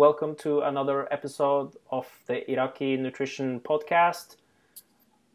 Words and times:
Welcome 0.00 0.34
to 0.36 0.60
another 0.60 1.12
episode 1.12 1.76
of 1.90 2.08
the 2.26 2.50
Iraqi 2.50 2.96
Nutrition 2.96 3.60
Podcast. 3.60 4.36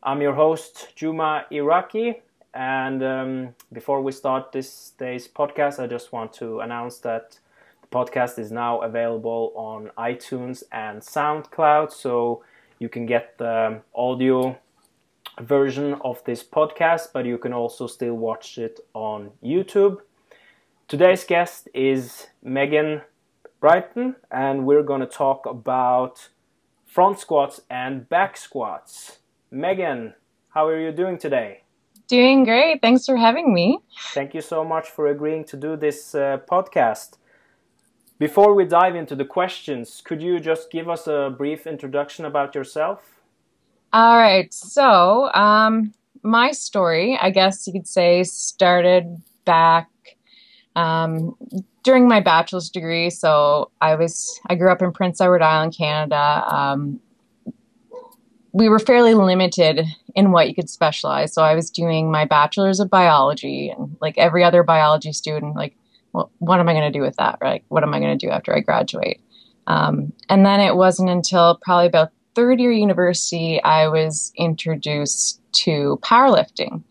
I'm 0.01 0.23
your 0.23 0.33
host, 0.33 0.87
Juma 0.95 1.45
Iraqi, 1.51 2.23
and 2.51 3.03
um, 3.03 3.55
before 3.71 4.01
we 4.01 4.11
start 4.11 4.51
this 4.51 4.93
day's 4.97 5.27
podcast, 5.27 5.77
I 5.77 5.85
just 5.85 6.11
want 6.11 6.33
to 6.41 6.61
announce 6.61 6.97
that 7.01 7.37
the 7.83 7.87
podcast 7.89 8.39
is 8.39 8.51
now 8.51 8.81
available 8.81 9.53
on 9.55 9.91
iTunes 9.99 10.63
and 10.71 10.99
SoundCloud, 10.99 11.91
so 11.91 12.43
you 12.79 12.89
can 12.89 13.05
get 13.05 13.37
the 13.37 13.81
audio 13.93 14.57
version 15.41 15.93
of 16.03 16.23
this 16.23 16.43
podcast, 16.43 17.09
but 17.13 17.27
you 17.27 17.37
can 17.37 17.53
also 17.53 17.85
still 17.85 18.15
watch 18.15 18.57
it 18.57 18.79
on 18.95 19.29
YouTube. 19.43 19.99
Today's 20.87 21.23
guest 21.23 21.69
is 21.75 22.29
Megan 22.41 23.03
Brighton, 23.65 24.15
and 24.29 24.67
we're 24.67 24.83
going 24.83 24.99
to 25.01 25.07
talk 25.07 25.47
about 25.47 26.29
front 26.85 27.17
squats 27.17 27.61
and 27.67 28.07
back 28.07 28.37
squats. 28.37 29.17
Megan, 29.49 30.13
how 30.49 30.67
are 30.67 30.79
you 30.79 30.91
doing 30.91 31.17
today? 31.17 31.63
Doing 32.07 32.43
great. 32.43 32.79
Thanks 32.83 33.07
for 33.07 33.17
having 33.17 33.55
me. 33.55 33.79
Thank 34.13 34.35
you 34.35 34.41
so 34.41 34.63
much 34.63 34.89
for 34.89 35.07
agreeing 35.07 35.45
to 35.45 35.57
do 35.57 35.75
this 35.75 36.13
uh, 36.13 36.41
podcast. 36.47 37.17
Before 38.19 38.53
we 38.53 38.65
dive 38.65 38.95
into 38.95 39.15
the 39.15 39.25
questions, 39.25 39.99
could 40.05 40.21
you 40.21 40.39
just 40.39 40.69
give 40.69 40.87
us 40.87 41.07
a 41.07 41.33
brief 41.35 41.65
introduction 41.65 42.25
about 42.25 42.53
yourself? 42.53 43.19
All 43.91 44.15
right. 44.15 44.53
So, 44.53 45.33
um, 45.33 45.91
my 46.21 46.51
story, 46.51 47.17
I 47.19 47.31
guess 47.31 47.65
you 47.65 47.73
could 47.73 47.87
say, 47.87 48.21
started 48.25 49.23
back 49.43 49.89
um, 50.75 51.35
during 51.85 52.07
my 52.07 52.19
bachelor's 52.19 52.69
degree. 52.69 53.09
So 53.09 53.71
I 53.79 53.95
was 53.95 54.41
I 54.47 54.55
grew 54.55 54.71
up 54.71 54.81
in 54.81 54.91
Prince 54.91 55.21
Edward 55.21 55.41
Island, 55.41 55.75
Canada. 55.77 56.43
Um, 56.45 56.99
we 58.51 58.67
were 58.67 58.79
fairly 58.79 59.13
limited 59.13 59.85
in 60.15 60.31
what 60.31 60.47
you 60.49 60.55
could 60.55 60.69
specialize. 60.69 61.33
So 61.33 61.43
I 61.43 61.55
was 61.55 61.69
doing 61.69 62.11
my 62.11 62.25
bachelor's 62.25 62.79
of 62.79 62.89
biology, 62.89 63.69
and 63.69 63.95
like 64.01 64.17
every 64.17 64.43
other 64.43 64.63
biology 64.63 65.13
student, 65.13 65.55
like, 65.55 65.77
well, 66.11 66.31
what 66.39 66.59
am 66.59 66.67
I 66.67 66.73
going 66.73 66.91
to 66.91 66.97
do 66.97 67.03
with 67.03 67.15
that? 67.17 67.37
Right? 67.39 67.63
What 67.67 67.83
am 67.83 67.93
I 67.93 67.99
going 67.99 68.17
to 68.17 68.25
do 68.25 68.31
after 68.31 68.55
I 68.55 68.61
graduate? 68.61 69.21
Um, 69.67 70.11
and 70.27 70.45
then 70.45 70.59
it 70.59 70.75
wasn't 70.75 71.09
until 71.09 71.59
probably 71.61 71.87
about 71.87 72.11
third 72.33 72.59
year 72.59 72.71
university 72.71 73.61
I 73.63 73.87
was 73.87 74.31
introduced 74.35 75.41
to 75.53 75.99
powerlifting. 76.01 76.83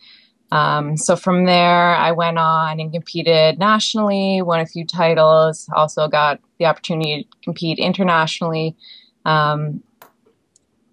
Um, 0.55 0.97
so 0.97 1.16
from 1.16 1.47
there, 1.47 1.97
I 1.97 2.12
went 2.12 2.38
on 2.38 2.78
and 2.78 2.92
competed 2.92 3.58
nationally, 3.58 4.41
won 4.41 4.61
a 4.61 4.66
few 4.66 4.86
titles, 4.86 5.69
also 5.74 6.06
got 6.06 6.38
the 6.61 6.66
opportunity 6.66 7.24
to 7.24 7.38
compete 7.42 7.80
internationally. 7.80 8.77
Um, 9.24 9.83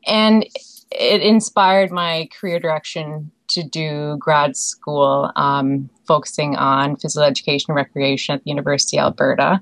and 0.08 0.48
it 0.90 1.22
inspired 1.22 1.92
my 1.92 2.28
career 2.40 2.60
direction 2.60 3.30
to 3.50 3.62
do 3.62 4.18
grad 4.18 4.58
school, 4.58 5.32
um, 5.36 5.92
focusing 6.08 6.56
on 6.56 6.96
physical 6.96 7.24
education 7.24 7.68
and 7.70 7.76
recreation 7.76 8.34
at 8.34 8.44
the 8.44 8.50
University 8.50 8.98
of 8.98 9.04
Alberta. 9.04 9.62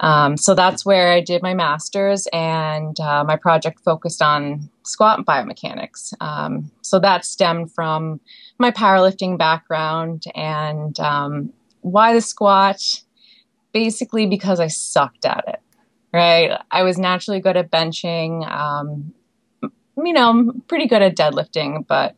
Um, 0.00 0.36
so 0.36 0.54
that's 0.54 0.84
where 0.84 1.12
I 1.12 1.20
did 1.20 1.42
my 1.42 1.54
master's, 1.54 2.26
and 2.32 2.98
uh, 3.00 3.24
my 3.24 3.36
project 3.36 3.80
focused 3.80 4.20
on 4.20 4.68
squat 4.82 5.24
biomechanics. 5.24 6.12
Um, 6.20 6.70
so 6.82 6.98
that 7.00 7.24
stemmed 7.24 7.72
from 7.72 8.20
my 8.58 8.70
powerlifting 8.70 9.38
background 9.38 10.24
and 10.34 10.98
um, 11.00 11.52
why 11.80 12.12
the 12.12 12.20
squat? 12.20 13.02
Basically, 13.72 14.26
because 14.26 14.60
I 14.60 14.68
sucked 14.68 15.24
at 15.24 15.44
it. 15.48 15.60
Right, 16.12 16.58
I 16.70 16.82
was 16.82 16.98
naturally 16.98 17.40
good 17.40 17.56
at 17.56 17.70
benching. 17.70 18.48
Um, 18.50 19.12
you 19.62 20.12
know, 20.12 20.30
I'm 20.30 20.60
pretty 20.62 20.86
good 20.86 21.02
at 21.02 21.16
deadlifting, 21.16 21.86
but 21.86 22.16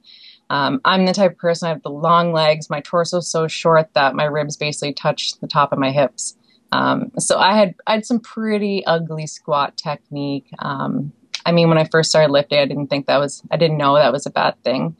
um, 0.50 0.80
I'm 0.84 1.04
the 1.04 1.12
type 1.12 1.32
of 1.32 1.38
person 1.38 1.66
I 1.66 1.70
have 1.70 1.82
the 1.82 1.90
long 1.90 2.32
legs. 2.32 2.70
My 2.70 2.80
torso 2.80 3.18
is 3.18 3.30
so 3.30 3.48
short 3.48 3.92
that 3.94 4.14
my 4.14 4.24
ribs 4.24 4.56
basically 4.56 4.92
touch 4.92 5.38
the 5.40 5.48
top 5.48 5.72
of 5.72 5.78
my 5.78 5.90
hips. 5.90 6.36
Um, 6.72 7.12
so 7.18 7.38
I 7.38 7.56
had 7.56 7.74
I 7.86 7.92
had 7.92 8.06
some 8.06 8.20
pretty 8.20 8.84
ugly 8.86 9.26
squat 9.26 9.76
technique. 9.76 10.48
Um, 10.58 11.12
I 11.46 11.52
mean, 11.52 11.68
when 11.68 11.78
I 11.78 11.84
first 11.84 12.10
started 12.10 12.30
lifting, 12.30 12.58
I 12.58 12.66
didn't 12.66 12.88
think 12.88 13.06
that 13.06 13.18
was 13.18 13.42
I 13.50 13.56
didn't 13.56 13.78
know 13.78 13.94
that 13.94 14.12
was 14.12 14.26
a 14.26 14.30
bad 14.30 14.62
thing. 14.62 14.96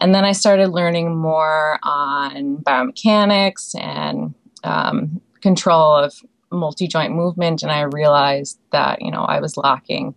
And 0.00 0.14
then 0.14 0.24
I 0.24 0.32
started 0.32 0.68
learning 0.68 1.16
more 1.16 1.78
on 1.82 2.58
biomechanics 2.58 3.74
and 3.78 4.34
um, 4.64 5.20
control 5.40 5.94
of 5.96 6.14
multi 6.50 6.86
joint 6.86 7.14
movement, 7.14 7.62
and 7.62 7.72
I 7.72 7.82
realized 7.82 8.58
that 8.70 9.02
you 9.02 9.10
know 9.10 9.22
I 9.22 9.40
was 9.40 9.56
lacking, 9.56 10.14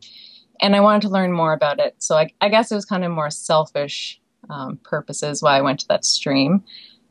and 0.61 0.75
I 0.75 0.81
wanted 0.81 1.03
to 1.03 1.09
learn 1.09 1.31
more 1.31 1.53
about 1.53 1.79
it. 1.79 1.95
So 1.99 2.15
I, 2.15 2.29
I 2.41 2.49
guess 2.49 2.71
it 2.71 2.75
was 2.75 2.85
kind 2.85 3.03
of 3.03 3.11
more 3.11 3.29
selfish 3.31 4.19
um, 4.49 4.79
purposes 4.83 5.41
why 5.41 5.57
I 5.57 5.61
went 5.61 5.79
to 5.81 5.87
that 5.87 6.05
stream. 6.05 6.63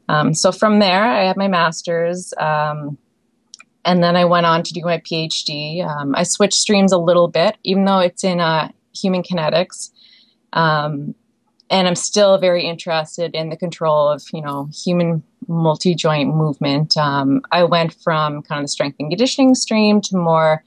Um, 0.08 0.34
so 0.34 0.52
from 0.52 0.78
there, 0.78 1.02
I 1.02 1.24
had 1.24 1.36
my 1.36 1.48
master's. 1.48 2.32
Um, 2.38 2.98
and 3.84 4.02
then 4.02 4.16
I 4.16 4.24
went 4.24 4.46
on 4.46 4.62
to 4.62 4.72
do 4.72 4.82
my 4.82 4.98
PhD. 4.98 5.86
Um, 5.86 6.14
I 6.14 6.22
switched 6.22 6.58
streams 6.58 6.92
a 6.92 6.98
little 6.98 7.28
bit, 7.28 7.56
even 7.64 7.84
though 7.84 7.98
it's 7.98 8.24
in 8.24 8.40
uh, 8.40 8.70
human 8.94 9.22
kinetics. 9.22 9.90
Um, 10.52 11.14
and 11.70 11.88
I'm 11.88 11.96
still 11.96 12.38
very 12.38 12.64
interested 12.64 13.34
in 13.34 13.48
the 13.48 13.56
control 13.56 14.08
of, 14.08 14.22
you 14.32 14.42
know, 14.42 14.68
human 14.72 15.22
multi-joint 15.48 16.34
movement. 16.34 16.96
Um, 16.96 17.42
I 17.52 17.64
went 17.64 17.94
from 18.02 18.42
kind 18.42 18.60
of 18.60 18.64
the 18.64 18.68
strength 18.68 18.96
and 19.00 19.10
conditioning 19.10 19.54
stream 19.54 20.00
to 20.02 20.16
more 20.16 20.62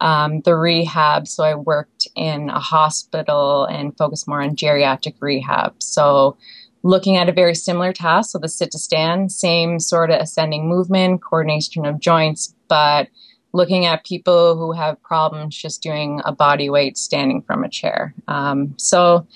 um, 0.00 0.40
the 0.42 0.56
rehab. 0.56 1.28
So 1.28 1.44
I 1.44 1.54
worked 1.54 2.08
in 2.14 2.50
a 2.50 2.58
hospital 2.58 3.64
and 3.64 3.96
focused 3.96 4.28
more 4.28 4.42
on 4.42 4.56
geriatric 4.56 5.14
rehab. 5.20 5.82
So 5.82 6.36
looking 6.82 7.16
at 7.16 7.28
a 7.28 7.32
very 7.32 7.54
similar 7.54 7.92
task, 7.92 8.30
so 8.30 8.38
the 8.38 8.48
sit 8.48 8.70
to 8.72 8.78
stand, 8.78 9.32
same 9.32 9.78
sort 9.78 10.10
of 10.10 10.20
ascending 10.20 10.68
movement, 10.68 11.22
coordination 11.22 11.84
of 11.84 12.00
joints, 12.00 12.54
but 12.70 13.08
looking 13.52 13.84
at 13.84 14.06
people 14.06 14.56
who 14.56 14.72
have 14.72 15.02
problems 15.02 15.56
just 15.56 15.82
doing 15.82 16.22
a 16.24 16.32
body 16.32 16.70
weight 16.70 16.96
standing 16.96 17.42
from 17.42 17.64
a 17.64 17.68
chair. 17.68 18.14
Um, 18.28 18.74
so 18.78 19.26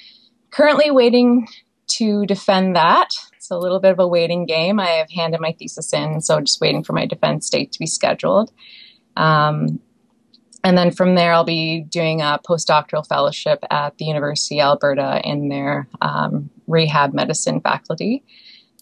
currently 0.51 0.91
waiting 0.91 1.49
to 1.89 2.25
defend 2.27 2.77
that. 2.77 3.09
It's 3.35 3.51
a 3.51 3.59
little 3.59 3.81
bit 3.81 3.91
of 3.91 3.99
a 3.99 4.09
waiting 4.09 4.47
game. 4.47 4.81
I 4.81 4.91
have 4.91 5.11
handed 5.11 5.41
my 5.41 5.53
thesis 5.53 5.93
in, 5.93 6.21
so 6.21 6.41
just 6.41 6.61
waiting 6.61 6.83
for 6.83 6.93
my 6.93 7.07
defense 7.07 7.51
date 7.51 7.73
to 7.73 7.79
be 7.79 7.87
scheduled. 7.87 8.53
Um, 9.17 9.81
and 10.63 10.79
then 10.79 10.93
from 10.93 11.15
there, 11.15 11.35
I'll 11.35 11.45
be 11.45 11.83
doing 11.83 12.23
a 12.23 12.41
postdoctoral 12.49 13.07
fellowship 13.07 13.63
at 13.71 13.99
the 13.99 14.07
University 14.07 14.61
of 14.61 14.67
Alberta 14.67 15.21
in 15.23 15.49
their 15.51 15.89
um, 16.01 16.49
rehab 16.67 17.13
medicine 17.13 17.61
faculty. 17.61 18.25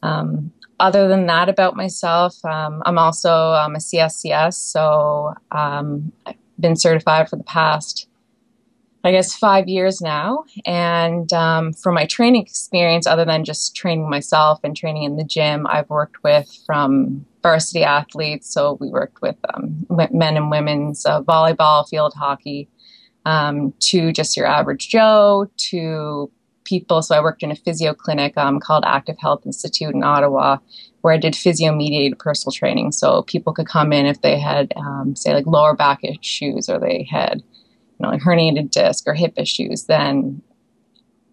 Um, 0.02 0.52
other 0.82 1.06
than 1.06 1.26
that, 1.26 1.48
about 1.48 1.76
myself, 1.76 2.44
um, 2.44 2.82
I'm 2.84 2.98
also 2.98 3.30
um, 3.52 3.76
a 3.76 3.78
CSCS, 3.78 4.54
so 4.54 5.32
um, 5.52 6.12
I've 6.26 6.34
been 6.58 6.74
certified 6.74 7.28
for 7.28 7.36
the 7.36 7.44
past, 7.44 8.08
I 9.04 9.12
guess, 9.12 9.32
five 9.32 9.68
years 9.68 10.00
now. 10.00 10.44
And 10.66 11.32
um, 11.32 11.72
for 11.72 11.92
my 11.92 12.04
training 12.06 12.42
experience, 12.42 13.06
other 13.06 13.24
than 13.24 13.44
just 13.44 13.76
training 13.76 14.10
myself 14.10 14.58
and 14.64 14.76
training 14.76 15.04
in 15.04 15.16
the 15.16 15.24
gym, 15.24 15.68
I've 15.68 15.88
worked 15.88 16.24
with 16.24 16.52
from 16.66 17.24
varsity 17.44 17.84
athletes. 17.84 18.52
So 18.52 18.76
we 18.80 18.88
worked 18.88 19.22
with 19.22 19.36
um, 19.54 19.86
men 19.88 20.36
and 20.36 20.50
women's 20.50 21.06
uh, 21.06 21.22
volleyball, 21.22 21.88
field 21.88 22.12
hockey, 22.16 22.68
um, 23.24 23.72
to 23.90 24.12
just 24.12 24.36
your 24.36 24.46
average 24.46 24.88
Joe, 24.88 25.48
to 25.70 26.28
people. 26.64 27.02
So 27.02 27.14
I 27.14 27.20
worked 27.20 27.42
in 27.42 27.50
a 27.50 27.56
physio 27.56 27.94
clinic 27.94 28.36
um, 28.36 28.60
called 28.60 28.84
Active 28.86 29.16
Health 29.18 29.44
Institute 29.46 29.94
in 29.94 30.02
Ottawa, 30.02 30.58
where 31.00 31.14
I 31.14 31.18
did 31.18 31.36
physio 31.36 31.74
mediated 31.74 32.18
personal 32.18 32.52
training. 32.52 32.92
So 32.92 33.22
people 33.22 33.52
could 33.52 33.66
come 33.66 33.92
in 33.92 34.06
if 34.06 34.20
they 34.22 34.38
had, 34.38 34.72
um, 34.76 35.16
say, 35.16 35.34
like 35.34 35.46
lower 35.46 35.74
back 35.74 36.00
issues 36.02 36.68
or 36.68 36.78
they 36.78 37.06
had, 37.10 37.38
you 37.38 38.00
know, 38.00 38.10
like 38.10 38.22
herniated 38.22 38.70
disc 38.70 39.04
or 39.06 39.14
hip 39.14 39.34
issues. 39.36 39.84
Then 39.84 40.42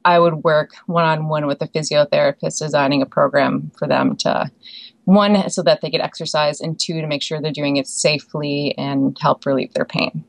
I 0.05 0.19
would 0.19 0.43
work 0.43 0.71
one 0.85 1.05
on 1.05 1.27
one 1.27 1.45
with 1.45 1.61
a 1.61 1.67
physiotherapist, 1.67 2.59
designing 2.59 3.01
a 3.01 3.05
program 3.05 3.71
for 3.77 3.87
them 3.87 4.15
to 4.17 4.49
one 5.09 5.49
so 5.49 5.63
that 5.63 5.81
they 5.81 5.89
get 5.89 6.01
exercise 6.01 6.61
and 6.61 6.79
two 6.79 7.01
to 7.01 7.07
make 7.07 7.23
sure 7.23 7.41
they're 7.41 7.51
doing 7.51 7.77
it 7.77 7.87
safely 7.87 8.77
and 8.77 9.17
help 9.19 9.43
relieve 9.45 9.73
their 9.73 9.85
pain 9.85 10.23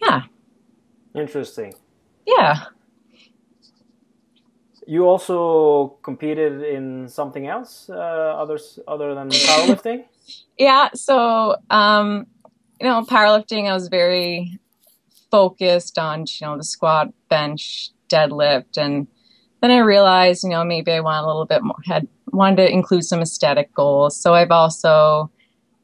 yeah 0.00 0.22
interesting 1.14 1.74
yeah 2.26 2.64
you 4.90 5.00
also 5.06 5.96
competed 6.02 6.54
in 6.62 7.08
something 7.08 7.46
else 7.46 7.88
uh, 7.90 8.42
others 8.42 8.64
other 8.88 9.14
than 9.14 9.28
powerlifting 9.48 10.04
yeah 10.58 10.88
so 10.94 11.56
um, 11.70 12.26
you 12.80 12.86
know 12.88 13.02
powerlifting 13.02 13.70
i 13.70 13.72
was 13.72 13.88
very 13.88 14.58
focused 15.30 15.98
on 15.98 16.24
you 16.40 16.46
know 16.46 16.56
the 16.56 16.64
squat 16.64 17.06
bench 17.28 17.90
deadlift 18.08 18.76
and 18.76 19.06
then 19.60 19.70
i 19.70 19.78
realized 19.78 20.42
you 20.44 20.50
know 20.50 20.64
maybe 20.64 20.90
i 20.92 21.00
want 21.00 21.22
a 21.24 21.26
little 21.26 21.46
bit 21.46 21.62
more 21.62 21.76
had 21.86 22.06
wanted 22.32 22.56
to 22.56 22.72
include 22.72 23.04
some 23.04 23.20
aesthetic 23.20 23.74
goals. 23.74 24.16
So 24.22 24.34
I've 24.34 24.52
also 24.52 25.30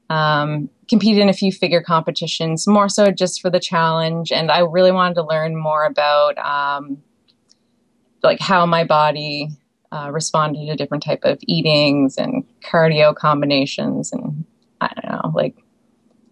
Um, 0.09 0.71
competed 0.89 1.21
in 1.21 1.29
a 1.29 1.33
few 1.33 1.51
figure 1.51 1.83
competitions, 1.83 2.69
more 2.69 2.89
so 2.89 3.11
just 3.11 3.41
for 3.43 3.51
the 3.51 3.59
challenge, 3.59 4.31
and 4.31 4.53
I 4.53 4.61
really 4.61 4.93
wanted 4.93 5.15
to 5.15 5.25
learn 5.25 5.57
more 5.57 5.85
about 5.85 6.39
um, 6.39 7.03
like 8.27 8.41
how 8.41 8.67
my 8.67 8.85
body 8.85 9.51
uh, 9.93 10.11
responded 10.13 10.67
to 10.67 10.77
different 10.77 11.03
type 11.03 11.21
of 11.23 11.39
eatings 11.43 12.17
and 12.17 12.45
cardio 12.63 13.15
combinations, 13.15 14.13
and 14.13 14.45
I 14.81 14.91
don't 14.95 15.13
know, 15.13 15.33
like 15.35 15.57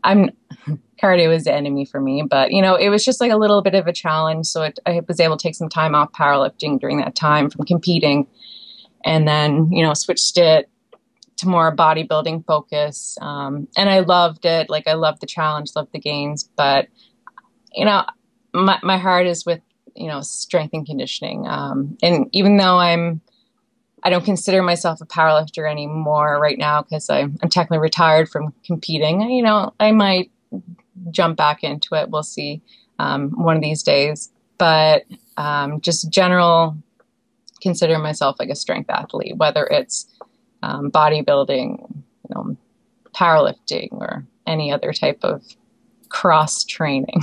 I'm 0.03 0.31
cardio 1.03 1.29
was 1.29 1.45
the 1.45 1.55
enemy 1.55 1.85
for 1.85 2.01
me, 2.01 2.23
but 2.29 2.53
you 2.53 2.63
know, 2.63 2.77
it 2.77 2.89
was 2.89 3.05
just 3.05 3.21
like 3.21 3.33
a 3.33 3.37
little 3.37 3.63
bit 3.63 3.75
of 3.75 3.87
a 3.87 3.93
challenge. 3.93 4.47
So 4.47 4.63
it, 4.63 4.79
I 4.87 5.01
was 5.07 5.21
able 5.21 5.37
to 5.37 5.43
take 5.43 5.55
some 5.55 5.69
time 5.69 5.95
off 5.95 6.13
powerlifting 6.13 6.79
during 6.79 6.99
that 6.99 7.15
time 7.15 7.51
from 7.51 7.65
competing, 7.65 8.27
and 9.05 9.27
then 9.27 9.71
you 9.73 9.83
know 9.83 9.95
switched 9.95 10.37
it 10.37 10.69
to 11.37 11.49
more 11.49 11.75
bodybuilding 11.75 12.47
focus. 12.47 13.19
Um, 13.21 13.67
and 13.77 13.89
I 13.89 14.01
loved 14.01 14.45
it. 14.45 14.71
Like 14.71 14.87
I 14.87 14.95
loved 14.95 15.21
the 15.21 15.27
challenge, 15.27 15.71
loved 15.75 15.93
the 15.93 15.99
gains, 15.99 16.49
but 16.57 16.89
you 17.75 17.85
know, 17.85 18.05
my 18.53 18.79
my 18.83 18.99
heart 18.99 19.27
is 19.27 19.45
with 19.45 19.61
you 19.95 20.09
know 20.09 20.21
strength 20.21 20.75
and 20.75 20.87
conditioning. 20.87 21.47
Um, 21.47 21.97
and 22.03 22.29
even 22.33 22.57
though 22.57 22.79
I'm 22.79 23.21
I 24.05 24.11
don't 24.11 24.25
consider 24.25 24.63
myself 24.63 25.01
a 25.01 25.07
powerlifter 25.07 25.69
anymore 25.69 26.39
right 26.39 26.59
now 26.59 26.83
because 26.83 27.09
I'm, 27.09 27.39
I'm 27.43 27.49
technically 27.49 27.79
retired 27.79 28.29
from 28.29 28.53
competing. 28.65 29.23
You 29.23 29.43
know, 29.43 29.73
I 29.81 29.93
might 29.93 30.31
jump 31.11 31.39
back 31.39 31.65
into 31.65 31.95
it. 31.95 32.11
We'll 32.11 32.23
see 32.23 32.61
um, 32.99 33.31
one 33.31 33.57
of 33.57 33.63
these 33.63 33.83
days. 33.83 34.31
But 34.59 35.05
um, 35.39 35.81
just 35.81 36.11
general, 36.11 36.77
consider 37.63 37.99
myself 37.99 38.37
like 38.39 38.51
a 38.51 38.55
strength 38.55 38.91
athlete, 38.91 39.39
whether 39.39 39.65
it's 39.65 40.07
um, 40.63 40.91
bodybuilding, 40.91 41.79
you 41.91 42.35
know, 42.35 42.57
powerlifting, 43.15 43.89
or 43.93 44.27
any 44.47 44.71
other 44.71 44.93
type 44.93 45.21
of 45.23 45.43
cross 46.11 46.63
training. 46.63 47.23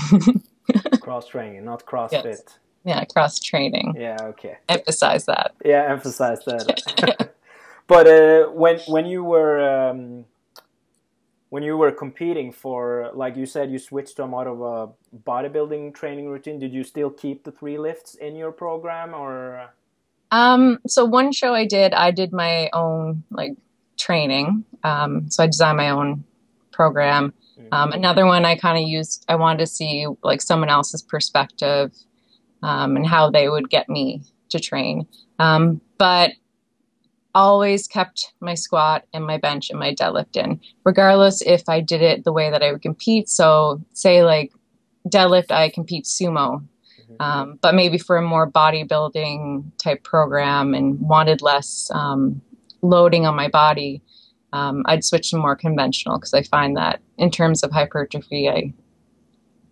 cross 0.99 1.27
training, 1.27 1.63
not 1.63 1.85
CrossFit. 1.85 2.25
Yes 2.25 2.59
yeah 2.83 3.05
cross 3.05 3.39
training. 3.39 3.95
Yeah 3.97 4.17
okay. 4.21 4.57
Emphasize 4.69 5.25
that. 5.25 5.53
Yeah 5.63 5.85
emphasize 5.89 6.39
that. 6.45 7.31
But 7.91 8.07
uh, 8.07 8.45
when 8.51 8.79
when 8.87 9.05
you 9.05 9.21
were 9.21 9.59
um, 9.59 10.23
when 11.49 11.61
you 11.61 11.75
were 11.75 11.91
competing 11.91 12.53
for 12.53 13.11
like 13.13 13.35
you 13.35 13.45
said 13.45 13.69
you 13.69 13.79
switched 13.79 14.15
to 14.15 14.25
more 14.25 14.47
of 14.47 14.61
a 14.61 15.17
bodybuilding 15.29 15.93
training 15.93 16.29
routine 16.29 16.57
did 16.57 16.71
you 16.71 16.85
still 16.85 17.09
keep 17.09 17.43
the 17.43 17.51
three 17.51 17.77
lifts 17.77 18.15
in 18.15 18.37
your 18.37 18.53
program 18.53 19.13
or? 19.13 19.71
Um 20.31 20.79
so 20.87 21.03
one 21.03 21.33
show 21.33 21.53
i 21.53 21.65
did 21.65 21.93
i 21.93 22.11
did 22.11 22.31
my 22.31 22.69
own 22.71 23.23
like 23.29 23.57
training. 23.97 24.63
Um 24.85 25.29
so 25.29 25.43
i 25.43 25.47
designed 25.47 25.75
my 25.75 25.89
own 25.89 26.23
program. 26.71 27.33
Mm-hmm. 27.59 27.73
um, 27.73 27.91
another 27.91 28.25
one 28.25 28.45
i 28.45 28.55
kind 28.55 28.81
of 28.81 28.87
used 28.87 29.25
i 29.27 29.35
wanted 29.35 29.59
to 29.59 29.67
see 29.67 30.07
like 30.23 30.41
someone 30.41 30.69
else's 30.69 31.01
perspective 31.01 31.91
um, 32.63 32.95
and 32.95 33.05
how 33.05 33.29
they 33.29 33.49
would 33.49 33.69
get 33.69 33.89
me 33.89 34.23
to 34.49 34.59
train. 34.59 35.07
Um, 35.39 35.81
but 35.97 36.31
always 37.33 37.87
kept 37.87 38.33
my 38.41 38.53
squat 38.53 39.05
and 39.13 39.25
my 39.25 39.37
bench 39.37 39.69
and 39.69 39.79
my 39.79 39.93
deadlift 39.93 40.35
in, 40.35 40.59
regardless 40.83 41.41
if 41.41 41.67
I 41.69 41.79
did 41.79 42.01
it 42.01 42.23
the 42.23 42.33
way 42.33 42.49
that 42.49 42.63
I 42.63 42.71
would 42.71 42.81
compete. 42.81 43.29
So, 43.29 43.81
say 43.93 44.23
like 44.23 44.51
deadlift, 45.07 45.51
I 45.51 45.69
compete 45.69 46.05
sumo, 46.05 46.59
mm-hmm. 46.59 47.15
um, 47.19 47.59
but 47.61 47.75
maybe 47.75 47.97
for 47.97 48.17
a 48.17 48.21
more 48.21 48.49
bodybuilding 48.49 49.71
type 49.77 50.03
program 50.03 50.73
and 50.73 50.99
wanted 50.99 51.41
less 51.41 51.89
um, 51.93 52.41
loading 52.81 53.25
on 53.25 53.35
my 53.35 53.47
body. 53.47 54.01
Um, 54.53 54.83
I'd 54.85 55.05
switch 55.05 55.31
to 55.31 55.37
more 55.37 55.55
conventional 55.55 56.17
because 56.17 56.33
I 56.33 56.43
find 56.43 56.75
that 56.75 56.99
in 57.17 57.31
terms 57.31 57.63
of 57.63 57.71
hypertrophy, 57.71 58.49
I 58.49 58.73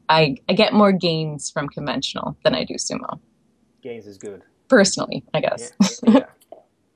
I, 0.09 0.37
I 0.49 0.53
get 0.53 0.73
more 0.73 0.91
gains 0.91 1.51
from 1.51 1.69
conventional 1.69 2.35
than 2.43 2.55
I 2.55 2.63
do 2.63 2.73
sumo. 2.73 3.19
Gains 3.81 4.07
is 4.07 4.17
good. 4.17 4.41
Personally, 4.67 5.23
I 5.33 5.39
guess. 5.39 5.71
Yeah. 6.03 6.11
yeah. 6.13 6.25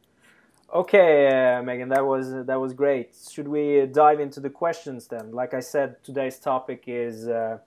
okay, 0.74 1.28
uh, 1.28 1.62
Megan, 1.62 1.90
that 1.90 2.06
was 2.06 2.46
that 2.46 2.60
was 2.60 2.74
great. 2.74 3.16
Should 3.32 3.48
we 3.48 3.86
dive 3.86 4.20
into 4.20 4.40
the 4.40 4.50
questions 4.50 5.08
then? 5.08 5.32
Like 5.32 5.54
I 5.54 5.60
said, 5.60 6.04
today's 6.04 6.40
topic 6.40 6.86
is 6.88 7.28
uh, 7.28 7.60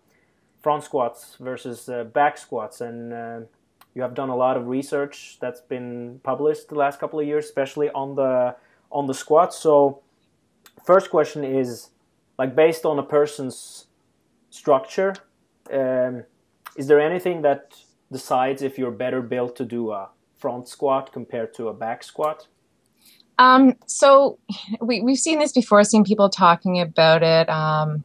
front 0.60 0.82
squats 0.82 1.36
versus 1.38 1.88
uh, 1.88 2.04
back 2.04 2.38
squats, 2.38 2.80
and 2.80 3.12
uh, 3.12 3.40
you 3.94 4.02
have 4.02 4.14
done 4.14 4.28
a 4.28 4.36
lot 4.36 4.56
of 4.56 4.66
research 4.66 5.38
that's 5.40 5.60
been 5.60 6.20
published 6.24 6.68
the 6.68 6.74
last 6.74 6.98
couple 6.98 7.20
of 7.20 7.26
years, 7.26 7.44
especially 7.44 7.88
on 7.90 8.16
the 8.16 8.56
on 8.90 9.06
the 9.06 9.14
squats. 9.14 9.56
So, 9.56 10.02
first 10.84 11.08
question 11.08 11.44
is 11.44 11.90
like 12.36 12.56
based 12.56 12.84
on 12.84 12.98
a 12.98 13.04
person's 13.04 13.86
structure 14.50 15.14
um, 15.72 16.24
is 16.76 16.86
there 16.86 17.00
anything 17.00 17.42
that 17.42 17.74
decides 18.10 18.62
if 18.62 18.78
you're 18.78 18.90
better 18.90 19.22
built 19.22 19.56
to 19.56 19.64
do 19.64 19.90
a 19.90 20.10
front 20.38 20.68
squat 20.68 21.12
compared 21.12 21.54
to 21.54 21.68
a 21.68 21.74
back 21.74 22.02
squat? 22.02 22.46
Um, 23.38 23.74
so 23.86 24.38
we, 24.80 25.00
we've 25.00 25.18
seen 25.18 25.38
this 25.38 25.52
before, 25.52 25.84
seen 25.84 26.04
people 26.04 26.30
talking 26.30 26.80
about 26.80 27.22
it, 27.22 27.48
um, 27.48 28.04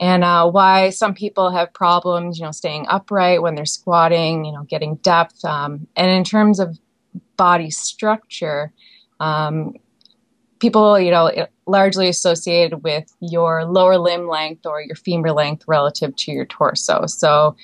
and 0.00 0.24
uh, 0.24 0.48
why 0.48 0.90
some 0.90 1.12
people 1.12 1.50
have 1.50 1.72
problems, 1.74 2.38
you 2.38 2.44
know, 2.44 2.52
staying 2.52 2.86
upright 2.88 3.42
when 3.42 3.56
they're 3.56 3.66
squatting, 3.66 4.44
you 4.44 4.52
know, 4.52 4.62
getting 4.62 4.96
depth. 4.96 5.44
Um, 5.44 5.86
and 5.96 6.10
in 6.10 6.24
terms 6.24 6.60
of 6.60 6.78
body 7.36 7.70
structure, 7.70 8.72
um, 9.20 9.74
people, 10.60 10.98
you 10.98 11.10
know, 11.10 11.30
largely 11.66 12.08
associated 12.08 12.82
with 12.82 13.04
your 13.20 13.64
lower 13.64 13.98
limb 13.98 14.28
length 14.28 14.66
or 14.66 14.82
your 14.82 14.96
femur 14.96 15.32
length 15.32 15.64
relative 15.66 16.14
to 16.16 16.32
your 16.32 16.46
torso. 16.46 17.06
So, 17.06 17.56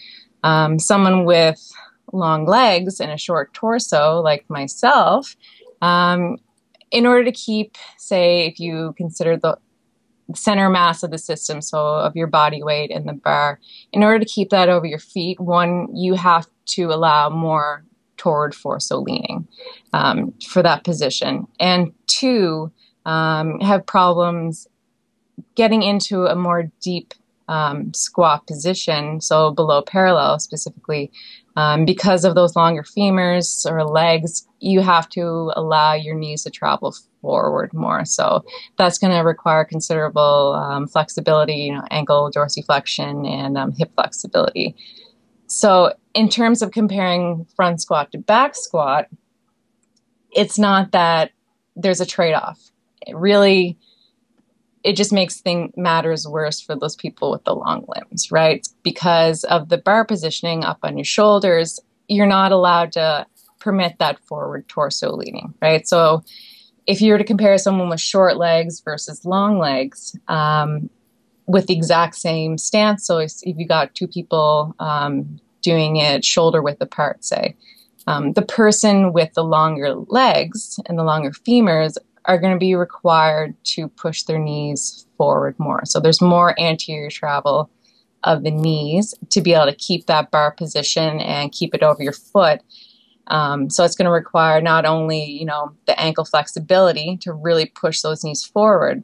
um, 0.42 0.78
someone 0.78 1.24
with 1.24 1.60
long 2.12 2.46
legs 2.46 3.00
and 3.00 3.10
a 3.10 3.18
short 3.18 3.52
torso, 3.54 4.20
like 4.20 4.48
myself, 4.48 5.36
um, 5.82 6.36
in 6.90 7.06
order 7.06 7.24
to 7.24 7.32
keep, 7.32 7.76
say, 7.98 8.46
if 8.46 8.60
you 8.60 8.94
consider 8.96 9.36
the 9.36 9.58
center 10.34 10.70
mass 10.70 11.02
of 11.02 11.10
the 11.10 11.18
system, 11.18 11.60
so 11.60 11.78
of 11.78 12.14
your 12.14 12.26
body 12.26 12.62
weight 12.62 12.90
in 12.90 13.06
the 13.06 13.12
bar, 13.12 13.58
in 13.92 14.02
order 14.02 14.18
to 14.18 14.24
keep 14.24 14.50
that 14.50 14.68
over 14.68 14.86
your 14.86 14.98
feet, 14.98 15.40
one, 15.40 15.88
you 15.94 16.14
have 16.14 16.46
to 16.66 16.84
allow 16.84 17.28
more 17.28 17.84
toward 18.16 18.54
force, 18.54 18.86
so 18.86 19.00
leaning 19.00 19.46
um, 19.92 20.32
for 20.48 20.62
that 20.62 20.84
position. 20.84 21.46
And 21.58 21.92
two, 22.06 22.72
um, 23.04 23.60
have 23.60 23.86
problems 23.86 24.66
getting 25.54 25.82
into 25.82 26.26
a 26.26 26.34
more 26.34 26.70
deep 26.80 27.14
um, 27.48 27.92
squat 27.92 28.46
position, 28.46 29.20
so 29.20 29.50
below 29.50 29.82
parallel 29.82 30.38
specifically, 30.38 31.10
um, 31.56 31.84
because 31.84 32.24
of 32.24 32.34
those 32.34 32.56
longer 32.56 32.82
femurs 32.82 33.70
or 33.70 33.84
legs, 33.84 34.46
you 34.60 34.80
have 34.80 35.08
to 35.10 35.52
allow 35.54 35.92
your 35.92 36.14
knees 36.14 36.42
to 36.44 36.50
travel 36.50 36.94
forward 37.20 37.72
more. 37.74 38.04
So 38.04 38.44
that's 38.76 38.98
going 38.98 39.12
to 39.12 39.20
require 39.20 39.64
considerable 39.64 40.54
um, 40.54 40.88
flexibility, 40.88 41.54
you 41.54 41.74
know, 41.74 41.84
ankle 41.90 42.30
dorsiflexion 42.34 43.28
and 43.28 43.58
um, 43.58 43.72
hip 43.72 43.92
flexibility. 43.94 44.74
So 45.46 45.92
in 46.14 46.28
terms 46.28 46.62
of 46.62 46.70
comparing 46.70 47.46
front 47.54 47.80
squat 47.82 48.10
to 48.12 48.18
back 48.18 48.54
squat, 48.54 49.08
it's 50.32 50.58
not 50.58 50.92
that 50.92 51.30
there's 51.76 52.00
a 52.00 52.06
trade-off 52.06 52.58
really 53.12 53.78
it 54.84 54.96
just 54.96 55.12
makes 55.12 55.40
thing 55.40 55.72
matters 55.76 56.28
worse 56.28 56.60
for 56.60 56.76
those 56.76 56.94
people 56.94 57.30
with 57.30 57.42
the 57.44 57.54
long 57.54 57.86
limbs, 57.88 58.30
right? 58.30 58.68
Because 58.82 59.42
of 59.44 59.70
the 59.70 59.78
bar 59.78 60.04
positioning 60.04 60.62
up 60.62 60.78
on 60.82 60.98
your 60.98 61.06
shoulders, 61.06 61.80
you're 62.06 62.26
not 62.26 62.52
allowed 62.52 62.92
to 62.92 63.26
permit 63.60 63.98
that 63.98 64.20
forward 64.26 64.68
torso 64.68 65.16
leaning, 65.16 65.54
right? 65.62 65.88
So 65.88 66.22
if 66.86 67.00
you 67.00 67.12
were 67.12 67.18
to 67.18 67.24
compare 67.24 67.56
someone 67.56 67.88
with 67.88 68.00
short 68.00 68.36
legs 68.36 68.80
versus 68.80 69.24
long 69.24 69.58
legs 69.58 70.14
um, 70.28 70.90
with 71.46 71.66
the 71.66 71.74
exact 71.74 72.16
same 72.16 72.58
stance, 72.58 73.06
so 73.06 73.18
if, 73.18 73.32
if 73.42 73.56
you 73.56 73.66
got 73.66 73.94
two 73.94 74.06
people 74.06 74.74
um, 74.78 75.40
doing 75.62 75.96
it 75.96 76.26
shoulder 76.26 76.60
width 76.60 76.82
apart, 76.82 77.24
say, 77.24 77.56
um, 78.06 78.34
the 78.34 78.42
person 78.42 79.14
with 79.14 79.32
the 79.32 79.44
longer 79.44 79.94
legs 79.94 80.78
and 80.84 80.98
the 80.98 81.04
longer 81.04 81.30
femurs 81.30 81.96
are 82.26 82.38
going 82.38 82.52
to 82.52 82.58
be 82.58 82.74
required 82.74 83.54
to 83.64 83.88
push 83.88 84.22
their 84.22 84.38
knees 84.38 85.06
forward 85.16 85.58
more. 85.58 85.84
So 85.84 86.00
there's 86.00 86.20
more 86.20 86.58
anterior 86.60 87.10
travel 87.10 87.70
of 88.22 88.42
the 88.42 88.50
knees 88.50 89.14
to 89.30 89.42
be 89.42 89.52
able 89.52 89.66
to 89.66 89.74
keep 89.74 90.06
that 90.06 90.30
bar 90.30 90.50
position 90.50 91.20
and 91.20 91.52
keep 91.52 91.74
it 91.74 91.82
over 91.82 92.02
your 92.02 92.12
foot. 92.12 92.62
Um, 93.26 93.70
so 93.70 93.84
it's 93.84 93.94
going 93.94 94.06
to 94.06 94.10
require 94.10 94.60
not 94.60 94.84
only 94.84 95.24
you 95.24 95.46
know 95.46 95.74
the 95.86 95.98
ankle 96.00 96.24
flexibility 96.24 97.18
to 97.22 97.32
really 97.32 97.66
push 97.66 98.00
those 98.00 98.24
knees 98.24 98.44
forward, 98.44 99.02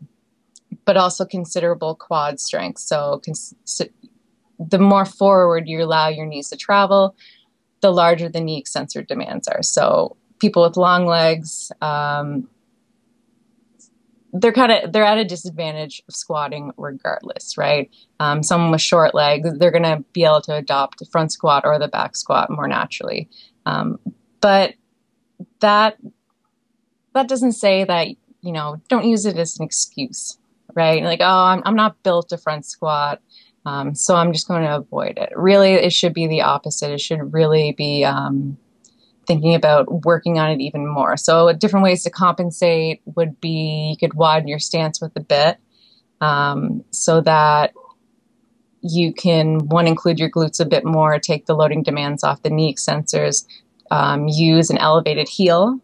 but 0.85 0.97
also 0.97 1.25
considerable 1.25 1.95
quad 1.95 2.41
strength. 2.41 2.81
So 2.81 3.21
cons- 3.25 3.55
the 4.59 4.79
more 4.79 5.07
forward 5.07 5.69
you 5.69 5.83
allow 5.83 6.09
your 6.09 6.27
knees 6.27 6.51
to 6.51 6.57
travel, 6.57 7.17
the 7.81 7.91
larger 7.91 8.29
the 8.29 8.41
knee 8.41 8.59
extensor 8.59 9.03
demands 9.03 9.49
are. 9.49 9.63
So 9.63 10.17
people 10.39 10.63
with 10.63 10.77
long 10.77 11.07
legs, 11.07 11.73
um, 11.81 12.49
they're 14.33 14.53
kind 14.53 14.73
of 14.73 14.93
they're 14.93 15.05
at 15.05 15.19
a 15.19 15.25
disadvantage 15.25 16.03
of 16.09 16.15
squatting 16.15 16.73
regardless, 16.77 17.57
right? 17.57 17.91
Um, 18.21 18.43
someone 18.43 18.71
with 18.71 18.81
short 18.81 19.15
legs, 19.15 19.49
they're 19.59 19.71
going 19.71 19.83
to 19.83 20.05
be 20.13 20.25
able 20.25 20.43
to 20.43 20.55
adopt 20.55 20.99
the 20.99 21.07
front 21.07 21.33
squat 21.33 21.65
or 21.65 21.79
the 21.79 21.89
back 21.89 22.17
squat 22.17 22.51
more 22.51 22.69
naturally. 22.69 23.29
Um, 23.67 23.99
but 24.41 24.75
that 25.61 25.99
that 27.15 27.29
doesn't 27.29 27.53
say 27.53 27.85
that 27.85 28.09
you 28.41 28.53
know 28.53 28.81
don't 28.89 29.07
use 29.07 29.27
it 29.27 29.37
as 29.37 29.59
an 29.59 29.65
excuse, 29.65 30.39
right? 30.75 31.03
Like 31.03 31.21
oh, 31.21 31.45
I'm 31.45 31.63
I'm 31.65 31.77
not 31.77 32.03
built 32.03 32.29
to 32.29 32.39
front 32.39 32.67
squat. 32.67 33.21
Um, 33.67 33.95
so 33.95 34.17
I'm 34.17 34.33
just 34.33 34.49
going 34.49 34.63
to 34.63 34.77
avoid 34.77 35.19
it. 35.19 35.31
Really, 35.37 35.75
it 35.75 35.93
should 35.93 36.15
be 36.15 36.27
the 36.27 36.41
opposite. 36.41 36.93
It 36.93 37.01
should 37.01 37.35
really 37.35 37.73
be 37.73 38.05
um, 38.05 38.57
thinking 39.31 39.55
about 39.55 40.05
working 40.05 40.41
on 40.41 40.51
it 40.51 40.61
even 40.61 40.89
more. 40.89 41.17
So, 41.17 41.53
different 41.53 41.85
ways 41.85 42.03
to 42.03 42.11
compensate 42.11 43.01
would 43.05 43.41
be 43.41 43.91
you 43.91 43.97
could 43.97 44.15
widen 44.15 44.49
your 44.49 44.59
stance 44.59 45.01
with 45.01 45.13
a 45.15 45.21
bit 45.21 45.59
um, 46.21 46.85
so 46.91 47.21
that 47.21 47.73
you 48.83 49.13
can 49.13 49.69
one 49.69 49.87
include 49.87 50.19
your 50.19 50.31
glutes 50.31 50.59
a 50.59 50.65
bit 50.65 50.85
more, 50.85 51.21
take 51.21 51.47
the 51.47 51.55
loading 51.55 51.85
demands 51.85 52.25
off 52.25 52.43
the 52.43 52.51
knee 52.51 52.75
extensors, 52.75 53.47
um, 53.93 54.27
use 54.27 54.69
an 54.69 54.79
elevated 54.79 55.29
heel 55.29 55.79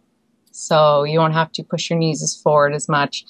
so 0.51 1.05
you 1.05 1.21
won't 1.21 1.35
have 1.35 1.53
to 1.53 1.63
push 1.63 1.89
your 1.89 1.99
knees 2.01 2.23
as 2.23 2.35
forward 2.35 2.75
as 2.75 2.89
much 2.89 3.25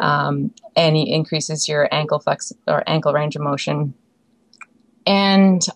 um, 0.00 0.52
and 0.76 0.94
it 0.94 1.08
increases 1.08 1.68
your 1.68 1.88
ankle 1.92 2.18
flex 2.18 2.52
or 2.66 2.82
ankle 2.86 3.12
range 3.12 3.36
of 3.36 3.42
motion. 3.42 3.94
And 5.06 5.66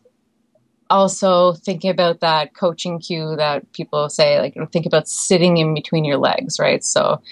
also 0.93 1.55
thinking 1.55 1.91
about 1.91 2.21
that 2.21 2.55
coaching 2.55 3.01
cue 3.01 3.35
that 3.37 3.73
people 3.73 4.09
say, 4.09 4.39
like 4.39 4.55
think 4.71 4.87
about 4.87 5.09
sitting 5.09 5.57
in 5.57 5.75
between 5.75 6.05
your 6.05 6.19
legs, 6.19 6.59
right? 6.61 6.85
So 6.85 7.23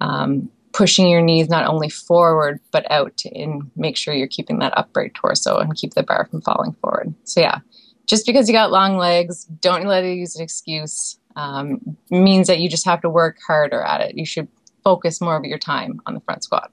um, 0.00 0.50
pushing 0.72 1.08
your 1.08 1.20
knees 1.20 1.48
not 1.48 1.66
only 1.66 1.88
forward 1.88 2.60
but 2.72 2.90
out 2.90 3.22
and 3.32 3.70
make 3.76 3.96
sure 3.96 4.14
you're 4.14 4.26
keeping 4.26 4.58
that 4.58 4.76
upright 4.76 5.14
torso 5.14 5.58
and 5.58 5.76
keep 5.76 5.94
the 5.94 6.02
bar 6.02 6.26
from 6.30 6.40
falling 6.40 6.72
forward. 6.80 7.14
So 7.24 7.40
yeah, 7.40 7.58
just 8.06 8.26
because 8.26 8.48
you 8.48 8.54
got 8.54 8.72
long 8.72 8.96
legs, 8.96 9.44
don't 9.44 9.84
let 9.84 10.04
it 10.04 10.14
use 10.14 10.34
an 10.34 10.42
excuse. 10.42 11.18
Um, 11.36 11.96
means 12.10 12.46
that 12.46 12.60
you 12.60 12.68
just 12.68 12.86
have 12.86 13.02
to 13.02 13.10
work 13.10 13.38
harder 13.46 13.82
at 13.82 14.00
it. 14.00 14.16
You 14.16 14.24
should 14.24 14.48
focus 14.82 15.20
more 15.20 15.36
of 15.36 15.44
your 15.44 15.58
time 15.58 16.00
on 16.06 16.14
the 16.14 16.20
front 16.20 16.44
squat. 16.44 16.70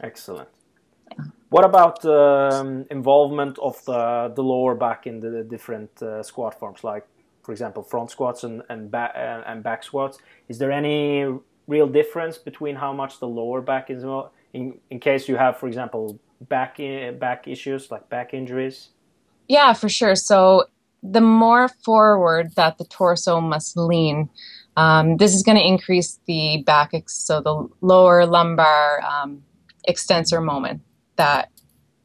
Excellent. 0.00 0.48
What 1.54 1.64
about 1.64 2.04
um, 2.04 2.84
involvement 2.90 3.60
of 3.60 3.76
the, 3.84 4.32
the 4.34 4.42
lower 4.42 4.74
back 4.74 5.06
in 5.06 5.20
the 5.20 5.44
different 5.44 6.02
uh, 6.02 6.20
squat 6.24 6.58
forms, 6.58 6.82
like, 6.82 7.06
for 7.44 7.52
example, 7.52 7.84
front 7.84 8.10
squats 8.10 8.42
and, 8.42 8.64
and, 8.68 8.90
back, 8.90 9.12
uh, 9.14 9.42
and 9.46 9.62
back 9.62 9.84
squats? 9.84 10.18
Is 10.48 10.58
there 10.58 10.72
any 10.72 11.32
real 11.68 11.86
difference 11.86 12.38
between 12.38 12.74
how 12.74 12.92
much 12.92 13.20
the 13.20 13.28
lower 13.28 13.60
back 13.60 13.88
is 13.88 14.02
in, 14.52 14.80
in 14.90 14.98
case 14.98 15.28
you 15.28 15.36
have, 15.36 15.56
for 15.56 15.68
example, 15.68 16.18
back, 16.40 16.78
back 17.20 17.46
issues 17.46 17.88
like 17.88 18.08
back 18.08 18.34
injuries? 18.34 18.88
Yeah, 19.46 19.74
for 19.74 19.88
sure. 19.88 20.16
So 20.16 20.64
the 21.04 21.20
more 21.20 21.68
forward 21.68 22.56
that 22.56 22.78
the 22.78 22.84
torso 22.86 23.40
must 23.40 23.76
lean, 23.76 24.28
um, 24.76 25.18
this 25.18 25.32
is 25.32 25.44
going 25.44 25.58
to 25.58 25.64
increase 25.64 26.18
the 26.26 26.64
back, 26.66 26.90
so 27.06 27.40
the 27.40 27.68
lower 27.80 28.26
lumbar 28.26 29.00
um, 29.02 29.44
extensor 29.86 30.40
moment 30.40 30.82
that 31.16 31.50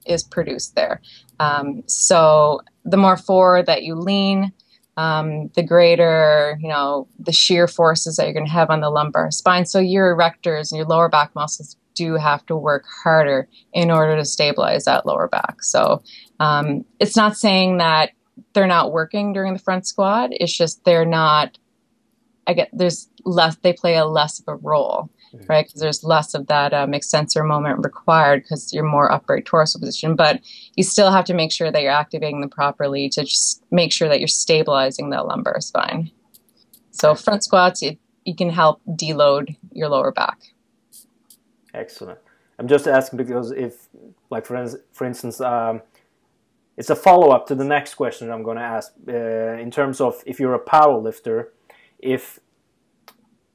is 0.05 0.23
produced 0.23 0.75
there. 0.75 1.01
Um, 1.39 1.83
so 1.87 2.61
the 2.85 2.97
more 2.97 3.17
forward 3.17 3.65
that 3.67 3.83
you 3.83 3.95
lean, 3.95 4.51
um, 4.97 5.49
the 5.55 5.63
greater, 5.63 6.57
you 6.59 6.67
know, 6.67 7.07
the 7.19 7.31
shear 7.31 7.67
forces 7.67 8.17
that 8.17 8.25
you're 8.25 8.33
going 8.33 8.45
to 8.45 8.51
have 8.51 8.69
on 8.69 8.81
the 8.81 8.89
lumbar 8.89 9.31
spine. 9.31 9.65
So 9.65 9.79
your 9.79 10.15
erectors 10.15 10.71
and 10.71 10.77
your 10.77 10.87
lower 10.87 11.07
back 11.07 11.33
muscles 11.35 11.77
do 11.95 12.15
have 12.15 12.45
to 12.47 12.55
work 12.55 12.85
harder 13.03 13.47
in 13.73 13.91
order 13.91 14.15
to 14.15 14.25
stabilize 14.25 14.85
that 14.85 15.05
lower 15.05 15.27
back. 15.27 15.63
So 15.63 16.03
um, 16.39 16.85
it's 16.99 17.15
not 17.15 17.37
saying 17.37 17.77
that 17.77 18.11
they're 18.53 18.67
not 18.67 18.91
working 18.91 19.33
during 19.33 19.53
the 19.53 19.59
front 19.59 19.85
squat. 19.85 20.31
It's 20.31 20.55
just 20.55 20.83
they're 20.83 21.05
not 21.05 21.57
I 22.49 22.53
get 22.53 22.69
there's 22.73 23.07
less 23.25 23.55
they 23.57 23.73
play 23.73 23.95
a 23.95 24.05
less 24.05 24.39
of 24.39 24.47
a 24.47 24.55
role. 24.55 25.09
Right? 25.47 25.65
Because 25.65 25.81
there's 25.81 26.03
less 26.03 26.33
of 26.33 26.47
that 26.47 26.73
um, 26.73 26.93
extensor 26.93 27.43
moment 27.43 27.83
required 27.83 28.43
because 28.43 28.73
you're 28.73 28.83
more 28.83 29.11
upright 29.11 29.45
torso 29.45 29.79
position. 29.79 30.15
But 30.15 30.41
you 30.75 30.83
still 30.83 31.11
have 31.11 31.25
to 31.25 31.33
make 31.33 31.51
sure 31.51 31.71
that 31.71 31.81
you're 31.81 31.91
activating 31.91 32.41
them 32.41 32.49
properly 32.49 33.09
to 33.09 33.23
just 33.23 33.63
make 33.71 33.91
sure 33.91 34.09
that 34.09 34.19
you're 34.19 34.27
stabilizing 34.27 35.09
the 35.09 35.21
lumbar 35.23 35.61
spine. 35.61 36.11
So 36.91 37.15
front 37.15 37.43
squats, 37.43 37.81
it, 37.81 37.97
you 38.25 38.35
can 38.35 38.49
help 38.49 38.81
deload 38.87 39.55
your 39.71 39.89
lower 39.89 40.11
back. 40.11 40.39
Excellent. 41.73 42.19
I'm 42.57 42.67
just 42.67 42.87
asking 42.87 43.17
because 43.17 43.51
if, 43.51 43.87
like 44.29 44.45
for, 44.45 44.67
for 44.91 45.05
instance, 45.05 45.39
um, 45.39 45.81
it's 46.75 46.89
a 46.89 46.95
follow 46.95 47.31
up 47.31 47.47
to 47.47 47.55
the 47.55 47.63
next 47.63 47.95
question 47.95 48.31
I'm 48.31 48.43
going 48.43 48.57
to 48.57 48.63
ask. 48.63 48.93
Uh, 49.07 49.11
in 49.11 49.69
terms 49.71 50.01
of 50.01 50.23
if 50.25 50.39
you're 50.39 50.53
a 50.53 50.59
power 50.59 50.97
lifter, 50.97 51.53
if 51.99 52.39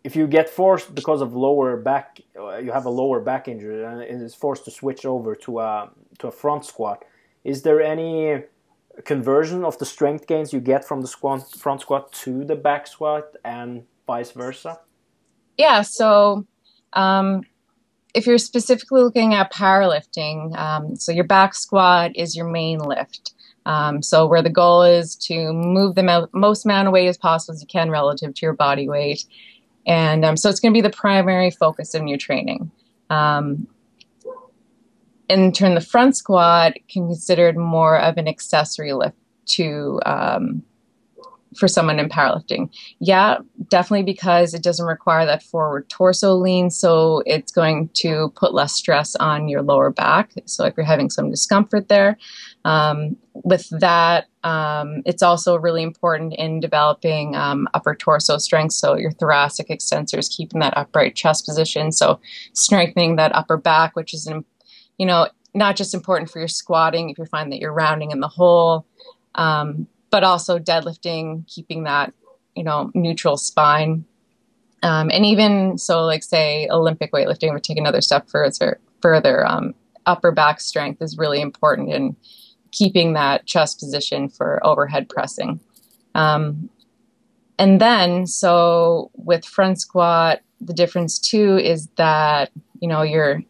if 0.05 0.15
you 0.15 0.27
get 0.27 0.51
forced 0.51 0.95
because 0.95 1.23
of 1.23 1.35
lower 1.35 1.77
back, 1.79 2.21
uh, 2.39 2.59
you 2.59 2.71
have 2.73 2.85
a 2.85 2.91
lower 2.91 3.21
back 3.21 3.49
injury 3.49 3.85
and 3.85 4.23
is 4.23 4.35
forced 4.35 4.67
to 4.67 4.71
switch 4.71 5.07
over 5.07 5.35
to 5.35 5.61
a 5.61 5.91
to 6.19 6.29
a 6.29 6.31
front 6.31 6.65
squat. 6.67 7.05
Is 7.43 7.63
there 7.63 7.81
any 7.81 8.45
conversion 9.05 9.65
of 9.65 9.79
the 9.79 9.87
strength 9.87 10.27
gains 10.27 10.53
you 10.53 10.61
get 10.61 10.85
from 10.85 11.01
the 11.01 11.09
squat, 11.09 11.51
front 11.57 11.81
squat 11.81 12.13
to 12.13 12.45
the 12.45 12.55
back 12.55 12.87
squat 12.87 13.35
and 13.45 13.85
vice 14.07 14.31
versa? 14.31 14.79
Yeah. 15.57 15.83
So. 15.83 16.47
Um, 16.93 17.43
if 18.15 18.29
you're 18.29 18.39
specifically 18.39 19.03
looking 19.03 19.35
at 19.35 19.53
powerlifting, 19.53 20.57
um, 20.57 20.95
so 20.95 21.11
your 21.11 21.25
back 21.25 21.53
squat 21.53 22.13
is 22.15 22.37
your 22.37 22.47
main 22.47 22.79
lift. 22.79 23.35
Um, 23.67 24.03
so 24.03 24.27
where 24.27 24.43
the 24.43 24.51
goal 24.51 24.83
is 24.83 25.17
to 25.17 25.53
move 25.53 25.95
the 25.95 26.29
most 26.33 26.65
amount 26.65 26.87
of 26.87 26.93
weight 26.93 27.09
as 27.09 27.17
possible 27.17 27.55
as 27.55 27.61
you 27.61 27.67
can 27.67 27.91
relative 27.91 28.35
to 28.35 28.47
your 28.47 28.53
body 28.53 28.89
weight. 28.89 29.25
And 29.87 30.25
um, 30.25 30.37
so 30.37 30.49
it's 30.49 30.61
going 30.61 30.73
to 30.73 30.77
be 30.77 30.83
the 30.83 30.91
primary 30.91 31.51
focus 31.51 31.95
of 31.95 32.07
your 32.07 32.19
training. 32.19 32.71
Um, 33.11 33.67
in 35.29 35.53
turn, 35.53 35.75
the 35.75 35.81
front 35.81 36.17
squat 36.17 36.75
can 36.89 37.07
be 37.07 37.15
considered 37.15 37.57
more 37.57 37.99
of 37.99 38.17
an 38.17 38.29
accessory 38.29 38.93
lift 38.93 39.17
to 39.47 40.01
um, 40.05 40.63
for 41.57 41.69
someone 41.69 41.99
in 41.99 42.09
powerlifting. 42.09 42.69
Yeah, 42.99 43.39
definitely 43.69 44.05
because 44.05 44.55
it 44.55 44.63
doesn't 44.63 44.87
require 44.87 45.25
that 45.27 45.43
forward 45.43 45.89
torso 45.89 46.35
lean, 46.35 46.71
so 46.71 47.23
it's 47.27 47.53
going 47.53 47.91
to 47.95 48.33
put 48.37 48.55
less 48.55 48.75
stress 48.75 49.15
on 49.17 49.49
your 49.49 49.63
lower 49.63 49.91
back. 49.91 50.33
So 50.47 50.65
if 50.65 50.75
you're 50.77 50.85
having 50.85 51.11
some 51.11 51.31
discomfort 51.31 51.89
there, 51.89 52.19
um, 52.65 53.17
with 53.33 53.69
that, 53.81 54.27
um, 54.43 55.03
it's 55.05 55.23
also 55.23 55.59
really 55.59 55.83
important 55.83 56.35
in 56.35 56.61
developing 56.61 57.37
um, 57.37 57.69
upper 57.75 57.95
torso 57.95 58.39
strength. 58.39 58.73
So 58.73 58.97
your 58.97 59.11
thoracic 59.13 59.69
extensors, 59.69 60.35
keeping 60.35 60.61
that 60.61 60.77
upright 60.77 61.15
chest 61.15 61.47
position. 61.47 61.93
So 61.93 62.21
strengthening 62.53 63.17
that 63.17 63.35
upper 63.35 63.57
back, 63.57 63.97
which 63.97 64.15
is, 64.15 64.31
you 64.99 65.07
know, 65.07 65.29
not 65.53 65.77
just 65.77 65.95
important 65.95 66.31
for 66.31 66.39
your 66.39 66.49
squatting 66.49 67.11
if 67.11 67.19
you 67.19 67.27
find 67.27 67.53
that 67.53 67.61
you're 67.61 67.73
rounding 67.73 68.11
in 68.11 68.21
the 68.21 68.29
hole, 68.29 68.87
um, 69.35 69.87
but 70.11 70.25
also 70.25 70.59
deadlifting, 70.59 71.47
keeping 71.47 71.85
that, 71.85 72.13
you 72.57 72.65
know, 72.65 72.91
neutral 72.95 73.37
spine. 73.37 74.05
Um, 74.83 75.11
and 75.11 75.25
even 75.25 75.79
so, 75.79 76.05
like 76.05 76.23
say 76.23 76.69
Olympic 76.71 77.13
weightlifting 77.13 77.53
would 77.53 77.65
take 77.65 77.79
another 77.79 78.01
step 78.01 78.29
further. 78.29 78.81
Further, 79.01 79.47
um, 79.47 79.75
upper 80.07 80.33
back 80.33 80.61
strength 80.61 81.01
is 81.01 81.19
really 81.19 81.41
important 81.41 81.91
in 81.91 82.17
keeping 82.75 83.15
that 83.15 83.47
chest 83.47 83.79
position 83.79 84.29
for 84.29 84.65
overhead 84.67 85.09
pressing. 85.09 85.61
Um, 86.15 86.69
and 87.59 87.81
then, 87.81 88.27
so 88.27 89.11
with 89.15 89.45
front 89.45 89.81
squat, 89.81 90.41
the 90.61 90.75
difference 90.75 91.19
too 91.19 91.57
is 91.57 91.89
that 91.97 92.51
you 92.81 92.89
know 92.89 93.03
your 93.03 93.43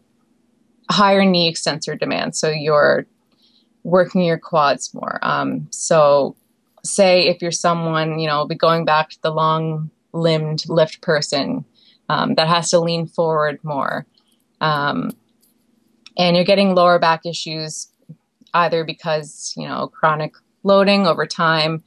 higher 0.89 1.25
knee 1.25 1.49
extensor 1.49 1.95
demand, 1.95 2.35
so 2.35 2.49
you're 2.49 3.05
working 3.83 4.21
your 4.21 4.37
quads 4.37 4.93
more. 4.93 5.19
Um, 5.21 5.67
so 5.71 6.35
say 6.83 7.27
if 7.27 7.41
you're 7.41 7.51
someone, 7.51 8.19
you 8.19 8.27
know, 8.27 8.45
be 8.45 8.55
going 8.55 8.85
back 8.85 9.09
to 9.09 9.21
the 9.21 9.31
long 9.31 9.89
limbed 10.13 10.63
lift 10.69 11.01
person 11.01 11.65
um, 12.09 12.35
that 12.35 12.47
has 12.47 12.69
to 12.71 12.79
lean 12.79 13.07
forward 13.07 13.59
more. 13.63 14.05
Um, 14.61 15.11
and 16.17 16.35
you're 16.35 16.45
getting 16.45 16.75
lower 16.75 16.99
back 16.99 17.25
issues 17.25 17.87
either 18.55 18.83
because, 18.83 19.53
you 19.55 19.67
know, 19.67 19.87
chronic 19.87 20.33
loading 20.63 21.05
over 21.05 21.27
time, 21.27 21.83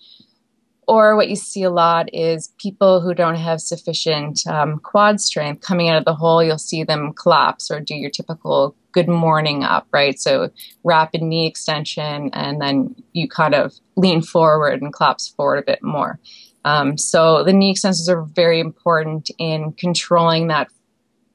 or 0.86 1.16
what 1.16 1.28
you 1.28 1.36
see 1.36 1.64
a 1.64 1.70
lot 1.70 2.08
is 2.14 2.54
people 2.58 3.02
who 3.02 3.12
don't 3.12 3.34
have 3.34 3.60
sufficient 3.60 4.46
um, 4.46 4.78
quad 4.78 5.20
strength 5.20 5.60
coming 5.60 5.90
out 5.90 5.98
of 5.98 6.06
the 6.06 6.14
hole, 6.14 6.42
you'll 6.42 6.56
see 6.56 6.82
them 6.82 7.12
collapse 7.12 7.70
or 7.70 7.78
do 7.78 7.94
your 7.94 8.10
typical 8.10 8.74
good 8.92 9.08
morning 9.08 9.64
up, 9.64 9.86
right? 9.92 10.18
So 10.18 10.50
rapid 10.84 11.20
knee 11.22 11.46
extension, 11.46 12.30
and 12.32 12.60
then 12.60 12.94
you 13.12 13.28
kind 13.28 13.54
of 13.54 13.74
lean 13.96 14.22
forward 14.22 14.80
and 14.80 14.92
collapse 14.92 15.28
forward 15.28 15.58
a 15.58 15.62
bit 15.72 15.82
more. 15.82 16.18
Um, 16.64 16.96
so 16.96 17.44
the 17.44 17.52
knee 17.52 17.70
extensions 17.70 18.08
are 18.08 18.22
very 18.22 18.58
important 18.58 19.30
in 19.38 19.72
controlling 19.72 20.48
that 20.48 20.68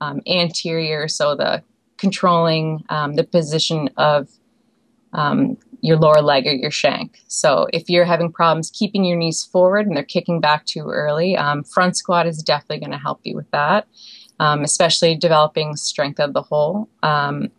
um, 0.02 0.22
anterior, 0.28 1.08
so 1.08 1.36
the 1.36 1.64
controlling 1.98 2.84
um, 2.90 3.16
the 3.16 3.24
position 3.24 3.90
of 3.98 4.30
um, 5.14 5.58
your 5.82 5.98
lower 5.98 6.22
leg 6.22 6.48
or 6.48 6.54
your 6.54 6.72
shank. 6.72 7.22
So 7.28 7.68
if 7.74 7.90
you're 7.90 8.06
having 8.06 8.32
problems 8.32 8.72
keeping 8.72 9.04
your 9.04 9.18
knees 9.18 9.44
forward 9.44 9.86
and 9.86 9.96
they're 9.96 10.04
kicking 10.04 10.40
back 10.40 10.66
too 10.66 10.88
early, 10.88 11.36
um, 11.36 11.64
front 11.64 11.98
squat 11.98 12.26
is 12.26 12.42
definitely 12.42 12.80
going 12.80 12.92
to 12.92 12.98
help 12.98 13.20
you 13.24 13.36
with 13.36 13.50
that, 13.52 13.88
um, 14.40 14.64
especially 14.64 15.16
developing 15.16 15.76
strength 15.76 16.20
of 16.20 16.34
the 16.34 16.42
hole. 16.42 16.90
Um, 17.04 17.52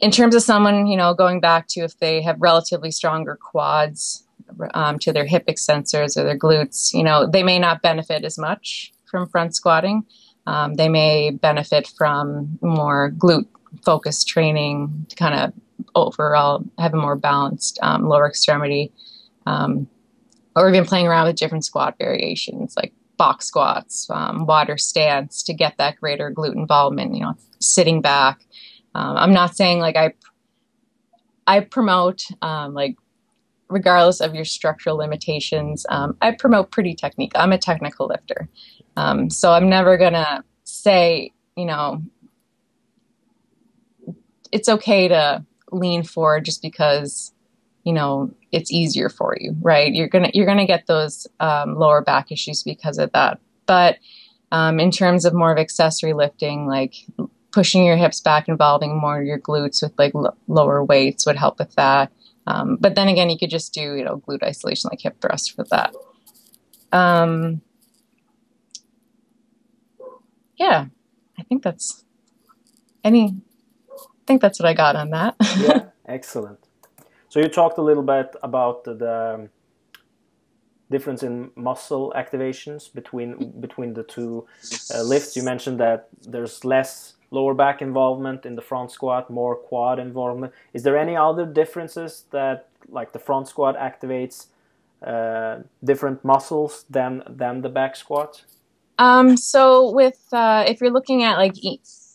in 0.00 0.10
terms 0.10 0.34
of 0.34 0.42
someone, 0.42 0.86
you 0.86 0.96
know, 0.96 1.14
going 1.14 1.40
back 1.40 1.68
to 1.68 1.80
if 1.80 1.98
they 1.98 2.22
have 2.22 2.36
relatively 2.40 2.90
stronger 2.90 3.38
quads 3.40 4.26
um, 4.74 4.98
to 4.98 5.12
their 5.12 5.26
hip 5.26 5.46
extensors 5.46 6.16
or 6.16 6.24
their 6.24 6.38
glutes, 6.38 6.92
you 6.92 7.04
know, 7.04 7.26
they 7.26 7.42
may 7.42 7.58
not 7.58 7.82
benefit 7.82 8.24
as 8.24 8.36
much 8.36 8.92
from 9.08 9.28
front 9.28 9.54
squatting. 9.54 10.04
Um, 10.46 10.74
they 10.74 10.88
may 10.88 11.30
benefit 11.30 11.86
from 11.86 12.58
more 12.60 13.12
glute 13.12 13.46
focused 13.84 14.26
training 14.26 15.06
to 15.08 15.14
kind 15.16 15.34
of 15.34 15.52
overall 15.94 16.64
have 16.78 16.94
a 16.94 16.96
more 16.96 17.16
balanced 17.16 17.78
um, 17.82 18.08
lower 18.08 18.28
extremity, 18.28 18.92
um, 19.46 19.88
or 20.54 20.68
even 20.68 20.84
playing 20.84 21.06
around 21.06 21.26
with 21.26 21.36
different 21.36 21.64
squat 21.64 21.96
variations 21.98 22.74
like 22.76 22.92
box 23.16 23.46
squats, 23.46 24.08
um, 24.10 24.46
water 24.46 24.76
stance 24.76 25.42
to 25.44 25.54
get 25.54 25.76
that 25.78 25.96
greater 25.96 26.32
glute 26.32 26.54
involvement. 26.54 27.14
You 27.14 27.22
know, 27.22 27.34
sitting 27.60 28.00
back. 28.00 28.44
Um, 28.94 29.16
I'm 29.16 29.32
not 29.32 29.56
saying 29.56 29.80
like 29.80 29.96
I 29.96 30.12
I 31.46 31.60
promote 31.60 32.22
um, 32.42 32.74
like 32.74 32.96
regardless 33.68 34.20
of 34.20 34.34
your 34.34 34.44
structural 34.44 34.96
limitations. 34.96 35.86
Um, 35.88 36.16
I 36.20 36.32
promote 36.32 36.70
pretty 36.70 36.94
technique. 36.94 37.32
I'm 37.34 37.52
a 37.52 37.58
technical 37.58 38.06
lifter, 38.06 38.48
so 39.30 39.52
I'm 39.52 39.68
never 39.68 39.96
gonna 39.96 40.44
say 40.64 41.32
you 41.56 41.64
know 41.64 42.02
it's 44.52 44.68
okay 44.68 45.08
to 45.08 45.44
lean 45.72 46.02
forward 46.02 46.44
just 46.44 46.62
because 46.62 47.32
you 47.84 47.92
know 47.92 48.32
it's 48.52 48.70
easier 48.70 49.08
for 49.08 49.36
you 49.40 49.56
right? 49.60 49.92
You're 49.92 50.08
gonna 50.08 50.30
you're 50.34 50.46
gonna 50.46 50.66
get 50.66 50.86
those 50.86 51.26
um, 51.40 51.74
lower 51.74 52.02
back 52.02 52.30
issues 52.30 52.62
because 52.62 52.98
of 52.98 53.12
that. 53.12 53.40
But 53.66 53.98
um, 54.50 54.78
in 54.78 54.90
terms 54.90 55.24
of 55.24 55.34
more 55.34 55.52
of 55.52 55.58
accessory 55.58 56.12
lifting 56.12 56.66
like 56.66 56.94
pushing 57.52 57.84
your 57.84 57.96
hips 57.96 58.20
back 58.20 58.48
involving 58.48 58.98
more 58.98 59.20
of 59.20 59.26
your 59.26 59.38
glutes 59.38 59.82
with 59.82 59.92
like 59.98 60.14
l- 60.14 60.36
lower 60.48 60.84
weights 60.84 61.26
would 61.26 61.36
help 61.36 61.58
with 61.58 61.74
that. 61.74 62.12
Um, 62.46 62.76
but 62.80 62.94
then 62.94 63.08
again 63.08 63.30
you 63.30 63.38
could 63.38 63.50
just 63.50 63.72
do 63.74 63.94
you 63.94 64.04
know 64.04 64.22
glute 64.26 64.42
isolation 64.42 64.90
like 64.90 65.00
hip 65.00 65.20
thrust 65.20 65.54
for 65.54 65.64
that. 65.70 65.94
Um, 66.92 67.62
yeah 70.62 70.86
i 71.38 71.42
think 71.42 71.62
that's 71.62 72.04
any 73.02 73.34
think 74.32 74.42
that's 74.42 74.58
what 74.58 74.68
I 74.68 74.74
got 74.74 74.96
on 74.96 75.10
that. 75.10 75.36
yeah, 75.58 75.84
excellent. 76.06 76.58
So 77.28 77.40
you 77.40 77.48
talked 77.48 77.78
a 77.78 77.82
little 77.82 78.02
bit 78.02 78.34
about 78.42 78.84
the, 78.84 79.48
difference 80.90 81.22
in 81.22 81.50
muscle 81.56 82.12
activations 82.14 82.92
between 82.92 83.28
between 83.66 83.94
the 83.94 84.02
two 84.02 84.46
uh, 84.94 85.02
lifts. 85.02 85.34
You 85.38 85.42
mentioned 85.42 85.80
that 85.80 86.08
there's 86.32 86.66
less 86.66 87.14
lower 87.30 87.54
back 87.54 87.80
involvement 87.80 88.44
in 88.44 88.56
the 88.56 88.60
front 88.70 88.90
squat, 88.90 89.30
more 89.30 89.56
quad 89.56 89.98
involvement. 89.98 90.52
Is 90.74 90.82
there 90.82 90.98
any 90.98 91.16
other 91.16 91.46
differences 91.46 92.26
that 92.30 92.68
like 92.98 93.14
the 93.14 93.18
front 93.18 93.48
squat 93.48 93.74
activates 93.88 94.48
uh, 95.12 95.62
different 95.82 96.18
muscles 96.24 96.84
than 96.90 97.22
than 97.26 97.62
the 97.62 97.70
back 97.70 97.96
squat? 97.96 98.44
Um, 98.98 99.38
so 99.38 99.90
with 99.90 100.20
uh, 100.32 100.64
if 100.68 100.82
you're 100.82 100.96
looking 100.98 101.24
at 101.24 101.38
like 101.38 101.56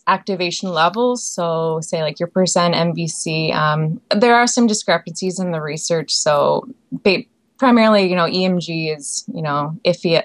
activation 0.08 0.70
levels. 0.70 1.24
So, 1.24 1.80
say 1.82 2.02
like 2.02 2.20
your 2.20 2.28
percent 2.28 2.74
MVC. 2.74 3.54
Um, 3.54 4.02
there 4.16 4.36
are 4.36 4.48
some 4.48 4.68
discrepancies 4.68 5.40
in 5.40 5.52
the 5.52 5.62
research. 5.62 6.14
So, 6.16 6.68
ba- 6.92 7.24
primarily, 7.58 8.10
you 8.10 8.16
know, 8.16 8.26
EMG 8.26 8.98
is 8.98 9.26
you 9.34 9.42
know 9.42 9.78
iffy. 9.86 10.18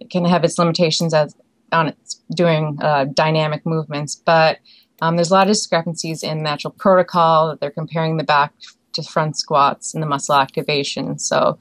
It 0.00 0.10
can 0.10 0.24
have 0.24 0.44
its 0.44 0.58
limitations 0.58 1.12
as 1.12 1.36
on 1.72 1.88
its 1.88 2.20
doing 2.34 2.78
uh, 2.80 3.06
dynamic 3.06 3.66
movements, 3.66 4.14
but 4.14 4.58
um, 5.02 5.16
there's 5.16 5.30
a 5.30 5.34
lot 5.34 5.48
of 5.48 5.52
discrepancies 5.52 6.22
in 6.22 6.44
the 6.44 6.50
actual 6.50 6.70
protocol. 6.70 7.56
They're 7.60 7.70
comparing 7.70 8.16
the 8.16 8.24
back 8.24 8.52
to 8.92 9.02
front 9.02 9.36
squats 9.36 9.92
and 9.92 10.02
the 10.02 10.06
muscle 10.06 10.36
activation. 10.36 11.18
So. 11.18 11.58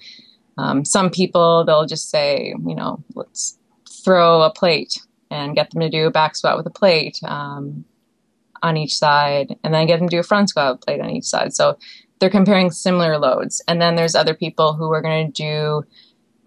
Um, 0.58 0.86
some 0.86 1.10
people 1.10 1.66
they'll 1.66 1.86
just 1.86 2.10
say, 2.10 2.56
you 2.66 2.76
know, 2.76 3.04
let's 3.14 3.60
throw 4.06 4.42
a 4.42 4.50
plate 4.50 4.98
and 5.32 5.56
get 5.56 5.72
them 5.72 5.82
to 5.82 5.90
do 5.90 6.08
a 6.08 6.12
back 6.12 6.36
squat 6.36 6.58
with 6.58 6.66
a 6.68 6.72
plate 6.72 7.20
um, 7.24 7.86
on 8.62 8.78
each 8.78 8.96
side, 8.96 9.56
and 9.64 9.74
then 9.74 9.88
get 9.88 10.00
them 10.00 10.10
to 10.10 10.16
do 10.16 10.20
a 10.20 10.24
front 10.24 10.50
squat 10.50 10.76
with 10.76 10.84
a 10.84 10.86
plate 10.86 11.02
on 11.02 11.10
each 11.10 11.26
side. 11.26 11.54
So 11.54 11.78
they're 12.20 12.30
comparing 12.30 12.72
similar 12.72 13.18
loads. 13.18 13.62
And 13.68 13.82
then 13.82 13.96
there's 13.96 14.16
other 14.16 14.34
people 14.34 14.74
who 14.74 14.92
are 14.94 15.02
going 15.02 15.32
to 15.32 15.44
do, 15.44 15.84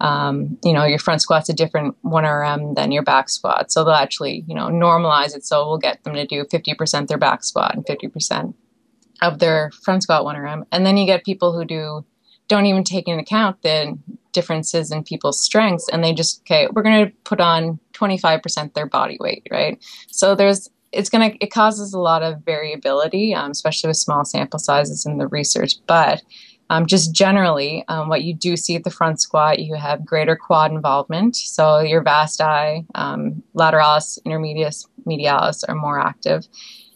um, 0.05 0.57
you 0.63 0.73
know, 0.73 0.85
your 0.85 0.99
front 0.99 1.21
squat's 1.21 1.49
a 1.49 1.53
different 1.53 1.95
1RM 2.03 2.75
than 2.75 2.91
your 2.91 3.03
back 3.03 3.29
squat. 3.29 3.71
So 3.71 3.83
they'll 3.83 3.93
actually, 3.93 4.43
you 4.47 4.55
know, 4.55 4.67
normalize 4.67 5.35
it. 5.35 5.45
So 5.45 5.67
we'll 5.67 5.77
get 5.77 6.03
them 6.03 6.15
to 6.15 6.25
do 6.25 6.43
50% 6.43 7.07
their 7.07 7.17
back 7.17 7.43
squat 7.43 7.75
and 7.75 7.85
50% 7.85 8.53
of 9.21 9.39
their 9.39 9.71
front 9.83 10.03
squat 10.03 10.23
1RM. 10.23 10.65
And 10.71 10.85
then 10.85 10.97
you 10.97 11.05
get 11.05 11.23
people 11.23 11.53
who 11.53 11.65
do 11.65 12.05
don't 12.47 12.65
even 12.65 12.83
take 12.83 13.07
into 13.07 13.21
account 13.21 13.61
the 13.61 13.97
differences 14.33 14.91
in 14.91 15.03
people's 15.03 15.41
strengths 15.43 15.87
and 15.89 16.03
they 16.03 16.13
just 16.13 16.41
okay 16.41 16.67
we're 16.71 16.83
going 16.83 17.05
to 17.05 17.11
put 17.23 17.39
on 17.39 17.79
25% 17.99 18.73
their 18.73 18.85
body 18.85 19.17
weight 19.19 19.47
right? 19.51 19.83
So 20.07 20.35
there's 20.35 20.69
it's 20.91 21.09
going 21.09 21.31
to 21.31 21.37
it 21.43 21.51
causes 21.51 21.93
a 21.93 21.99
lot 21.99 22.23
of 22.23 22.43
variability 22.43 23.33
um, 23.33 23.51
especially 23.51 23.89
with 23.89 23.97
small 23.97 24.25
sample 24.25 24.59
sizes 24.59 25.05
in 25.05 25.17
the 25.17 25.27
research 25.27 25.75
but 25.85 26.21
um, 26.71 26.85
just 26.85 27.13
generally 27.13 27.83
um, 27.87 28.09
what 28.09 28.23
you 28.23 28.33
do 28.33 28.55
see 28.55 28.75
at 28.75 28.83
the 28.83 28.91
front 28.91 29.19
squat 29.19 29.59
you 29.59 29.75
have 29.75 30.05
greater 30.05 30.35
quad 30.35 30.71
involvement. 30.71 31.35
So 31.35 31.79
your 31.79 32.03
vasti 32.03 32.85
um, 32.95 33.43
lateralis 33.55 34.19
intermedius 34.25 34.87
medialis 35.05 35.63
are 35.67 35.75
more 35.75 35.99
active. 35.99 36.47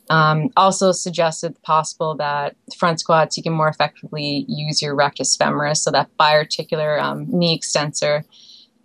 Um, 0.10 0.50
also 0.58 0.92
suggested 0.92 1.60
possible 1.64 2.16
that 2.18 2.56
front 2.78 3.00
squats 3.00 3.38
you 3.38 3.44
can 3.44 3.54
more 3.54 3.70
effectively 3.70 4.46
use 4.48 4.82
your 4.82 4.96
rectus 4.96 5.36
femoris, 5.36 5.78
so 5.78 5.92
that 5.92 6.10
biarticular 6.20 7.02
um, 7.02 7.26
knee 7.30 7.56
extensor 7.56 8.26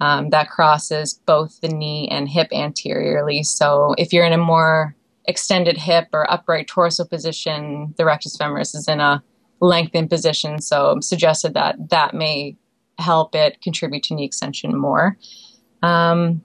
um, 0.01 0.31
that 0.31 0.51
crosses 0.51 1.21
both 1.27 1.61
the 1.61 1.69
knee 1.69 2.09
and 2.11 2.29
hip 2.29 2.49
anteriorly. 2.53 3.43
So 3.43 3.95
if 3.99 4.13
you're 4.13 4.25
in 4.25 4.33
a 4.33 4.39
more 4.39 4.95
extended 5.25 5.77
hip 5.77 6.09
or 6.13 6.31
upright 6.31 6.69
torso 6.69 7.05
position, 7.05 7.95
the 7.97 8.05
rectus 8.05 8.37
femoris 8.37 8.75
is 8.75 8.87
in 8.89 9.01
a 9.01 9.23
lengthened 9.61 10.09
position. 10.09 10.61
So 10.61 10.99
suggested 11.01 11.55
that 11.55 11.91
that 11.91 12.15
may 12.15 12.57
help 12.99 13.35
it 13.35 13.61
contribute 13.61 14.05
to 14.05 14.15
knee 14.15 14.25
extension 14.25 14.77
more. 14.77 15.17
Um, 15.83 16.43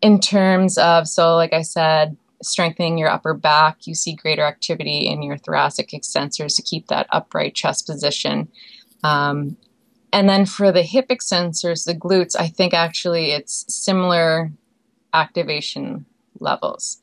in 0.00 0.20
terms 0.20 0.78
of, 0.78 1.08
so 1.08 1.34
like 1.36 1.52
I 1.52 1.62
said, 1.62 2.16
strengthening 2.42 2.98
your 2.98 3.08
upper 3.08 3.34
back, 3.34 3.86
you 3.86 3.94
see 3.94 4.14
greater 4.14 4.42
activity 4.42 5.06
in 5.06 5.22
your 5.22 5.38
thoracic 5.38 5.90
extensors 5.90 6.56
to 6.56 6.62
keep 6.62 6.88
that 6.88 7.06
upright 7.10 7.54
chest 7.54 7.86
position. 7.86 8.48
Um, 9.02 9.56
and 10.14 10.28
then 10.28 10.46
for 10.46 10.70
the 10.70 10.84
hip 10.84 11.08
extensors, 11.08 11.84
the 11.84 11.94
glutes, 11.94 12.36
I 12.38 12.46
think 12.46 12.72
actually 12.72 13.32
it's 13.32 13.64
similar 13.68 14.52
activation 15.12 16.06
levels, 16.38 16.98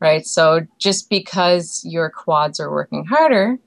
right? 0.00 0.24
So 0.24 0.66
just 0.78 1.10
because 1.10 1.82
your 1.84 2.08
quads 2.08 2.58
are 2.60 2.70
working 2.70 3.04
harder 3.04 3.58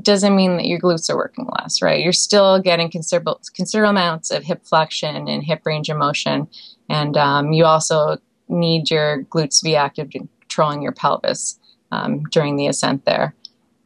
doesn't 0.00 0.34
mean 0.34 0.56
that 0.56 0.64
your 0.64 0.80
glutes 0.80 1.10
are 1.10 1.16
working 1.16 1.46
less, 1.58 1.82
right? 1.82 2.02
You're 2.02 2.14
still 2.14 2.58
getting 2.58 2.90
considerable 2.90 3.42
considerable 3.54 3.90
amounts 3.90 4.30
of 4.30 4.42
hip 4.42 4.64
flexion 4.64 5.28
and 5.28 5.44
hip 5.44 5.60
range 5.66 5.90
of 5.90 5.98
motion, 5.98 6.48
and 6.88 7.14
um, 7.18 7.52
you 7.52 7.66
also 7.66 8.16
need 8.48 8.90
your 8.90 9.24
glutes 9.24 9.58
to 9.58 9.64
be 9.64 9.76
active 9.76 10.08
controlling 10.10 10.80
your 10.80 10.92
pelvis 10.92 11.58
um, 11.92 12.22
during 12.30 12.56
the 12.56 12.68
ascent 12.68 13.04
there. 13.04 13.34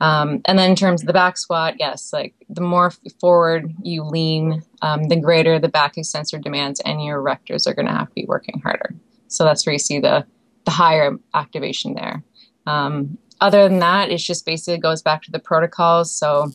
Um, 0.01 0.41
and 0.47 0.59
then 0.59 0.71
in 0.71 0.77
terms 0.77 1.03
of 1.03 1.07
the 1.07 1.13
back 1.13 1.37
squat, 1.37 1.75
yes, 1.79 2.13
like 2.13 2.35
the 2.49 2.63
more 2.63 2.91
forward 3.21 3.73
you 3.83 4.03
lean, 4.03 4.63
um, 4.81 5.05
the 5.05 5.17
greater 5.17 5.59
the 5.59 5.69
back 5.69 5.99
extensor 5.99 6.39
demands, 6.39 6.81
and 6.81 7.05
your 7.05 7.23
erectors 7.23 7.67
are 7.67 7.75
going 7.75 7.87
to 7.87 7.93
have 7.93 8.09
to 8.09 8.15
be 8.15 8.25
working 8.27 8.61
harder. 8.61 8.95
So 9.29 9.45
that's 9.45 9.67
where 9.67 9.75
you 9.75 9.79
see 9.79 10.01
the 10.01 10.27
the 10.65 10.71
higher 10.71 11.17
activation 11.35 11.95
there. 11.95 12.23
Um, 12.67 13.19
other 13.41 13.69
than 13.69 13.79
that, 13.79 14.11
it 14.11 14.19
just 14.19 14.45
basically 14.45 14.79
goes 14.79 15.03
back 15.03 15.23
to 15.23 15.31
the 15.31 15.39
protocols. 15.39 16.15
So 16.15 16.53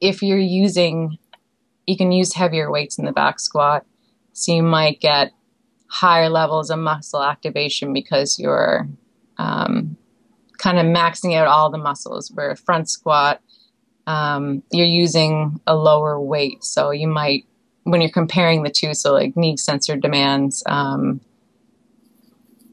if 0.00 0.22
you're 0.22 0.38
using, 0.38 1.18
you 1.86 1.96
can 1.96 2.12
use 2.12 2.34
heavier 2.34 2.70
weights 2.70 2.98
in 2.98 3.06
the 3.06 3.12
back 3.12 3.40
squat. 3.40 3.86
So 4.32 4.52
you 4.52 4.62
might 4.62 5.00
get 5.00 5.32
higher 5.88 6.28
levels 6.28 6.70
of 6.70 6.78
muscle 6.78 7.22
activation 7.22 7.92
because 7.94 8.38
you're 8.38 8.86
um, 9.38 9.96
kind 10.58 10.78
of 10.78 10.86
maxing 10.86 11.34
out 11.34 11.46
all 11.46 11.70
the 11.70 11.78
muscles. 11.78 12.30
Where 12.32 12.54
front 12.56 12.88
squat, 12.88 13.40
um, 14.06 14.62
you're 14.70 14.86
using 14.86 15.60
a 15.66 15.76
lower 15.76 16.20
weight, 16.20 16.64
so 16.64 16.90
you 16.90 17.08
might 17.08 17.46
when 17.86 18.00
you're 18.00 18.10
comparing 18.10 18.64
the 18.64 18.70
two, 18.70 18.94
so 18.94 19.12
like 19.12 19.36
knee 19.36 19.52
extensor 19.52 19.96
demands, 19.96 20.60
um, 20.66 21.20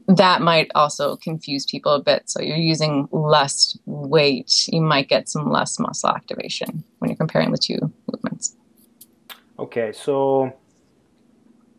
that 0.08 0.42
might 0.42 0.72
also 0.74 1.16
confuse 1.18 1.68
people 1.68 1.94
a 1.94 2.02
bit. 2.02 2.30
So 2.30 2.42
you're 2.42 2.58
using 2.58 3.08
less 3.12 3.78
weight, 3.86 4.68
you 4.68 4.82
might 4.82 5.10
get 5.10 5.30
some 5.30 5.52
less 5.52 5.78
muscle 5.80 6.10
activation 6.10 6.84
when 6.98 7.10
you're 7.10 7.18
comparing 7.18 7.52
the 7.52 7.60
two 7.60 7.92
movements. 8.12 8.56
Okay, 9.60 9.92
so 9.92 10.52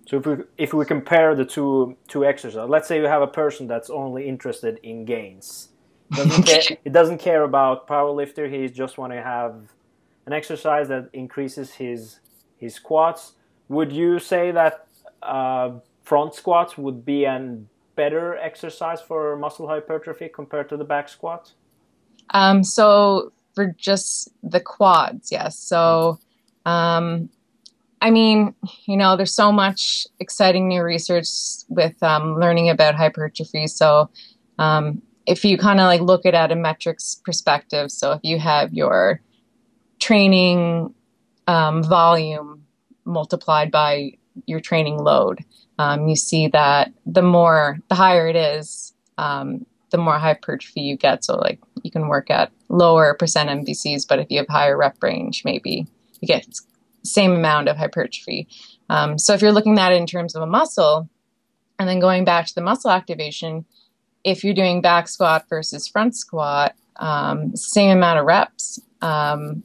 so 0.07 0.19
if 0.19 0.27
we 0.27 0.37
if 0.57 0.73
we 0.73 0.85
compare 0.85 1.35
the 1.35 1.45
two 1.45 1.97
two 2.09 2.25
exercises, 2.25 2.69
let's 2.71 2.87
say 2.87 2.99
you 2.99 3.07
have 3.07 3.23
a 3.23 3.27
person 3.27 3.67
that's 3.67 3.91
only 3.91 4.29
interested 4.29 4.79
in 4.83 5.05
gains. 5.05 5.71
Doesn't 6.13 6.43
care, 6.45 6.63
it 6.85 6.93
doesn't 6.93 7.19
care 7.19 7.43
about 7.43 7.89
powerlifter. 7.89 8.51
He 8.51 8.69
just 8.69 8.99
want 8.99 9.13
to 9.13 9.23
have 9.23 9.55
an 10.27 10.33
exercise 10.33 10.89
that 10.89 11.11
increases 11.13 11.75
his 11.75 12.21
his 12.57 12.75
squats. 12.75 13.33
Would 13.69 13.93
you 13.93 14.19
say 14.19 14.51
that 14.53 14.87
uh, 15.23 15.79
front 16.05 16.35
squats 16.35 16.77
would 16.79 17.05
be 17.05 17.25
a 17.25 17.59
better 17.97 18.37
exercise 18.37 19.01
for 19.01 19.37
muscle 19.37 19.69
hypertrophy 19.69 20.29
compared 20.29 20.69
to 20.69 20.77
the 20.77 20.85
back 20.85 21.09
squat? 21.09 21.53
Um, 22.31 22.65
so 22.65 23.33
for 23.55 23.75
just 23.77 24.31
the 24.43 24.61
quads, 24.61 25.31
yes. 25.31 25.59
So, 25.59 26.19
um, 26.67 27.29
I 28.01 28.11
mean, 28.11 28.55
you 28.87 28.97
know, 28.97 29.17
there's 29.17 29.35
so 29.35 29.53
much 29.53 30.07
exciting 30.21 30.69
new 30.69 30.83
research 30.83 31.29
with 31.69 32.01
um, 32.03 32.39
learning 32.39 32.69
about 32.69 32.95
hypertrophy. 32.95 33.67
So, 33.67 34.11
um, 34.59 35.03
if 35.27 35.45
you 35.45 35.57
kind 35.57 35.81
of 35.81 35.87
like 35.87 36.01
look 36.01 36.25
it 36.25 36.35
at 36.35 36.53
a 36.53 36.57
metrics 36.57 37.21
perspective, 37.25 37.91
so 37.91 38.13
if 38.13 38.21
you 38.23 38.39
have 38.39 38.73
your 38.73 39.21
training 40.01 40.95
um, 41.47 41.83
volume 41.83 42.65
multiplied 43.05 43.71
by 43.71 44.13
your 44.47 44.61
training 44.61 44.99
load, 44.99 45.45
um, 45.79 46.09
you 46.09 46.17
see 46.17 46.49
that 46.49 46.93
the 47.07 47.23
more, 47.23 47.79
the 47.89 47.95
higher 47.95 48.29
it 48.29 48.37
is, 48.37 48.93
um, 49.19 49.65
the 49.91 49.99
more 49.99 50.19
hypertrophy 50.19 50.81
you 50.81 50.97
get. 50.97 51.25
So, 51.25 51.37
like, 51.37 51.61
you 51.83 51.91
can 51.91 52.09
work 52.09 52.31
at 52.31 52.51
lower 52.69 53.15
percent 53.15 53.49
MVCs, 53.49 54.07
but 54.09 54.19
if 54.19 54.27
you 54.31 54.39
have 54.39 54.49
higher 54.49 54.77
rep 54.77 55.03
range, 55.03 55.45
maybe 55.45 55.87
you 56.21 56.27
get 56.27 56.47
same 57.05 57.33
amount 57.33 57.69
of 57.69 57.77
hypertrophy. 57.77 58.49
Um, 58.91 59.19
so, 59.19 59.35
if 59.35 59.43
you're 59.43 59.53
looking 59.53 59.79
at 59.79 59.93
it 59.93 59.97
in 59.97 60.07
terms 60.07 60.35
of 60.35 60.43
a 60.43 60.47
muscle, 60.47 61.09
and 61.79 61.89
then 61.89 62.01
going 62.01 62.25
back 62.25 62.47
to 62.47 62.55
the 62.55 62.61
muscle 62.61 62.91
activation, 62.91 63.65
if 64.25 64.43
you're 64.43 64.55
doing 64.55 64.81
back 64.81 65.09
squat 65.09 65.47
versus 65.49 65.87
front 65.87 66.17
squat, 66.17 66.75
um, 66.97 67.55
same 67.57 67.91
amount 67.97 68.19
of 68.19 68.27
reps, 68.27 68.81
um, 69.03 69.63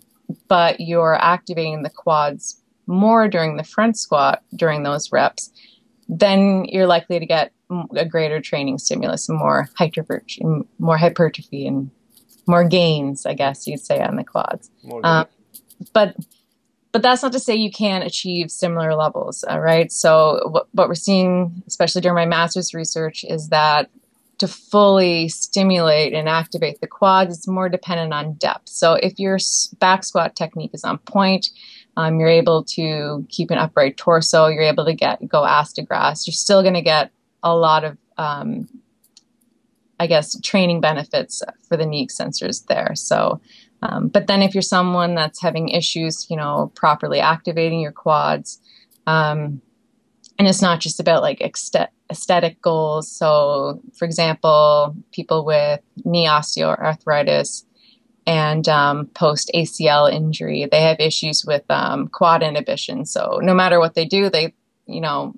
but 0.48 0.80
you're 0.80 1.15
activating 1.15 1.84
the 1.84 1.89
quads 1.89 2.62
more 2.88 3.28
during 3.28 3.58
the 3.58 3.63
front 3.63 3.98
squat 3.98 4.43
during 4.56 4.84
those 4.84 5.12
reps 5.12 5.52
then 6.10 6.65
you're 6.65 6.88
likely 6.88 7.19
to 7.19 7.26
get 7.26 7.54
a 7.95 8.04
greater 8.04 8.41
training 8.41 8.80
stimulus 8.80 9.30
and 9.30 9.38
more 9.38 9.69
hypertrophy, 9.76 10.43
more 10.80 10.98
hypertrophy 10.98 11.67
and 11.67 11.91
more 12.48 12.67
gains, 12.67 13.28
I 13.28 13.36
guess 13.36 13.67
you'd 13.67 13.80
say, 13.80 14.02
on 14.02 14.15
the 14.15 14.24
quads. 14.24 14.72
Um, 15.04 15.28
but 15.93 16.15
but 16.91 17.04
that's 17.04 17.22
not 17.22 17.32
to 17.34 17.39
say 17.39 17.56
you 17.56 17.69
can't 17.69 18.04
achieve 18.04 18.50
similar 18.50 18.95
levels, 18.95 19.45
uh, 19.48 19.60
right? 19.60 19.91
So 19.91 20.50
what, 20.50 20.67
what 20.72 20.88
we're 20.88 20.95
seeing, 20.95 21.62
especially 21.67 22.02
during 22.02 22.15
my 22.15 22.26
master's 22.26 22.74
research, 22.74 23.24
is 23.24 23.50
that 23.50 23.91
to 24.39 24.47
fully 24.47 25.28
stimulate 25.28 26.13
and 26.13 26.28
activate 26.28 26.82
the 26.82 26.88
quads, 26.88 27.38
it's 27.38 27.47
more 27.47 27.69
dependent 27.69 28.13
on 28.13 28.34
depth. 28.34 28.69
So 28.69 28.93
if 28.95 29.19
your 29.19 29.38
back 29.80 30.04
squat 30.04 30.36
technique 30.36 30.71
is 30.73 30.84
on 30.84 30.97
point, 30.99 31.49
um, 31.97 32.19
you're 32.19 32.30
able 32.30 32.63
to 32.63 33.25
keep 33.30 33.52
an 33.52 33.58
upright 33.58 33.97
torso. 33.97 34.47
You're 34.47 34.63
able 34.63 34.86
to 34.86 34.93
get 34.93 35.28
go 35.28 35.45
ass 35.45 35.73
to 35.73 35.82
grass. 35.82 36.25
You're 36.25 36.34
still 36.34 36.62
going 36.62 36.75
to 36.75 36.82
get 36.82 37.12
a 37.43 37.56
lot 37.56 37.84
of, 37.84 37.97
um, 38.17 38.69
I 39.99 40.08
guess, 40.08 40.39
training 40.39 40.80
benefits 40.80 41.41
for 41.67 41.75
the 41.75 41.86
knee 41.86 42.08
extensors 42.08 42.65
there. 42.67 42.95
So, 42.95 43.41
um, 43.82 44.08
but 44.08 44.28
then 44.28 44.41
if 44.41 44.56
you're 44.56 44.62
someone 44.62 45.15
that's 45.15 45.41
having 45.41 45.69
issues, 45.69 46.28
you 46.30 46.38
know, 46.38 46.71
properly 46.75 47.19
activating 47.19 47.82
your 47.82 47.91
quads, 47.91 48.62
um, 49.06 49.62
and 50.39 50.47
it's 50.47 50.62
not 50.62 50.80
just 50.80 51.02
about 51.02 51.21
like 51.21 51.41
aesthetic 51.41 52.62
goals. 52.62 53.12
So, 53.12 53.82
for 53.93 54.06
example, 54.06 54.95
people 55.12 55.45
with 55.45 55.82
knee 56.06 56.28
osteoarthritis 56.28 57.65
and 58.25 58.67
um, 58.69 59.08
post 59.08 59.52
ACL 59.54 60.12
injury. 60.12 60.65
They 60.71 60.82
have 60.82 61.02
issues 61.02 61.45
with 61.45 61.63
um, 61.69 62.08
quad 62.08 62.41
inhibition. 62.41 63.06
So 63.06 63.39
no 63.43 63.54
matter 63.54 63.80
what 63.80 63.95
they 63.95 64.06
do, 64.06 64.30
they 64.30 64.54
you 64.86 65.02
know 65.02 65.36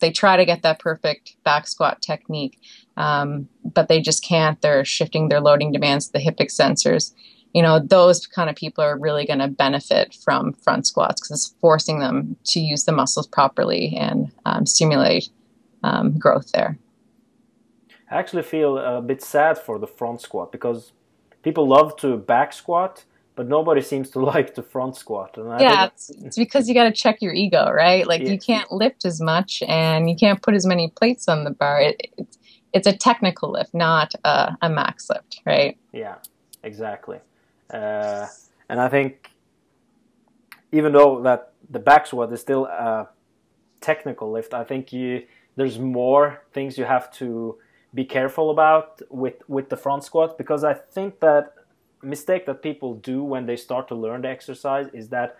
they 0.00 0.10
try 0.10 0.36
to 0.36 0.44
get 0.44 0.62
that 0.62 0.78
perfect 0.78 1.36
back 1.42 1.66
squat 1.66 2.02
technique, 2.02 2.60
um, 2.98 3.48
but 3.64 3.88
they 3.88 4.02
just 4.02 4.22
can't. 4.22 4.60
They're 4.60 4.84
shifting 4.84 5.30
their 5.30 5.40
loading 5.40 5.72
demands 5.72 6.06
to 6.06 6.12
the 6.12 6.20
hip 6.20 6.36
extensors. 6.36 7.14
You 7.54 7.62
know, 7.62 7.78
those 7.78 8.26
kind 8.26 8.48
of 8.48 8.56
people 8.56 8.82
are 8.82 8.98
really 8.98 9.26
going 9.26 9.40
to 9.40 9.48
benefit 9.48 10.14
from 10.24 10.54
front 10.54 10.86
squats 10.86 11.20
because 11.20 11.30
it's 11.30 11.54
forcing 11.60 11.98
them 11.98 12.36
to 12.44 12.60
use 12.60 12.84
the 12.84 12.92
muscles 12.92 13.26
properly 13.26 13.94
and 13.96 14.32
um, 14.46 14.64
stimulate 14.64 15.28
um, 15.82 16.18
growth 16.18 16.50
there. 16.52 16.78
I 18.10 18.16
actually 18.16 18.42
feel 18.42 18.78
a 18.78 19.00
bit 19.00 19.22
sad 19.22 19.58
for 19.58 19.78
the 19.78 19.86
front 19.86 20.20
squat 20.20 20.52
because 20.52 20.92
people 21.42 21.66
love 21.66 21.96
to 21.96 22.16
back 22.16 22.52
squat, 22.52 23.04
but 23.34 23.48
nobody 23.48 23.80
seems 23.80 24.10
to 24.10 24.20
like 24.34 24.54
the 24.54 24.62
front 24.62 24.96
squat. 24.96 25.36
And 25.36 25.60
yeah, 25.60 25.86
it's, 25.86 26.10
it's, 26.10 26.36
because 26.36 26.68
you 26.68 26.74
got 26.74 26.84
to 26.84 26.92
check 26.92 27.22
your 27.22 27.32
ego, 27.32 27.70
right? 27.70 28.06
Like 28.06 28.22
yeah. 28.22 28.32
you 28.32 28.38
can't 28.38 28.70
lift 28.70 29.04
as 29.04 29.20
much 29.20 29.62
and 29.66 30.08
you 30.10 30.16
can't 30.16 30.42
put 30.42 30.54
as 30.54 30.66
many 30.66 30.88
plates 30.88 31.28
on 31.28 31.44
the 31.44 31.50
bar. 31.50 31.80
It, 31.80 32.12
it's, 32.18 32.38
it's 32.72 32.86
a 32.86 32.96
technical 32.96 33.50
lift, 33.50 33.74
not 33.74 34.14
a, 34.24 34.56
a, 34.62 34.68
max 34.68 35.08
lift, 35.10 35.40
right? 35.44 35.76
Yeah, 35.92 36.16
exactly. 36.62 37.18
Uh, 37.72 38.26
and 38.68 38.80
I 38.80 38.88
think 38.88 39.30
even 40.72 40.92
though 40.92 41.22
that 41.22 41.52
the 41.70 41.78
back 41.78 42.06
squat 42.06 42.32
is 42.32 42.40
still 42.40 42.66
a 42.66 43.08
technical 43.80 44.30
lift, 44.30 44.54
I 44.54 44.64
think 44.64 44.92
you 44.92 45.24
there's 45.56 45.78
more 45.78 46.42
things 46.52 46.78
you 46.78 46.84
have 46.84 47.12
to 47.12 47.58
be 47.94 48.04
careful 48.04 48.50
about 48.50 49.02
with 49.10 49.34
with 49.48 49.68
the 49.68 49.76
front 49.76 50.04
squat 50.04 50.38
because 50.38 50.64
I 50.64 50.74
think 50.74 51.20
that 51.20 51.54
mistake 52.02 52.46
that 52.46 52.62
people 52.62 52.94
do 52.94 53.22
when 53.22 53.46
they 53.46 53.56
start 53.56 53.88
to 53.88 53.94
learn 53.94 54.22
the 54.22 54.28
exercise 54.28 54.88
is 54.92 55.08
that 55.10 55.36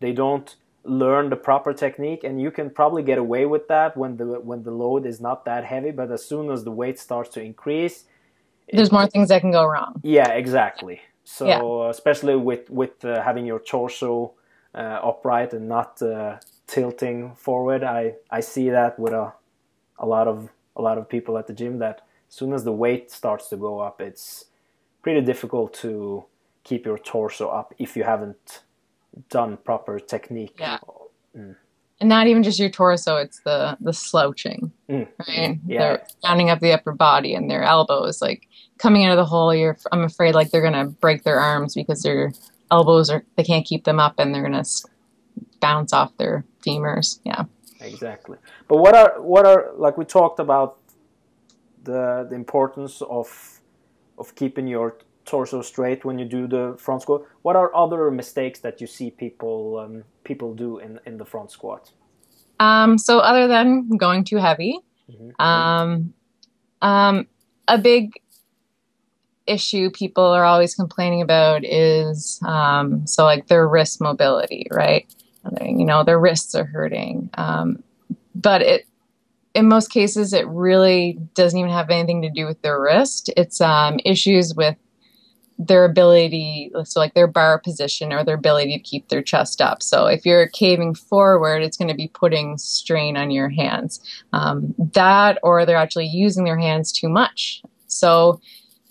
they 0.00 0.12
don't 0.12 0.54
learn 0.84 1.30
the 1.30 1.36
proper 1.36 1.72
technique 1.72 2.24
and 2.24 2.40
you 2.40 2.50
can 2.50 2.68
probably 2.68 3.02
get 3.02 3.16
away 3.16 3.46
with 3.46 3.66
that 3.68 3.96
when 3.96 4.16
the 4.18 4.24
when 4.24 4.62
the 4.62 4.70
load 4.70 5.06
is 5.06 5.20
not 5.20 5.44
that 5.46 5.64
heavy 5.64 5.90
but 5.90 6.10
as 6.10 6.24
soon 6.24 6.50
as 6.50 6.62
the 6.62 6.70
weight 6.70 6.98
starts 6.98 7.30
to 7.30 7.40
increase 7.40 8.04
there's 8.70 8.88
it, 8.88 8.92
more 8.92 9.06
things 9.06 9.28
that 9.28 9.40
can 9.40 9.50
go 9.50 9.64
wrong. 9.64 10.00
Yeah 10.02 10.30
exactly 10.32 11.00
so 11.24 11.46
yeah. 11.46 11.90
especially 11.90 12.36
with 12.36 12.70
with 12.70 13.04
uh, 13.04 13.22
having 13.22 13.46
your 13.46 13.58
torso 13.58 14.32
uh, 14.74 15.00
upright 15.02 15.52
and 15.52 15.68
not 15.68 16.00
uh, 16.02 16.36
tilting 16.66 17.34
forward 17.34 17.82
i 17.82 18.14
i 18.30 18.40
see 18.40 18.70
that 18.70 18.98
with 18.98 19.12
a 19.12 19.32
a 19.98 20.06
lot 20.06 20.28
of 20.28 20.50
a 20.76 20.82
lot 20.82 20.98
of 20.98 21.08
people 21.08 21.38
at 21.38 21.46
the 21.46 21.52
gym 21.52 21.78
that 21.78 22.02
as 22.28 22.34
soon 22.34 22.52
as 22.52 22.64
the 22.64 22.72
weight 22.72 23.10
starts 23.10 23.48
to 23.48 23.56
go 23.56 23.80
up, 23.80 24.00
it's 24.00 24.46
pretty 25.02 25.20
difficult 25.20 25.72
to 25.74 26.24
keep 26.64 26.84
your 26.84 26.98
torso 26.98 27.48
up 27.48 27.74
if 27.78 27.96
you 27.96 28.02
haven't 28.02 28.62
done 29.28 29.56
proper 29.58 30.00
technique. 30.00 30.56
Yeah. 30.58 30.78
Mm. 31.36 31.56
And 32.00 32.08
not 32.08 32.26
even 32.26 32.42
just 32.42 32.58
your 32.58 32.70
torso, 32.70 33.16
it's 33.16 33.40
the 33.44 33.76
the 33.80 33.92
slouching, 33.92 34.72
mm. 34.88 35.08
right? 35.28 35.58
Yeah. 35.66 35.78
They're 35.78 36.06
standing 36.18 36.50
up 36.50 36.60
the 36.60 36.72
upper 36.72 36.92
body 36.92 37.34
and 37.34 37.50
their 37.50 37.62
elbows 37.62 38.20
like 38.20 38.48
coming 38.78 39.04
out 39.04 39.12
of 39.12 39.16
the 39.16 39.24
hole. 39.24 39.54
You're, 39.54 39.78
I'm 39.92 40.02
afraid 40.02 40.34
like 40.34 40.50
they're 40.50 40.62
gonna 40.62 40.86
break 40.86 41.22
their 41.22 41.38
arms 41.38 41.74
because 41.74 42.02
their 42.02 42.32
elbows 42.70 43.10
are 43.10 43.24
they 43.36 43.44
can't 43.44 43.64
keep 43.64 43.84
them 43.84 44.00
up 44.00 44.18
and 44.18 44.34
they're 44.34 44.42
gonna 44.42 44.64
bounce 45.60 45.92
off 45.92 46.16
their 46.16 46.44
femurs. 46.66 47.20
Yeah 47.24 47.44
exactly 47.84 48.38
but 48.68 48.78
what 48.78 48.94
are 48.94 49.20
what 49.20 49.46
are 49.46 49.70
like 49.76 49.96
we 49.98 50.04
talked 50.04 50.40
about 50.40 50.78
the 51.84 52.26
the 52.28 52.34
importance 52.34 53.02
of 53.02 53.60
of 54.18 54.34
keeping 54.34 54.66
your 54.66 54.96
torso 55.24 55.62
straight 55.62 56.04
when 56.04 56.18
you 56.18 56.24
do 56.24 56.46
the 56.46 56.76
front 56.78 57.02
squat. 57.02 57.22
What 57.42 57.56
are 57.56 57.74
other 57.74 58.10
mistakes 58.10 58.60
that 58.60 58.80
you 58.80 58.86
see 58.86 59.10
people 59.10 59.78
um, 59.78 60.04
people 60.24 60.54
do 60.54 60.78
in 60.78 61.00
in 61.06 61.18
the 61.18 61.24
front 61.24 61.50
squat? 61.50 61.92
Um, 62.60 62.98
so 62.98 63.18
other 63.18 63.48
than 63.48 63.88
going 63.96 64.24
too 64.24 64.36
heavy 64.36 64.78
mm-hmm. 65.10 65.42
um, 65.42 66.14
um, 66.82 67.26
a 67.66 67.78
big 67.78 68.12
issue 69.46 69.90
people 69.90 70.24
are 70.24 70.44
always 70.44 70.74
complaining 70.74 71.20
about 71.20 71.64
is 71.64 72.40
um, 72.46 73.06
so 73.06 73.24
like 73.24 73.48
their 73.48 73.68
wrist 73.68 74.00
mobility 74.00 74.66
right? 74.70 75.12
You 75.60 75.84
know 75.84 76.04
their 76.04 76.18
wrists 76.18 76.54
are 76.54 76.64
hurting 76.64 77.28
um, 77.34 77.82
but 78.34 78.62
it 78.62 78.86
in 79.54 79.68
most 79.68 79.90
cases 79.90 80.32
it 80.32 80.46
really 80.48 81.18
doesn't 81.34 81.58
even 81.58 81.70
have 81.70 81.90
anything 81.90 82.22
to 82.22 82.30
do 82.30 82.44
with 82.44 82.60
their 82.62 82.80
wrist. 82.80 83.30
It's 83.36 83.60
um, 83.60 84.00
issues 84.04 84.54
with 84.54 84.76
their 85.58 85.84
ability, 85.84 86.72
so 86.84 86.98
like 86.98 87.14
their 87.14 87.28
bar 87.28 87.58
position 87.58 88.12
or 88.12 88.24
their 88.24 88.34
ability 88.34 88.76
to 88.76 88.82
keep 88.82 89.08
their 89.08 89.22
chest 89.22 89.60
up. 89.60 89.82
So 89.82 90.06
if 90.06 90.26
you're 90.26 90.48
caving 90.48 90.94
forward, 90.94 91.62
it's 91.62 91.76
going 91.76 91.88
to 91.88 91.94
be 91.94 92.08
putting 92.08 92.58
strain 92.58 93.16
on 93.16 93.30
your 93.30 93.48
hands. 93.48 94.00
Um, 94.32 94.74
that, 94.92 95.38
or 95.42 95.64
they're 95.64 95.76
actually 95.76 96.06
using 96.06 96.44
their 96.44 96.58
hands 96.58 96.90
too 96.90 97.08
much. 97.08 97.62
So 97.86 98.40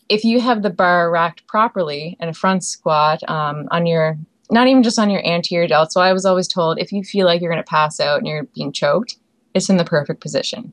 if 0.07 0.23
you 0.23 0.39
have 0.39 0.63
the 0.63 0.69
bar 0.69 1.11
racked 1.11 1.45
properly 1.47 2.15
in 2.19 2.29
a 2.29 2.33
front 2.33 2.63
squat 2.63 3.27
um, 3.29 3.67
on 3.71 3.85
your, 3.85 4.17
not 4.49 4.67
even 4.67 4.83
just 4.83 4.99
on 4.99 5.09
your 5.09 5.25
anterior 5.25 5.67
delt. 5.67 5.91
So 5.91 5.99
I 5.99 6.13
was 6.13 6.25
always 6.25 6.47
told 6.47 6.79
if 6.79 6.91
you 6.91 7.03
feel 7.03 7.25
like 7.25 7.41
you're 7.41 7.51
going 7.51 7.63
to 7.63 7.69
pass 7.69 7.99
out 7.99 8.19
and 8.19 8.27
you're 8.27 8.43
being 8.55 8.71
choked, 8.71 9.17
it's 9.53 9.69
in 9.69 9.77
the 9.77 9.85
perfect 9.85 10.21
position, 10.21 10.71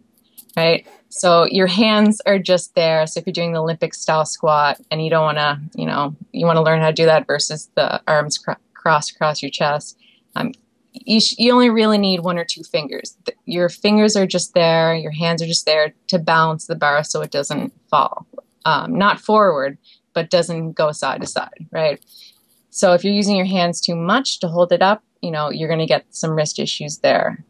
right? 0.57 0.87
So 1.09 1.45
your 1.45 1.67
hands 1.67 2.21
are 2.27 2.39
just 2.39 2.75
there. 2.75 3.07
So 3.07 3.21
if 3.21 3.27
you're 3.27 3.33
doing 3.33 3.53
the 3.53 3.61
Olympic 3.61 3.95
style 3.95 4.25
squat 4.25 4.81
and 4.91 5.03
you 5.03 5.11
don't 5.11 5.25
want 5.25 5.39
to, 5.39 5.61
you 5.75 5.87
know, 5.87 6.15
you 6.33 6.47
want 6.47 6.57
to 6.57 6.63
learn 6.63 6.81
how 6.81 6.89
to 6.89 6.93
do 6.93 7.07
that 7.07 7.27
versus 7.27 7.71
the 7.75 8.01
arms 8.07 8.39
cr- 8.39 8.53
crossed 8.75 9.13
across 9.13 9.43
your 9.43 9.51
chest, 9.51 9.99
um, 10.37 10.53
you, 10.93 11.21
sh- 11.21 11.35
you 11.39 11.53
only 11.53 11.71
really 11.71 11.99
need 11.99 12.21
one 12.21 12.39
or 12.39 12.45
two 12.45 12.63
fingers. 12.63 13.17
Your 13.45 13.69
fingers 13.69 14.17
are 14.17 14.27
just 14.27 14.55
there, 14.55 14.95
your 14.95 15.13
hands 15.13 15.43
are 15.43 15.47
just 15.47 15.67
there 15.67 15.95
to 16.09 16.19
balance 16.19 16.67
the 16.67 16.77
bar 16.77 17.03
so 17.03 17.21
it 17.23 17.31
doesn't 17.31 17.73
fall. 17.89 18.27
Um, 18.65 18.97
not 18.97 19.21
forward, 19.21 19.79
but 20.13 20.31
doesn't 20.31 20.73
go 20.73 20.93
side 20.93 21.23
to 21.23 21.27
side, 21.27 21.67
right? 21.73 22.05
So 22.71 22.93
if 22.93 23.05
you're 23.05 23.15
using 23.15 23.37
your 23.37 23.47
hands 23.47 23.81
too 23.81 23.97
much 23.97 24.41
to 24.41 24.49
hold 24.49 24.73
it 24.73 24.83
up, 24.83 25.03
you 25.23 25.31
know, 25.31 25.51
you're 25.51 25.69
going 25.69 25.81
to 25.81 25.87
get 25.87 26.07
some 26.11 26.31
wrist 26.31 26.59
issues 26.59 26.99
there. 26.99 27.45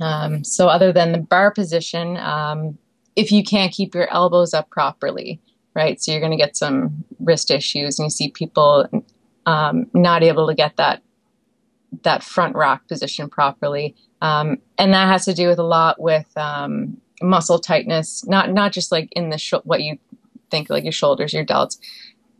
Um, 0.00 0.44
so 0.44 0.68
other 0.68 0.92
than 0.92 1.12
the 1.12 1.18
bar 1.18 1.50
position, 1.50 2.16
um, 2.18 2.78
if 3.14 3.32
you 3.32 3.42
can't 3.42 3.72
keep 3.72 3.94
your 3.94 4.10
elbows 4.12 4.52
up 4.52 4.70
properly, 4.70 5.40
right? 5.74 6.00
So 6.00 6.12
you're 6.12 6.20
going 6.20 6.32
to 6.32 6.38
get 6.38 6.56
some 6.56 7.04
wrist 7.20 7.50
issues, 7.50 7.98
and 7.98 8.06
you 8.06 8.10
see 8.10 8.30
people 8.30 8.88
um, 9.46 9.86
not 9.94 10.22
able 10.22 10.46
to 10.48 10.54
get 10.54 10.76
that 10.76 11.02
that 12.02 12.22
front 12.22 12.54
rack 12.56 12.86
position 12.88 13.28
properly, 13.28 13.94
um, 14.20 14.58
and 14.76 14.92
that 14.92 15.08
has 15.08 15.24
to 15.24 15.34
do 15.34 15.48
with 15.48 15.58
a 15.58 15.62
lot 15.62 16.00
with 16.00 16.26
um, 16.36 17.00
muscle 17.22 17.58
tightness, 17.58 18.26
not 18.26 18.52
not 18.52 18.72
just 18.72 18.92
like 18.92 19.08
in 19.12 19.30
the 19.30 19.38
sh- 19.38 19.54
what 19.64 19.82
you 19.82 19.98
think 20.50 20.68
like 20.70 20.84
your 20.84 20.92
shoulders, 20.92 21.32
your 21.32 21.44
delts, 21.44 21.78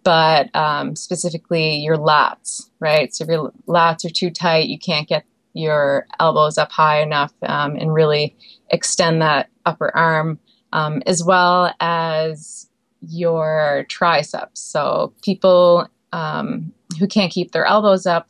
but 0.02 0.54
um, 0.54 0.94
specifically 0.94 1.76
your 1.76 1.96
lats, 1.96 2.70
right? 2.80 3.14
So 3.14 3.24
if 3.24 3.30
your 3.30 3.52
lats 3.66 4.04
are 4.04 4.10
too 4.10 4.30
tight, 4.30 4.68
you 4.68 4.78
can't 4.78 5.08
get 5.08 5.24
your 5.56 6.06
elbows 6.20 6.58
up 6.58 6.70
high 6.70 7.00
enough 7.00 7.32
um, 7.42 7.76
and 7.76 7.94
really 7.94 8.36
extend 8.70 9.22
that 9.22 9.48
upper 9.64 9.94
arm 9.96 10.38
um, 10.72 11.02
as 11.06 11.24
well 11.24 11.72
as 11.80 12.68
your 13.00 13.86
triceps. 13.88 14.60
So 14.60 15.14
people 15.22 15.88
um, 16.12 16.72
who 16.98 17.06
can't 17.06 17.32
keep 17.32 17.52
their 17.52 17.64
elbows 17.64 18.06
up, 18.06 18.28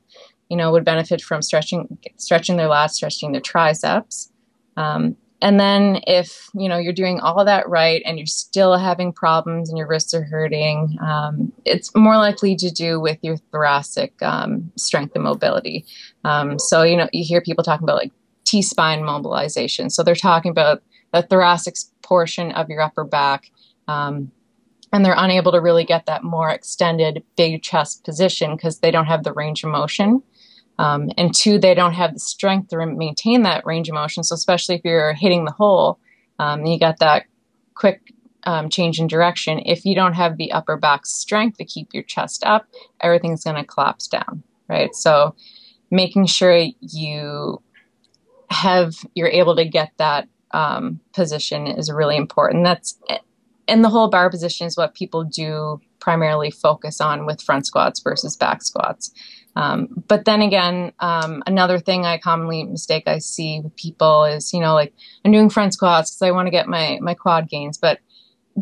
you 0.48 0.56
know, 0.56 0.70
would 0.70 0.84
benefit 0.84 1.20
from 1.20 1.42
stretching 1.42 1.98
stretching 2.16 2.56
their 2.56 2.68
lats, 2.68 2.92
stretching 2.92 3.32
their 3.32 3.40
triceps. 3.40 4.30
Um, 4.76 5.16
and 5.42 5.60
then 5.60 6.00
if 6.06 6.48
you 6.54 6.68
know 6.68 6.78
you're 6.78 6.92
doing 6.92 7.20
all 7.20 7.44
that 7.44 7.68
right 7.68 8.02
and 8.04 8.18
you're 8.18 8.26
still 8.26 8.76
having 8.76 9.12
problems 9.12 9.68
and 9.68 9.76
your 9.76 9.86
wrists 9.86 10.14
are 10.14 10.24
hurting, 10.24 10.96
um, 11.00 11.52
it's 11.64 11.94
more 11.94 12.16
likely 12.16 12.56
to 12.56 12.70
do 12.70 13.00
with 13.00 13.18
your 13.22 13.36
thoracic 13.52 14.20
um, 14.22 14.72
strength 14.76 15.14
and 15.14 15.24
mobility. 15.24 15.84
Um, 16.24 16.58
so 16.58 16.82
you 16.82 16.96
know 16.96 17.08
you 17.12 17.24
hear 17.24 17.40
people 17.40 17.64
talking 17.64 17.84
about 17.84 17.96
like 17.96 18.12
T 18.44 18.62
spine 18.62 19.04
mobilization. 19.04 19.90
So 19.90 20.02
they're 20.02 20.14
talking 20.14 20.50
about 20.50 20.82
the 21.12 21.22
thoracic 21.22 21.76
portion 22.02 22.52
of 22.52 22.68
your 22.68 22.80
upper 22.80 23.04
back. 23.04 23.50
Um, 23.88 24.30
and 24.92 25.04
they're 25.04 25.14
unable 25.16 25.52
to 25.52 25.60
really 25.60 25.84
get 25.84 26.06
that 26.06 26.24
more 26.24 26.48
extended 26.48 27.22
big 27.36 27.62
chest 27.62 28.04
position 28.04 28.56
because 28.56 28.78
they 28.78 28.90
don't 28.90 29.06
have 29.06 29.24
the 29.24 29.32
range 29.32 29.64
of 29.64 29.70
motion. 29.70 30.22
Um, 30.78 31.10
and 31.16 31.34
two, 31.34 31.58
they 31.58 31.74
don't 31.74 31.94
have 31.94 32.14
the 32.14 32.20
strength 32.20 32.68
to 32.68 32.86
maintain 32.86 33.42
that 33.42 33.64
range 33.64 33.88
of 33.88 33.94
motion. 33.94 34.22
So, 34.22 34.34
especially 34.34 34.76
if 34.76 34.82
you're 34.84 35.14
hitting 35.14 35.44
the 35.44 35.52
hole, 35.52 35.98
um, 36.38 36.66
you 36.66 36.78
got 36.78 36.98
that 36.98 37.24
quick 37.74 38.00
um, 38.44 38.68
change 38.68 39.00
in 39.00 39.06
direction. 39.06 39.60
If 39.64 39.84
you 39.84 39.94
don't 39.94 40.14
have 40.14 40.36
the 40.36 40.52
upper 40.52 40.76
back 40.76 41.06
strength 41.06 41.58
to 41.58 41.64
keep 41.64 41.94
your 41.94 42.02
chest 42.02 42.44
up, 42.44 42.66
everything's 43.00 43.44
going 43.44 43.56
to 43.56 43.64
collapse 43.64 44.06
down, 44.06 44.42
right? 44.68 44.94
So, 44.94 45.34
making 45.90 46.26
sure 46.26 46.66
you 46.80 47.62
have 48.50 48.94
you're 49.14 49.28
able 49.28 49.56
to 49.56 49.64
get 49.64 49.92
that 49.96 50.28
um, 50.52 51.00
position 51.14 51.66
is 51.66 51.90
really 51.90 52.16
important. 52.16 52.64
That's 52.64 52.98
and 53.68 53.84
the 53.84 53.88
whole 53.88 54.08
bar 54.08 54.30
position 54.30 54.66
is 54.66 54.76
what 54.76 54.94
people 54.94 55.24
do 55.24 55.80
primarily 55.98 56.50
focus 56.50 57.00
on 57.00 57.26
with 57.26 57.42
front 57.42 57.66
squats 57.66 58.00
versus 58.00 58.36
back 58.36 58.62
squats. 58.62 59.10
Um, 59.56 59.88
but 60.06 60.26
then 60.26 60.42
again, 60.42 60.92
um, 61.00 61.42
another 61.46 61.78
thing 61.78 62.04
I 62.04 62.18
commonly 62.18 62.62
mistake 62.64 63.04
I 63.06 63.18
see 63.18 63.60
with 63.60 63.74
people 63.76 64.24
is, 64.24 64.52
you 64.52 64.60
know, 64.60 64.74
like 64.74 64.92
I'm 65.24 65.32
doing 65.32 65.48
front 65.48 65.72
squats 65.72 66.10
because 66.10 66.22
I 66.22 66.30
want 66.30 66.46
to 66.46 66.50
get 66.50 66.68
my 66.68 66.98
my 67.00 67.14
quad 67.14 67.48
gains, 67.48 67.78
but 67.78 67.98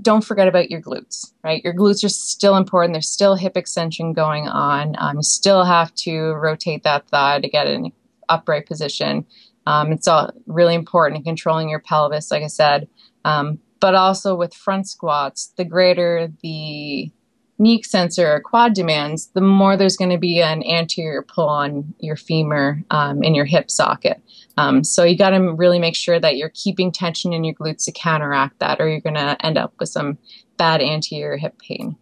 don't 0.00 0.24
forget 0.24 0.48
about 0.48 0.70
your 0.70 0.80
glutes, 0.80 1.33
right? 1.42 1.62
Your 1.62 1.74
glutes 1.74 2.04
are 2.04 2.09
still 2.09 2.57
important. 2.57 2.94
There's 2.94 3.09
still 3.09 3.37
hip 3.37 3.57
extension 3.57 4.12
going 4.12 4.48
on. 4.48 4.96
Um, 4.98 5.16
you 5.16 5.22
still 5.22 5.64
have 5.64 5.94
to 5.96 6.33
rotate 6.33 6.83
that 6.85 7.09
thigh 7.09 7.40
to 7.40 7.48
get 7.48 7.66
an 7.66 7.92
upright 8.28 8.66
position. 8.66 9.24
Um, 9.66 9.92
it's 9.92 10.09
all 10.09 10.30
really 10.46 10.74
important 10.74 11.18
in 11.18 11.24
controlling 11.24 11.68
your 11.68 11.80
pelvis, 11.80 12.30
like 12.30 12.42
I 12.42 12.48
said. 12.48 12.88
Um, 13.24 13.59
but 13.80 13.94
also 13.94 14.35
with 14.35 14.54
front 14.54 14.88
squats, 14.88 15.52
the 15.57 15.64
greater 15.64 16.28
the 16.42 17.11
knee 17.59 17.77
extensor 17.77 18.35
or 18.35 18.40
quad 18.40 18.75
demands, 18.75 19.29
the 19.29 19.40
more 19.40 19.77
there's 19.77 19.97
going 19.97 20.11
to 20.11 20.19
be 20.19 20.40
an 20.40 20.64
anterior 20.64 21.23
pull 21.23 21.49
on 21.49 21.95
your 22.01 22.17
femur 22.17 22.83
um, 22.90 23.23
in 23.23 23.35
your 23.35 23.45
hip 23.45 23.71
socket. 23.71 24.21
Um, 24.57 24.85
so 24.85 25.05
you 25.05 25.17
got 25.17 25.31
to 25.31 25.53
really 25.53 25.79
make 25.79 25.97
sure 25.97 26.19
that 26.19 26.37
you're 26.37 26.51
keeping 26.55 26.93
tension 26.93 27.33
in 27.33 27.45
your 27.45 27.55
glutes 27.55 27.85
to 27.85 27.93
counteract 27.93 28.59
that, 28.59 28.81
or 28.81 28.88
you're 28.88 29.01
going 29.01 29.14
to 29.14 29.37
end 29.45 29.59
up 29.59 29.73
with 29.79 29.88
some 29.88 30.19
bad 30.57 30.81
anterior 30.81 31.37
hip 31.37 31.59
pain. 31.59 31.97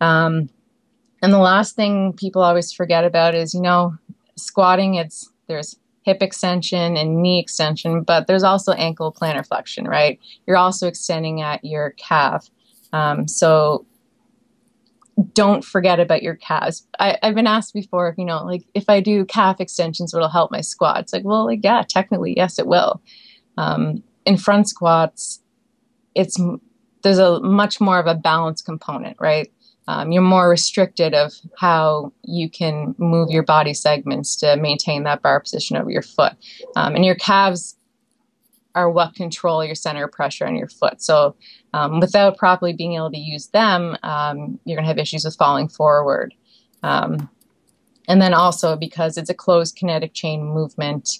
Um, 0.00 0.48
and 1.22 1.32
the 1.32 1.38
last 1.38 1.76
thing 1.76 2.12
people 2.14 2.42
always 2.42 2.72
forget 2.72 3.04
about 3.04 3.34
is, 3.34 3.54
you 3.54 3.60
know, 3.60 3.96
squatting. 4.36 4.94
It's 4.94 5.30
there's 5.46 5.76
hip 6.02 6.22
extension 6.22 6.96
and 6.96 7.22
knee 7.22 7.38
extension, 7.38 8.02
but 8.02 8.26
there's 8.26 8.42
also 8.42 8.72
ankle 8.72 9.12
plantar 9.12 9.46
flexion, 9.46 9.84
right? 9.84 10.18
You're 10.46 10.56
also 10.56 10.88
extending 10.88 11.42
at 11.42 11.64
your 11.64 11.90
calf. 11.90 12.50
Um, 12.92 13.28
so 13.28 13.86
don't 15.34 15.64
forget 15.64 16.00
about 16.00 16.22
your 16.22 16.36
calves. 16.36 16.86
I, 16.98 17.18
have 17.22 17.34
been 17.34 17.46
asked 17.46 17.74
before, 17.74 18.14
you 18.16 18.24
know, 18.24 18.44
like 18.44 18.64
if 18.74 18.84
I 18.88 19.00
do 19.00 19.24
calf 19.24 19.60
extensions, 19.60 20.14
it'll 20.14 20.28
help 20.28 20.50
my 20.50 20.60
squats. 20.60 21.12
Like, 21.12 21.24
well, 21.24 21.44
like, 21.46 21.60
yeah, 21.62 21.82
technically, 21.86 22.34
yes, 22.36 22.58
it 22.58 22.66
will. 22.66 23.02
Um, 23.58 24.02
in 24.24 24.36
front 24.36 24.68
squats, 24.68 25.42
it's 26.14 26.40
there's 27.02 27.18
a 27.18 27.40
much 27.40 27.80
more 27.80 27.98
of 27.98 28.06
a 28.06 28.14
balance 28.14 28.62
component, 28.62 29.16
right? 29.20 29.50
um, 29.88 30.12
you're 30.12 30.22
more 30.22 30.48
restricted 30.48 31.14
of 31.14 31.32
how 31.58 32.12
you 32.22 32.48
can 32.48 32.94
move 32.98 33.30
your 33.30 33.42
body 33.42 33.74
segments 33.74 34.36
to 34.36 34.56
maintain 34.56 35.02
that 35.04 35.22
bar 35.22 35.40
position 35.40 35.76
over 35.76 35.90
your 35.90 36.02
foot. 36.02 36.34
Um, 36.76 36.94
and 36.94 37.04
your 37.04 37.14
calves 37.14 37.76
are 38.74 38.90
what 38.90 39.14
control 39.14 39.64
your 39.64 39.74
center 39.74 40.04
of 40.04 40.12
pressure 40.12 40.46
on 40.46 40.56
your 40.56 40.68
foot. 40.68 41.02
So 41.02 41.36
um, 41.74 42.00
without 42.00 42.36
properly 42.36 42.72
being 42.72 42.94
able 42.94 43.10
to 43.10 43.18
use 43.18 43.48
them, 43.48 43.96
um, 44.02 44.58
you're 44.64 44.76
going 44.76 44.84
to 44.84 44.88
have 44.88 44.98
issues 44.98 45.24
with 45.24 45.36
falling 45.36 45.68
forward. 45.68 46.34
Um, 46.82 47.28
and 48.08 48.20
then 48.20 48.34
also 48.34 48.76
because 48.76 49.16
it's 49.16 49.30
a 49.30 49.34
closed 49.34 49.76
kinetic 49.76 50.12
chain 50.12 50.44
movement, 50.44 51.18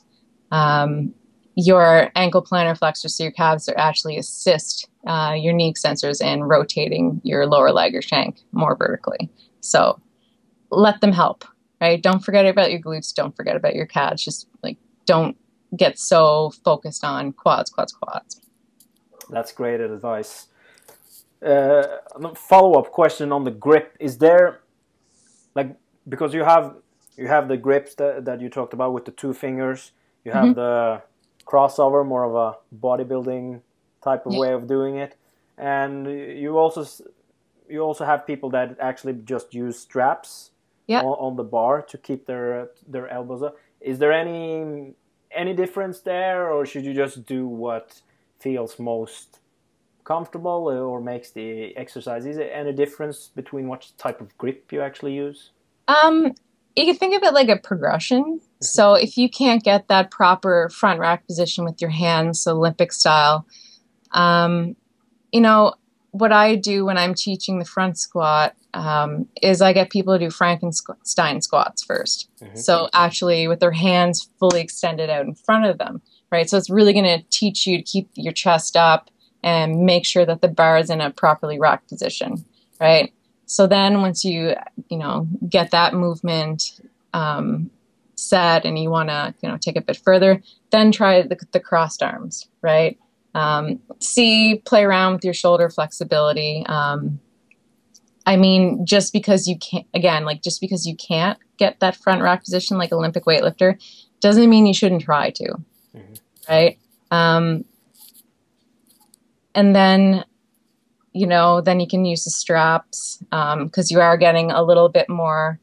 um, 0.50 1.14
your 1.54 2.10
ankle 2.16 2.42
plantar 2.42 2.76
flexors, 2.76 3.16
so 3.16 3.24
your 3.24 3.32
calves 3.32 3.68
are 3.68 3.78
actually 3.78 4.18
assist 4.18 4.88
uh, 5.06 5.34
your 5.38 5.52
knee 5.52 5.72
extensors 5.72 6.20
in 6.20 6.44
rotating 6.44 7.20
your 7.24 7.46
lower 7.46 7.72
leg 7.72 7.94
or 7.94 8.02
shank 8.02 8.40
more 8.52 8.76
vertically. 8.76 9.30
So 9.60 10.00
let 10.70 11.00
them 11.00 11.12
help, 11.12 11.44
right? 11.80 12.02
Don't 12.02 12.24
forget 12.24 12.46
about 12.46 12.70
your 12.70 12.80
glutes. 12.80 13.14
Don't 13.14 13.36
forget 13.36 13.56
about 13.56 13.74
your 13.74 13.86
calves. 13.86 14.24
Just 14.24 14.48
like 14.62 14.78
don't 15.06 15.36
get 15.76 15.98
so 15.98 16.52
focused 16.64 17.04
on 17.04 17.32
quads, 17.32 17.70
quads, 17.70 17.92
quads. 17.92 18.41
That's 19.32 19.52
great 19.52 19.80
advice. 19.80 20.48
Uh, 21.44 21.82
follow 22.36 22.78
up 22.78 22.92
question 22.92 23.32
on 23.32 23.44
the 23.44 23.50
grip: 23.50 23.96
Is 23.98 24.18
there 24.18 24.60
like 25.54 25.76
because 26.08 26.34
you 26.34 26.44
have 26.44 26.76
you 27.16 27.26
have 27.26 27.48
the 27.48 27.56
grips 27.56 27.94
that, 27.96 28.24
that 28.24 28.40
you 28.40 28.48
talked 28.48 28.72
about 28.72 28.92
with 28.92 29.04
the 29.04 29.10
two 29.10 29.34
fingers, 29.34 29.92
you 30.24 30.32
have 30.32 30.44
mm-hmm. 30.44 30.54
the 30.54 31.02
crossover, 31.46 32.06
more 32.06 32.24
of 32.24 32.34
a 32.34 32.76
bodybuilding 32.76 33.60
type 34.02 34.26
of 34.26 34.32
yeah. 34.32 34.38
way 34.38 34.52
of 34.52 34.66
doing 34.66 34.96
it. 34.96 35.16
And 35.58 36.06
you 36.06 36.58
also 36.58 36.86
you 37.68 37.80
also 37.80 38.04
have 38.04 38.26
people 38.26 38.50
that 38.50 38.76
actually 38.80 39.14
just 39.24 39.54
use 39.54 39.78
straps 39.78 40.50
yeah. 40.86 41.00
on, 41.00 41.16
on, 41.26 41.36
the 41.36 41.44
bar 41.44 41.82
to 41.82 41.98
keep 41.98 42.26
their 42.26 42.70
their 42.86 43.08
elbows 43.08 43.42
up. 43.42 43.56
Is 43.80 43.98
there 43.98 44.12
any 44.12 44.94
any 45.30 45.54
difference 45.54 46.00
there, 46.00 46.50
or 46.50 46.66
should 46.66 46.84
you 46.84 46.94
just 46.94 47.26
do 47.26 47.46
what 47.46 48.02
feels 48.42 48.78
most 48.78 49.38
comfortable 50.04 50.68
or 50.68 51.00
makes 51.00 51.30
the 51.30 51.76
exercise? 51.76 52.26
Is 52.26 52.36
there 52.36 52.52
any 52.52 52.72
difference 52.72 53.30
between 53.34 53.68
what 53.68 53.90
type 53.98 54.20
of 54.20 54.36
grip 54.38 54.72
you 54.72 54.80
actually 54.80 55.14
use? 55.14 55.50
Um, 55.88 56.34
you 56.76 56.84
can 56.86 56.96
think 56.96 57.14
of 57.16 57.22
it 57.22 57.34
like 57.34 57.48
a 57.48 57.58
progression. 57.58 58.24
Mm-hmm. 58.24 58.38
So 58.60 58.94
if 58.94 59.16
you 59.16 59.28
can't 59.28 59.62
get 59.62 59.88
that 59.88 60.10
proper 60.10 60.68
front 60.70 60.98
rack 61.00 61.26
position 61.26 61.64
with 61.64 61.80
your 61.80 61.90
hands, 61.90 62.40
so 62.40 62.56
Olympic 62.56 62.92
style, 62.92 63.46
um, 64.12 64.76
you 65.32 65.40
know, 65.40 65.74
what 66.10 66.32
I 66.32 66.56
do 66.56 66.84
when 66.84 66.98
I'm 66.98 67.14
teaching 67.14 67.58
the 67.58 67.64
front 67.64 67.98
squat 67.98 68.54
um, 68.74 69.28
is 69.42 69.60
I 69.60 69.72
get 69.72 69.90
people 69.90 70.14
to 70.14 70.24
do 70.24 70.30
Frankenstein 70.30 71.40
squats 71.42 71.84
1st 71.84 72.26
mm-hmm. 72.42 72.56
So 72.56 72.88
actually, 72.92 73.48
with 73.48 73.60
their 73.60 73.72
hands 73.72 74.28
fully 74.38 74.60
extended 74.60 75.10
out 75.10 75.26
in 75.26 75.34
front 75.34 75.66
of 75.66 75.78
them, 75.78 76.02
right? 76.30 76.48
So 76.48 76.56
it's 76.56 76.70
really 76.70 76.92
going 76.92 77.04
to 77.04 77.24
teach 77.30 77.66
you 77.66 77.78
to 77.78 77.82
keep 77.82 78.08
your 78.14 78.32
chest 78.32 78.76
up 78.76 79.10
and 79.42 79.84
make 79.84 80.06
sure 80.06 80.24
that 80.24 80.40
the 80.40 80.48
bar 80.48 80.78
is 80.78 80.90
in 80.90 81.00
a 81.00 81.10
properly 81.10 81.58
racked 81.58 81.88
position, 81.88 82.44
right? 82.80 83.12
So 83.46 83.66
then 83.66 84.00
once 84.00 84.24
you, 84.24 84.54
you 84.88 84.96
know, 84.96 85.28
get 85.48 85.72
that 85.72 85.94
movement 85.94 86.80
um, 87.12 87.70
set 88.14 88.64
and 88.64 88.78
you 88.78 88.88
want 88.88 89.10
to, 89.10 89.34
you 89.42 89.48
know, 89.48 89.58
take 89.58 89.76
it 89.76 89.80
a 89.80 89.86
bit 89.86 89.98
further, 89.98 90.42
then 90.70 90.92
try 90.92 91.22
the, 91.22 91.38
the 91.52 91.60
crossed 91.60 92.02
arms, 92.02 92.48
right? 92.62 92.98
Um, 93.34 93.80
see, 94.00 94.62
play 94.64 94.84
around 94.84 95.14
with 95.14 95.24
your 95.24 95.34
shoulder 95.34 95.68
flexibility. 95.68 96.64
Um, 96.66 97.20
I 98.26 98.36
mean, 98.36 98.86
just 98.86 99.12
because 99.12 99.48
you 99.48 99.58
can't, 99.58 99.86
again, 99.94 100.24
like 100.24 100.42
just 100.42 100.60
because 100.60 100.86
you 100.86 100.96
can't 100.96 101.38
get 101.56 101.80
that 101.80 101.96
front 101.96 102.22
rack 102.22 102.44
position 102.44 102.78
like 102.78 102.92
Olympic 102.92 103.24
weightlifter, 103.24 103.80
doesn't 104.20 104.48
mean 104.48 104.66
you 104.66 104.74
shouldn't 104.74 105.02
try 105.02 105.30
to, 105.30 105.44
mm-hmm. 105.94 106.14
right? 106.48 106.78
Um, 107.10 107.64
and 109.54 109.74
then 109.74 110.24
you 111.12 111.26
know, 111.26 111.60
then 111.60 111.80
you 111.80 111.86
can 111.86 112.04
use 112.04 112.24
the 112.24 112.30
straps 112.30 113.18
because 113.30 113.90
um, 113.92 113.96
you 113.96 114.00
are 114.00 114.16
getting 114.16 114.50
a 114.50 114.62
little 114.62 114.88
bit 114.88 115.08
more 115.08 115.60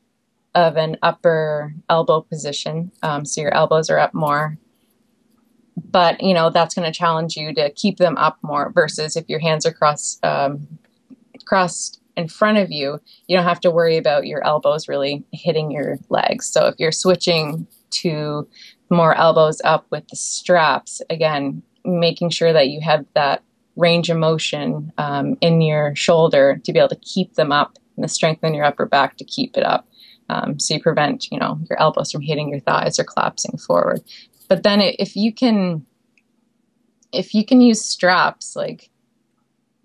of 0.55 0.77
an 0.77 0.97
upper 1.01 1.73
elbow 1.89 2.21
position. 2.21 2.91
Um, 3.01 3.25
so 3.25 3.41
your 3.41 3.53
elbows 3.53 3.89
are 3.89 3.99
up 3.99 4.13
more. 4.13 4.57
But, 5.75 6.21
you 6.21 6.33
know, 6.33 6.49
that's 6.49 6.75
going 6.75 6.91
to 6.91 6.97
challenge 6.97 7.35
you 7.35 7.53
to 7.55 7.71
keep 7.71 7.97
them 7.97 8.17
up 8.17 8.37
more 8.41 8.71
versus 8.71 9.15
if 9.15 9.29
your 9.29 9.39
hands 9.39 9.65
are 9.65 9.71
crossed, 9.71 10.23
um, 10.25 10.67
crossed 11.45 11.98
in 12.19 12.27
front 12.27 12.57
of 12.57 12.69
you, 12.69 12.99
you 13.27 13.37
don't 13.37 13.45
have 13.45 13.61
to 13.61 13.71
worry 13.71 13.97
about 13.97 14.27
your 14.27 14.45
elbows 14.45 14.87
really 14.87 15.23
hitting 15.31 15.71
your 15.71 15.97
legs. 16.09 16.45
So 16.45 16.67
if 16.67 16.75
you're 16.77 16.91
switching 16.91 17.65
to 17.91 18.47
more 18.89 19.15
elbows 19.15 19.61
up 19.63 19.85
with 19.89 20.07
the 20.09 20.15
straps, 20.15 21.01
again, 21.09 21.63
making 21.85 22.29
sure 22.29 22.53
that 22.53 22.69
you 22.69 22.81
have 22.81 23.05
that 23.15 23.41
range 23.75 24.09
of 24.09 24.17
motion 24.17 24.91
um, 24.97 25.37
in 25.41 25.61
your 25.61 25.95
shoulder 25.95 26.59
to 26.63 26.73
be 26.73 26.79
able 26.79 26.89
to 26.89 26.95
keep 26.97 27.35
them 27.35 27.51
up 27.51 27.77
and 27.95 28.03
the 28.03 28.09
strength 28.09 28.43
in 28.43 28.53
your 28.53 28.65
upper 28.65 28.85
back 28.85 29.15
to 29.17 29.23
keep 29.23 29.57
it 29.57 29.63
up. 29.63 29.87
Um, 30.29 30.59
so 30.59 30.75
you 30.75 30.81
prevent, 30.81 31.31
you 31.31 31.39
know, 31.39 31.59
your 31.69 31.79
elbows 31.81 32.11
from 32.11 32.21
hitting 32.21 32.49
your 32.49 32.59
thighs 32.59 32.99
or 32.99 33.03
collapsing 33.03 33.57
forward. 33.57 34.01
But 34.47 34.63
then 34.63 34.81
if 34.81 35.15
you 35.15 35.33
can, 35.33 35.85
if 37.11 37.33
you 37.33 37.45
can 37.45 37.61
use 37.61 37.83
straps, 37.83 38.55
like, 38.55 38.89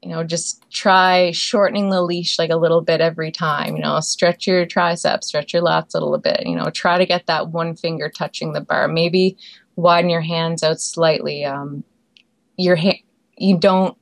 you 0.04 0.10
know, 0.10 0.22
just 0.22 0.68
try 0.70 1.30
shortening 1.32 1.90
the 1.90 2.02
leash 2.02 2.38
like 2.38 2.50
a 2.50 2.56
little 2.56 2.82
bit 2.82 3.00
every 3.00 3.32
time. 3.32 3.76
You 3.76 3.82
know, 3.82 3.98
stretch 4.00 4.46
your 4.46 4.66
triceps, 4.66 5.28
stretch 5.28 5.52
your 5.52 5.62
lats 5.62 5.94
a 5.94 5.98
little 5.98 6.18
bit. 6.18 6.46
You 6.46 6.56
know, 6.56 6.70
try 6.70 6.98
to 6.98 7.06
get 7.06 7.26
that 7.26 7.48
one 7.48 7.74
finger 7.74 8.08
touching 8.08 8.52
the 8.52 8.60
bar. 8.60 8.86
Maybe 8.88 9.36
widen 9.76 10.10
your 10.10 10.20
hands 10.20 10.62
out 10.62 10.80
slightly. 10.80 11.44
Um, 11.44 11.84
your 12.56 12.76
hand 12.76 12.98
you 13.36 13.58
don't 13.58 13.96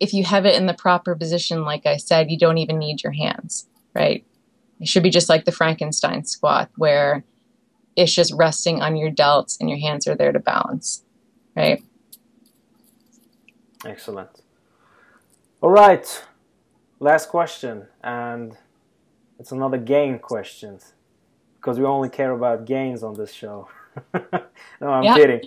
if 0.00 0.12
you 0.12 0.24
have 0.24 0.46
it 0.46 0.54
in 0.54 0.66
the 0.66 0.74
proper 0.74 1.14
position 1.14 1.62
like 1.62 1.86
i 1.86 1.96
said 1.96 2.30
you 2.30 2.38
don't 2.38 2.58
even 2.58 2.78
need 2.78 3.02
your 3.02 3.12
hands 3.12 3.68
right 3.94 4.24
it 4.80 4.88
should 4.88 5.02
be 5.02 5.10
just 5.10 5.28
like 5.28 5.44
the 5.44 5.52
frankenstein 5.52 6.24
squat 6.24 6.70
where 6.76 7.24
it's 7.96 8.14
just 8.14 8.32
resting 8.34 8.82
on 8.82 8.96
your 8.96 9.10
delts 9.10 9.58
and 9.60 9.68
your 9.68 9.78
hands 9.78 10.06
are 10.06 10.14
there 10.14 10.32
to 10.32 10.40
balance 10.40 11.04
right 11.54 11.82
excellent 13.84 14.42
all 15.60 15.70
right 15.70 16.24
last 17.00 17.28
question 17.28 17.86
and 18.02 18.56
it's 19.38 19.52
another 19.52 19.78
gain 19.78 20.18
question 20.18 20.78
because 21.56 21.78
we 21.78 21.84
only 21.84 22.08
care 22.08 22.32
about 22.32 22.64
gains 22.64 23.02
on 23.02 23.14
this 23.14 23.32
show 23.32 23.68
no 24.14 24.88
i'm 24.88 25.04
yeah. 25.04 25.14
kidding 25.14 25.40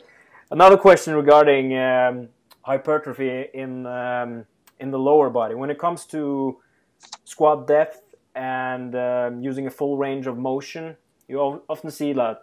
another 0.52 0.78
question 0.78 1.14
regarding 1.16 1.78
um, 1.78 2.30
hypertrophy 2.62 3.48
in 3.54 3.86
um, 3.86 4.46
in 4.80 4.92
the 4.92 5.00
lower 5.00 5.30
body. 5.30 5.56
When 5.56 5.70
it 5.70 5.80
comes 5.80 6.06
to 6.08 6.58
squat 7.26 7.68
depth 7.68 8.02
and 8.36 8.96
um, 8.96 9.42
using 9.42 9.68
a 9.68 9.70
full 9.70 9.98
range 9.98 10.28
of 10.28 10.38
motion, 10.38 10.96
you 11.28 11.40
often 11.68 11.92
see 11.92 12.14
like 12.14 12.38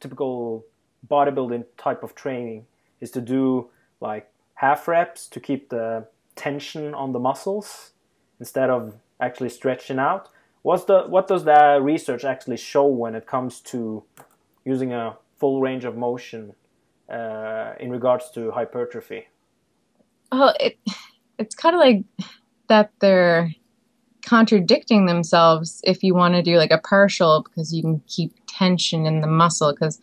typical 0.00 0.64
bodybuilding 1.08 1.64
type 1.76 2.02
of 2.02 2.14
training 2.14 2.66
is 3.00 3.10
to 3.10 3.20
do 3.20 3.70
like 4.00 4.30
half 4.54 4.88
reps 4.88 5.26
to 5.28 5.40
keep 5.40 5.68
the 5.68 6.06
tension 6.36 6.94
on 6.94 7.12
the 7.12 7.18
muscles 7.18 7.92
instead 8.38 8.70
of 8.70 8.94
actually 9.20 9.50
stretching 9.50 9.98
out. 9.98 10.28
What's 10.62 10.84
the 10.84 11.02
what 11.02 11.28
does 11.28 11.44
the 11.44 11.78
research 11.82 12.24
actually 12.24 12.56
show 12.56 12.86
when 12.86 13.14
it 13.14 13.26
comes 13.26 13.60
to 13.72 14.04
using 14.64 14.92
a 14.92 15.16
full 15.38 15.60
range 15.60 15.84
of 15.84 15.96
motion 15.96 16.54
uh, 17.08 17.72
in 17.80 17.90
regards 17.90 18.30
to 18.32 18.52
hypertrophy? 18.52 19.26
well, 20.32 20.54
it 20.58 20.78
it's 21.38 21.54
kind 21.54 21.74
of 21.74 21.80
like 21.80 22.04
that 22.68 22.90
they're 23.00 23.54
contradicting 24.24 25.06
themselves 25.06 25.80
if 25.84 26.02
you 26.02 26.14
want 26.14 26.34
to 26.34 26.42
do 26.42 26.56
like 26.56 26.70
a 26.70 26.78
partial 26.78 27.42
because 27.42 27.74
you 27.74 27.82
can 27.82 28.00
keep 28.06 28.32
tension 28.46 29.04
in 29.04 29.20
the 29.20 29.26
muscle 29.26 29.72
because 29.72 30.00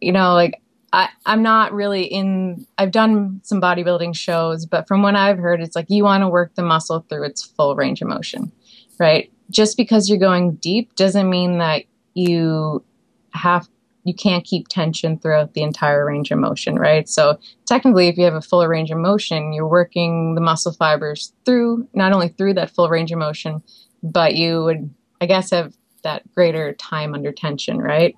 you 0.00 0.10
know 0.10 0.34
like 0.34 0.60
I, 0.92 1.08
I'm 1.26 1.42
not 1.42 1.72
really 1.72 2.04
in 2.04 2.66
I've 2.78 2.92
done 2.92 3.40
some 3.42 3.60
bodybuilding 3.60 4.16
shows, 4.16 4.66
but 4.66 4.86
from 4.86 5.02
what 5.02 5.16
I've 5.16 5.38
heard, 5.38 5.60
it's 5.60 5.76
like 5.76 5.86
you 5.88 6.04
want 6.04 6.22
to 6.22 6.28
work 6.28 6.54
the 6.54 6.62
muscle 6.62 7.04
through 7.08 7.24
its 7.24 7.42
full 7.42 7.76
range 7.76 8.00
of 8.02 8.08
motion. 8.08 8.52
Right? 8.98 9.30
Just 9.50 9.76
because 9.76 10.08
you're 10.08 10.18
going 10.18 10.56
deep 10.56 10.94
doesn't 10.96 11.28
mean 11.28 11.58
that 11.58 11.84
you 12.14 12.84
have 13.32 13.68
you 14.06 14.14
can't 14.14 14.44
keep 14.44 14.68
tension 14.68 15.18
throughout 15.18 15.54
the 15.54 15.62
entire 15.62 16.06
range 16.06 16.30
of 16.30 16.38
motion, 16.38 16.76
right? 16.76 17.08
So 17.08 17.40
technically, 17.66 18.06
if 18.06 18.16
you 18.16 18.24
have 18.24 18.34
a 18.34 18.40
full 18.40 18.64
range 18.68 18.92
of 18.92 18.98
motion, 18.98 19.52
you're 19.52 19.66
working 19.66 20.36
the 20.36 20.40
muscle 20.40 20.72
fibers 20.72 21.32
through 21.44 21.88
not 21.92 22.12
only 22.12 22.28
through 22.28 22.54
that 22.54 22.70
full 22.70 22.88
range 22.88 23.10
of 23.10 23.18
motion, 23.18 23.64
but 24.04 24.36
you 24.36 24.62
would, 24.62 24.94
I 25.20 25.26
guess, 25.26 25.50
have 25.50 25.74
that 26.04 26.22
greater 26.34 26.72
time 26.74 27.14
under 27.14 27.32
tension, 27.32 27.78
right? 27.78 28.14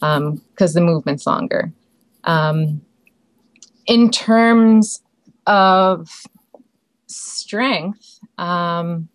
Because 0.00 0.16
um, 0.16 0.40
the 0.56 0.80
movement's 0.80 1.26
longer. 1.26 1.72
Um, 2.28 2.82
in 3.86 4.10
terms 4.10 5.02
of 5.46 6.08
strength, 7.06 8.20
um, 8.38 9.08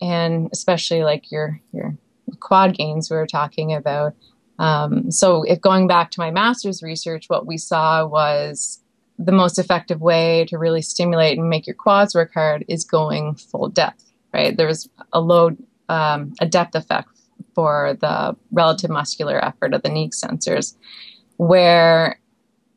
and 0.00 0.48
especially 0.52 1.04
like 1.04 1.30
your 1.30 1.60
your 1.72 1.96
quad 2.40 2.74
gains 2.74 3.10
we 3.10 3.16
were 3.16 3.26
talking 3.26 3.74
about 3.74 4.14
um, 4.62 5.10
so, 5.10 5.42
if 5.42 5.60
going 5.60 5.88
back 5.88 6.12
to 6.12 6.20
my 6.20 6.30
master's 6.30 6.84
research, 6.84 7.28
what 7.28 7.46
we 7.46 7.58
saw 7.58 8.06
was 8.06 8.80
the 9.18 9.32
most 9.32 9.58
effective 9.58 10.00
way 10.00 10.44
to 10.48 10.56
really 10.56 10.82
stimulate 10.82 11.36
and 11.36 11.48
make 11.48 11.66
your 11.66 11.74
quads 11.74 12.14
work 12.14 12.32
hard 12.32 12.64
is 12.68 12.84
going 12.84 13.34
full 13.34 13.68
depth, 13.68 14.12
right? 14.32 14.56
There 14.56 14.68
was 14.68 14.88
a 15.12 15.20
load, 15.20 15.60
um, 15.88 16.34
a 16.40 16.46
depth 16.46 16.76
effect 16.76 17.08
for 17.56 17.96
the 18.00 18.36
relative 18.52 18.90
muscular 18.90 19.44
effort 19.44 19.74
of 19.74 19.82
the 19.82 19.88
knee 19.88 20.08
extensors, 20.08 20.76
where 21.36 22.18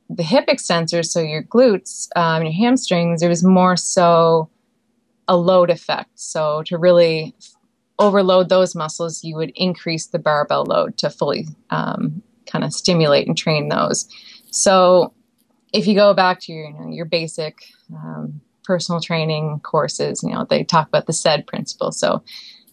the 0.09 0.23
hip 0.23 0.47
extensors, 0.47 1.05
so 1.05 1.19
your 1.19 1.43
glutes, 1.43 2.07
um, 2.15 2.43
your 2.43 2.53
hamstrings, 2.53 3.21
it 3.21 3.27
was 3.27 3.43
more 3.43 3.75
so 3.75 4.49
a 5.27 5.35
load 5.35 5.69
effect. 5.69 6.11
So 6.19 6.63
to 6.63 6.77
really 6.77 7.35
overload 7.97 8.49
those 8.49 8.75
muscles, 8.75 9.23
you 9.23 9.35
would 9.35 9.51
increase 9.55 10.07
the 10.07 10.19
barbell 10.19 10.65
load 10.65 10.97
to 10.99 11.09
fully 11.09 11.47
um, 11.69 12.21
kind 12.45 12.63
of 12.63 12.73
stimulate 12.73 13.27
and 13.27 13.37
train 13.37 13.69
those. 13.69 14.07
So 14.51 15.13
if 15.73 15.87
you 15.87 15.95
go 15.95 16.13
back 16.13 16.39
to 16.41 16.53
your, 16.53 16.67
you 16.67 16.73
know, 16.73 16.89
your 16.89 17.05
basic 17.05 17.57
um, 17.93 18.41
personal 18.63 19.01
training 19.01 19.59
courses, 19.61 20.21
you 20.23 20.29
know, 20.29 20.45
they 20.49 20.63
talk 20.63 20.87
about 20.87 21.07
the 21.07 21.13
SAID 21.13 21.47
principle. 21.47 21.91
So 21.91 22.23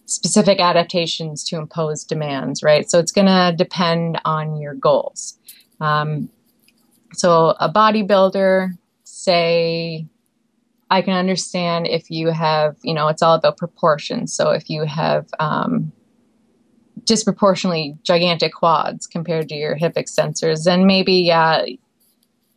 specific 0.05 0.59
adaptations 0.59 1.43
to 1.45 1.57
impose 1.57 2.03
demands, 2.03 2.61
right? 2.61 2.89
So 2.89 2.99
it's 2.99 3.11
going 3.11 3.27
to 3.27 3.53
depend 3.57 4.19
on 4.25 4.57
your 4.57 4.73
goals. 4.73 5.37
Um, 5.83 6.29
so 7.13 7.55
a 7.59 7.69
bodybuilder, 7.69 8.71
say 9.03 10.07
I 10.89 11.01
can 11.01 11.13
understand 11.13 11.87
if 11.87 12.09
you 12.09 12.29
have, 12.29 12.77
you 12.83 12.93
know, 12.93 13.09
it's 13.09 13.21
all 13.21 13.35
about 13.35 13.57
proportions. 13.57 14.33
So 14.33 14.51
if 14.51 14.69
you 14.69 14.85
have 14.85 15.27
um, 15.39 15.91
disproportionately 17.03 17.97
gigantic 18.03 18.53
quads 18.53 19.07
compared 19.07 19.49
to 19.49 19.55
your 19.55 19.75
hip 19.75 19.95
extensors, 19.95 20.63
then 20.63 20.87
maybe, 20.87 21.15
yeah, 21.15 21.65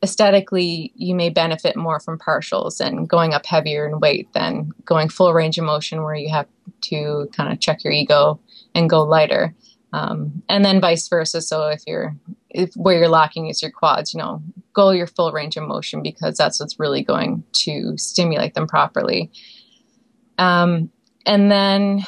aesthetically 0.02 0.92
you 0.94 1.14
may 1.14 1.30
benefit 1.30 1.76
more 1.76 1.98
from 1.98 2.18
partials 2.18 2.80
and 2.80 3.08
going 3.08 3.34
up 3.34 3.44
heavier 3.44 3.88
in 3.88 3.98
weight 3.98 4.32
than 4.34 4.70
going 4.84 5.08
full 5.08 5.32
range 5.34 5.58
of 5.58 5.64
motion 5.64 6.02
where 6.02 6.14
you 6.14 6.28
have 6.28 6.46
to 6.82 7.28
kind 7.32 7.52
of 7.52 7.58
check 7.58 7.82
your 7.82 7.92
ego 7.92 8.38
and 8.74 8.88
go 8.88 9.02
lighter 9.02 9.54
um, 9.92 10.42
and 10.48 10.64
then 10.64 10.80
vice 10.80 11.08
versa 11.08 11.40
so 11.40 11.68
if 11.68 11.82
you're 11.86 12.14
if 12.50 12.72
where 12.74 12.98
you're 12.98 13.08
lacking 13.08 13.48
is 13.48 13.62
your 13.62 13.70
quads 13.70 14.12
you 14.12 14.18
know 14.18 14.42
go 14.72 14.90
your 14.90 15.06
full 15.06 15.32
range 15.32 15.56
of 15.56 15.66
motion 15.66 16.02
because 16.02 16.36
that's 16.36 16.60
what's 16.60 16.78
really 16.78 17.02
going 17.02 17.42
to 17.52 17.96
stimulate 17.96 18.54
them 18.54 18.66
properly 18.66 19.30
um, 20.38 20.90
and 21.24 21.50
then 21.50 22.04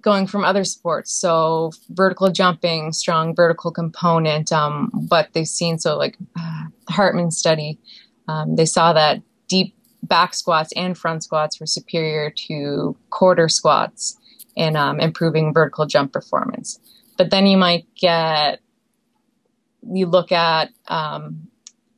going 0.00 0.26
from 0.26 0.44
other 0.44 0.64
sports. 0.64 1.12
So 1.12 1.72
vertical 1.90 2.30
jumping, 2.30 2.92
strong 2.92 3.34
vertical 3.34 3.70
component. 3.70 4.52
Um, 4.52 4.90
but 5.08 5.32
they've 5.32 5.48
seen 5.48 5.78
so 5.78 5.96
like 5.96 6.16
uh, 6.38 6.64
Hartmann 6.88 7.30
study, 7.30 7.78
um, 8.28 8.56
they 8.56 8.66
saw 8.66 8.92
that 8.92 9.22
deep 9.48 9.74
back 10.02 10.34
squats 10.34 10.72
and 10.76 10.96
front 10.96 11.24
squats 11.24 11.58
were 11.58 11.66
superior 11.66 12.30
to 12.30 12.96
quarter 13.10 13.48
squats 13.48 14.16
in 14.56 14.74
um, 14.74 14.98
improving 14.98 15.52
vertical 15.52 15.86
jump 15.86 16.12
performance. 16.12 16.80
But 17.16 17.30
then 17.30 17.46
you 17.46 17.56
might 17.56 17.86
get 17.94 18.60
you 19.88 20.06
look 20.06 20.32
at 20.32 20.70
um, 20.88 21.48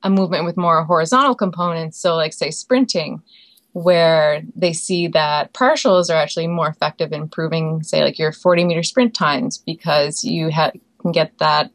a 0.02 0.11
movement 0.11 0.44
with 0.44 0.56
more 0.56 0.84
horizontal 0.84 1.34
components. 1.34 1.98
So 1.98 2.16
like 2.16 2.32
say 2.32 2.50
sprinting 2.50 3.22
where 3.72 4.42
they 4.56 4.72
see 4.72 5.09
that 5.09 5.52
partials 5.52 6.11
are 6.11 6.16
actually 6.16 6.46
more 6.46 6.68
effective 6.68 7.12
in 7.12 7.22
improving, 7.22 7.82
say, 7.82 8.02
like 8.02 8.18
your 8.18 8.32
40 8.32 8.64
meter 8.64 8.82
sprint 8.82 9.14
times 9.14 9.59
because 9.59 10.24
you 10.24 10.50
ha- 10.50 10.72
can 11.00 11.12
get 11.12 11.38
that. 11.38 11.70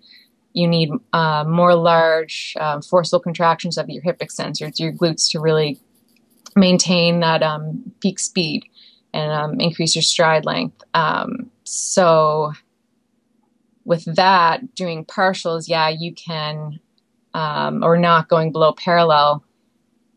You 0.54 0.68
need 0.68 0.92
uh, 1.14 1.46
more 1.48 1.74
large 1.74 2.56
um, 2.60 2.82
forceful 2.82 3.20
contractions 3.20 3.78
of 3.78 3.90
your 3.90 4.04
hip 4.04 4.20
extensors, 4.20 4.80
your 4.80 4.92
glutes, 4.92 5.32
to 5.32 5.40
really 5.40 5.80
maintain 6.56 7.22
that 7.22 7.42
um, 7.42 7.92
peak 8.02 8.20
speed 8.20 8.66
and 9.14 9.32
um, 9.32 9.60
increase 9.60 9.96
your 9.96 10.04
stride 10.04 10.46
length. 10.46 10.84
Um, 10.94 11.52
so, 11.64 12.54
with 13.86 14.06
that, 14.16 14.76
doing 14.76 15.06
partials, 15.06 15.68
yeah, 15.68 15.90
you 15.90 16.14
can, 16.14 16.80
um, 17.34 17.84
or 17.84 17.98
not 17.98 18.30
going 18.30 18.52
below 18.52 18.74
parallel 18.74 19.44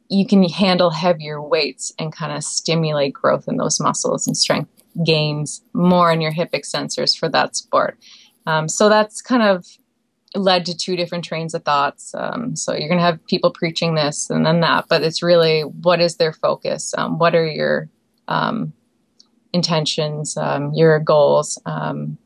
you 0.09 0.27
can 0.27 0.43
handle 0.49 0.91
heavier 0.91 1.41
weights 1.43 1.93
and 1.99 2.13
kind 2.13 2.33
of 2.33 2.45
stimulate 2.45 3.13
growth 3.13 3.49
in 3.49 3.57
those 3.57 3.81
muscles 3.81 4.27
and 4.27 4.37
strength 4.37 4.71
gains 5.05 5.63
more 5.73 6.13
in 6.13 6.21
your 6.21 6.31
hip 6.31 6.53
extensors 6.53 7.17
for 7.17 7.29
that 7.29 7.57
sport. 7.57 7.99
Um, 8.47 8.69
so 8.69 8.89
that's 8.89 9.21
kind 9.21 9.43
of 9.43 9.67
led 10.35 10.67
to 10.67 10.77
two 10.77 10.97
different 10.97 11.25
trains 11.25 11.55
of 11.55 11.65
thoughts. 11.65 12.15
Um, 12.15 12.57
so 12.57 12.73
you're 12.73 12.89
going 12.89 12.99
to 12.99 13.05
have 13.05 13.25
people 13.27 13.51
preaching 13.51 13.95
this 13.95 14.31
and 14.31 14.47
then 14.47 14.61
that, 14.61 14.87
but 14.89 15.03
it's 15.03 15.23
really 15.23 15.63
what 15.63 16.01
is 16.01 16.17
their 16.17 16.33
focus? 16.33 16.95
Um, 16.97 17.19
what 17.19 17.35
are 17.35 17.47
your 17.47 17.89
um, 18.29 18.73
intentions, 19.53 20.37
um, 20.37 20.73
your 20.75 20.99
goals? 21.01 21.61
Um, 21.67 22.19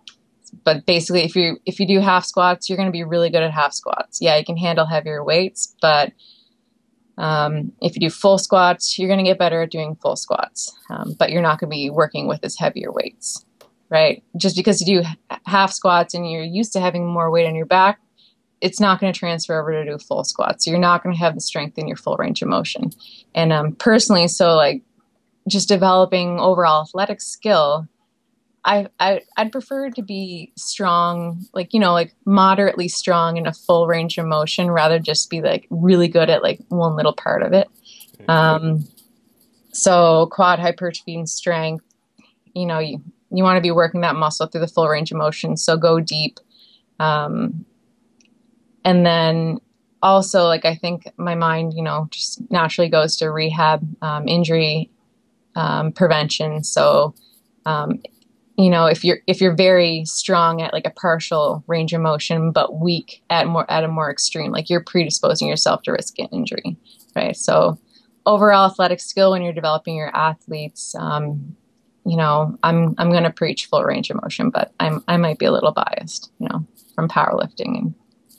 but 0.65 0.85
basically, 0.87 1.23
if 1.23 1.37
you 1.37 1.59
if 1.65 1.79
you 1.81 1.87
do 1.87 2.01
half 2.01 2.25
squats, 2.25 2.69
you're 2.69 2.77
going 2.77 2.89
to 2.89 2.93
be 2.93 3.05
really 3.05 3.31
good 3.31 3.43
at 3.43 3.53
half 3.53 3.73
squats. 3.73 4.19
Yeah, 4.21 4.37
you 4.37 4.45
can 4.45 4.57
handle 4.57 4.87
heavier 4.87 5.23
weights, 5.25 5.75
but 5.81 6.13
um, 7.19 7.73
if 7.83 7.95
you 7.95 8.01
do 8.01 8.11
full 8.11 8.39
squats, 8.39 8.99
you're 8.99 9.09
going 9.09 9.19
to 9.19 9.31
get 9.31 9.39
better 9.39 9.63
at 9.63 9.71
doing 9.71 9.97
full 9.97 10.17
squats, 10.17 10.75
um, 10.89 11.15
but 11.19 11.31
you're 11.31 11.43
not 11.43 11.61
going 11.61 11.71
to 11.71 11.75
be 11.75 11.91
working 11.91 12.27
with 12.27 12.43
as 12.43 12.57
heavier 12.57 12.91
weights, 12.91 13.45
right? 13.91 14.23
Just 14.37 14.57
because 14.57 14.81
you 14.81 15.03
do 15.03 15.09
half 15.45 15.73
squats 15.73 16.15
and 16.15 16.31
you're 16.31 16.43
used 16.43 16.73
to 16.73 16.81
having 16.81 17.07
more 17.07 17.31
weight 17.31 17.47
on 17.47 17.55
your 17.55 17.67
back, 17.67 18.01
it's 18.61 18.81
not 18.81 19.01
going 19.01 19.13
to 19.13 19.19
transfer 19.19 19.61
over 19.61 19.73
to 19.73 19.91
do 19.91 19.99
full 19.99 20.25
squats. 20.25 20.65
So 20.65 20.71
you're 20.71 20.81
not 20.81 21.03
going 21.03 21.15
to 21.15 21.21
have 21.21 21.35
the 21.35 21.41
strength 21.41 21.79
in 21.79 21.87
your 21.87 21.97
full 21.97 22.17
range 22.17 22.43
of 22.43 22.49
motion. 22.49 22.91
And 23.35 23.53
um, 23.53 23.73
personally, 23.73 24.29
so 24.29 24.55
like 24.55 24.83
just 25.49 25.69
developing 25.69 26.39
overall 26.39 26.83
athletic 26.83 27.21
skill 27.21 27.89
I, 28.65 28.89
I 28.99 29.23
I'd 29.37 29.53
prefer 29.53 29.91
to 29.91 30.03
be 30.03 30.53
strong, 30.57 31.47
like 31.55 31.73
you 31.73 31.81
know, 31.81 31.93
like 31.93 32.15
moderately 32.27 32.89
strong 32.89 33.37
in 33.37 33.47
a 33.47 33.53
full 33.53 33.87
range 33.87 34.19
of 34.19 34.27
motion, 34.27 34.71
rather 34.71 34.99
just 34.99 35.31
be 35.31 35.41
like 35.41 35.67
really 35.71 36.09
good 36.09 36.29
at 36.29 36.43
like 36.43 36.61
one 36.69 36.95
little 36.95 37.13
part 37.13 37.43
of 37.43 37.53
it. 37.53 37.69
Um, 38.29 38.87
so 39.73 40.29
quad 40.31 40.59
hypertrophy 40.59 41.17
and 41.17 41.29
strength, 41.29 41.85
you 42.55 42.67
know, 42.67 42.79
you 42.79 43.03
you 43.31 43.43
want 43.43 43.57
to 43.57 43.63
be 43.63 43.71
working 43.71 44.03
that 44.03 44.17
muscle 44.17 44.47
through 44.47 44.61
the 44.61 44.69
full 44.69 44.89
range 44.89 45.11
of 45.11 45.17
motion. 45.17 45.57
So 45.57 45.77
go 45.77 46.01
deep, 46.01 46.39
um, 46.99 47.65
and 48.85 49.07
then 49.07 49.59
also 50.03 50.45
like 50.45 50.67
I 50.67 50.75
think 50.75 51.11
my 51.17 51.35
mind, 51.35 51.73
you 51.73 51.83
know, 51.83 52.09
just 52.11 52.43
naturally 52.51 52.91
goes 52.91 53.17
to 53.17 53.31
rehab, 53.31 53.87
um, 54.03 54.29
injury 54.29 54.91
um, 55.57 55.93
prevention. 55.93 56.65
So 56.65 57.15
um, 57.67 58.01
you 58.61 58.69
know 58.69 58.87
if 58.87 59.05
you're 59.05 59.19
if 59.27 59.41
you're 59.41 59.55
very 59.55 60.05
strong 60.05 60.61
at 60.61 60.73
like 60.73 60.87
a 60.87 60.91
partial 60.91 61.65
range 61.67 61.93
of 61.93 62.01
motion 62.01 62.53
but 62.53 62.79
weak 62.79 63.23
at 63.31 63.47
more 63.47 63.71
at 63.71 63.85
a 63.85 63.89
more 63.89 64.11
extreme 64.11 64.53
like 64.53 64.69
you're 64.69 64.85
predisposing 64.85 65.49
yourself 65.49 65.83
to 65.83 65.93
risk 65.93 66.19
injury 66.19 66.77
right 67.17 67.37
so 67.37 67.79
overall 68.27 68.67
athletic 68.71 69.01
skill 69.01 69.31
when 69.31 69.43
you're 69.43 69.53
developing 69.53 69.97
your 69.97 70.15
athletes 70.15 70.95
um, 70.97 71.57
you 72.05 72.17
know 72.17 72.59
i'm 72.63 72.95
i'm 72.99 73.11
going 73.11 73.25
to 73.25 73.31
preach 73.31 73.67
full 73.67 73.83
range 73.83 74.11
of 74.11 74.21
motion 74.23 74.51
but 74.51 74.73
i'm 74.79 75.03
i 75.09 75.17
might 75.17 75.39
be 75.39 75.47
a 75.47 75.53
little 75.53 75.73
biased 75.73 76.31
you 76.39 76.49
know 76.49 76.67
from 76.95 77.09
powerlifting 77.09 77.79
and 77.79 77.95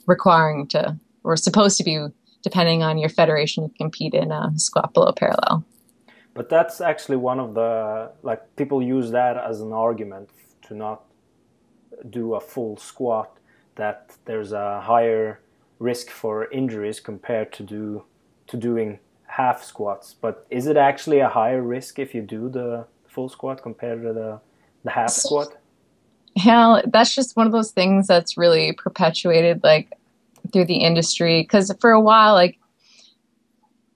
requiring 0.06 0.68
to 0.68 0.96
or 1.24 1.36
supposed 1.36 1.76
to 1.76 1.84
be 1.84 2.06
depending 2.42 2.82
on 2.82 2.98
your 2.98 3.08
federation 3.08 3.64
you 3.64 3.72
compete 3.76 4.14
in 4.14 4.30
a 4.30 4.52
squat 4.56 4.94
below 4.94 5.12
parallel 5.12 5.64
but 6.34 6.48
that's 6.48 6.80
actually 6.80 7.16
one 7.16 7.38
of 7.38 7.54
the 7.54 8.12
like 8.22 8.56
people 8.56 8.82
use 8.82 9.10
that 9.10 9.36
as 9.36 9.60
an 9.60 9.72
argument 9.72 10.30
to 10.62 10.74
not 10.74 11.02
do 12.08 12.34
a 12.34 12.40
full 12.40 12.76
squat 12.76 13.38
that 13.76 14.16
there's 14.24 14.52
a 14.52 14.80
higher 14.80 15.40
risk 15.78 16.10
for 16.10 16.50
injuries 16.50 17.00
compared 17.00 17.52
to 17.52 17.62
do 17.62 18.04
to 18.46 18.56
doing 18.56 18.98
half 19.26 19.62
squats. 19.64 20.14
But 20.14 20.46
is 20.50 20.66
it 20.66 20.76
actually 20.76 21.20
a 21.20 21.28
higher 21.28 21.62
risk 21.62 21.98
if 21.98 22.14
you 22.14 22.22
do 22.22 22.48
the 22.48 22.86
full 23.06 23.28
squat 23.28 23.62
compared 23.62 24.02
to 24.02 24.12
the 24.12 24.40
the 24.84 24.90
half 24.90 25.10
squat? 25.10 25.56
Yeah, 26.34 26.80
that's 26.86 27.14
just 27.14 27.36
one 27.36 27.46
of 27.46 27.52
those 27.52 27.72
things 27.72 28.06
that's 28.06 28.36
really 28.36 28.72
perpetuated 28.72 29.62
like 29.62 29.92
through 30.52 30.64
the 30.64 30.76
industry 30.76 31.42
because 31.42 31.72
for 31.80 31.90
a 31.92 32.00
while 32.00 32.34
like 32.34 32.58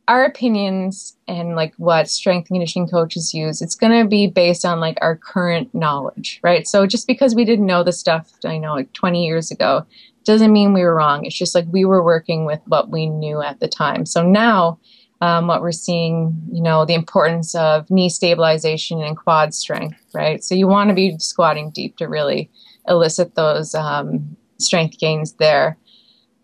our 0.08 0.24
opinions 0.24 1.16
and 1.26 1.56
like 1.56 1.74
what 1.76 2.08
strength 2.08 2.48
and 2.48 2.56
conditioning 2.56 2.88
coaches 2.88 3.34
use, 3.34 3.60
it's 3.60 3.74
going 3.74 4.02
to 4.02 4.08
be 4.08 4.26
based 4.26 4.64
on 4.64 4.78
like 4.78 4.98
our 5.00 5.16
current 5.16 5.74
knowledge, 5.74 6.40
right? 6.42 6.66
So 6.66 6.86
just 6.86 7.06
because 7.06 7.34
we 7.34 7.44
didn't 7.44 7.66
know 7.66 7.82
the 7.82 7.92
stuff, 7.92 8.32
I 8.44 8.58
know 8.58 8.74
like 8.74 8.92
20 8.92 9.24
years 9.24 9.50
ago, 9.50 9.84
doesn't 10.24 10.52
mean 10.52 10.72
we 10.72 10.82
were 10.82 10.94
wrong. 10.94 11.24
It's 11.24 11.36
just 11.36 11.54
like 11.54 11.66
we 11.70 11.84
were 11.84 12.02
working 12.02 12.44
with 12.44 12.60
what 12.66 12.90
we 12.90 13.06
knew 13.06 13.42
at 13.42 13.60
the 13.60 13.68
time. 13.68 14.06
So 14.06 14.22
now, 14.22 14.78
um, 15.20 15.46
what 15.46 15.62
we're 15.62 15.72
seeing, 15.72 16.36
you 16.52 16.60
know, 16.60 16.84
the 16.84 16.94
importance 16.94 17.54
of 17.54 17.90
knee 17.90 18.10
stabilization 18.10 19.02
and 19.02 19.16
quad 19.16 19.54
strength, 19.54 19.98
right? 20.12 20.44
So 20.44 20.54
you 20.54 20.66
want 20.66 20.88
to 20.90 20.94
be 20.94 21.16
squatting 21.18 21.70
deep 21.70 21.96
to 21.96 22.06
really 22.06 22.50
elicit 22.86 23.34
those 23.34 23.74
um, 23.74 24.36
strength 24.58 24.98
gains 24.98 25.32
there. 25.34 25.78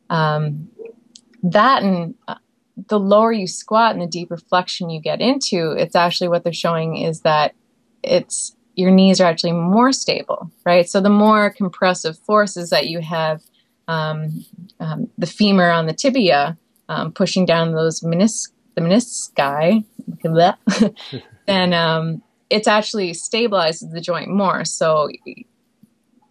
Um, 0.08 0.68
that 1.42 1.82
and 1.82 2.14
uh, 2.28 2.36
the 2.88 2.98
lower 2.98 3.32
you 3.32 3.46
squat 3.46 3.92
and 3.92 4.02
the 4.02 4.06
deeper 4.06 4.36
flexion 4.36 4.90
you 4.90 5.00
get 5.00 5.20
into, 5.20 5.72
it's 5.72 5.96
actually 5.96 6.28
what 6.28 6.44
they're 6.44 6.52
showing 6.52 6.96
is 6.96 7.20
that 7.20 7.54
it's 8.02 8.56
your 8.74 8.90
knees 8.90 9.20
are 9.20 9.26
actually 9.26 9.52
more 9.52 9.92
stable, 9.92 10.50
right? 10.64 10.88
So 10.88 11.00
the 11.00 11.10
more 11.10 11.50
compressive 11.50 12.18
forces 12.18 12.70
that 12.70 12.88
you 12.88 13.00
have, 13.00 13.42
um, 13.86 14.44
um, 14.80 15.10
the 15.18 15.26
femur 15.26 15.70
on 15.70 15.86
the 15.86 15.92
tibia 15.92 16.56
um, 16.88 17.12
pushing 17.12 17.44
down 17.44 17.72
those 17.72 18.00
menis- 18.00 18.50
the 18.74 18.80
menisci, 18.80 19.84
then 21.46 21.74
um, 21.74 22.22
it's 22.48 22.68
actually 22.68 23.12
stabilizes 23.12 23.92
the 23.92 24.00
joint 24.00 24.30
more. 24.30 24.64
So 24.64 25.10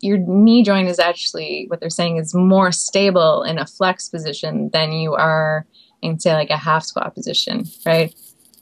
your 0.01 0.17
knee 0.17 0.63
joint 0.63 0.87
is 0.87 0.97
actually 0.97 1.65
what 1.67 1.79
they're 1.79 1.89
saying 1.89 2.17
is 2.17 2.33
more 2.33 2.71
stable 2.71 3.43
in 3.43 3.59
a 3.59 3.67
flex 3.67 4.09
position 4.09 4.69
than 4.73 4.91
you 4.91 5.13
are 5.13 5.65
in 6.01 6.19
say 6.19 6.33
like 6.33 6.49
a 6.49 6.57
half 6.57 6.83
squat 6.83 7.13
position, 7.13 7.65
right? 7.85 8.13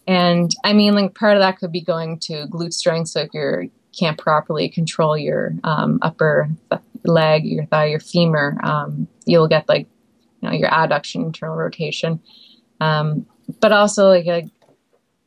And 0.08 0.52
I 0.64 0.74
mean, 0.74 0.96
like 0.96 1.16
part 1.16 1.38
of 1.38 1.42
that 1.42 1.60
could 1.60 1.72
be 1.72 1.82
going 1.82 2.20
to 2.22 2.48
glute 2.48 2.74
strength. 2.74 3.10
So 3.10 3.22
if 3.22 3.30
you 3.34 3.72
can't 3.98 4.18
properly 4.18 4.70
control 4.70 5.18
your 5.18 5.54
um, 5.64 6.00
upper 6.02 6.50
leg, 7.04 7.46
your 7.46 7.66
thigh, 7.66 7.86
your 7.86 8.00
femur, 8.00 8.58
um, 8.64 9.08
you'll 9.26 9.48
get 9.48 9.70
like 9.70 9.88
you 10.42 10.50
know 10.50 10.56
your 10.56 10.70
adduction, 10.70 11.26
internal 11.26 11.56
rotation. 11.56 12.20
Um, 12.82 13.26
but 13.60 13.72
also 13.72 14.08
like, 14.08 14.26
like 14.26 14.48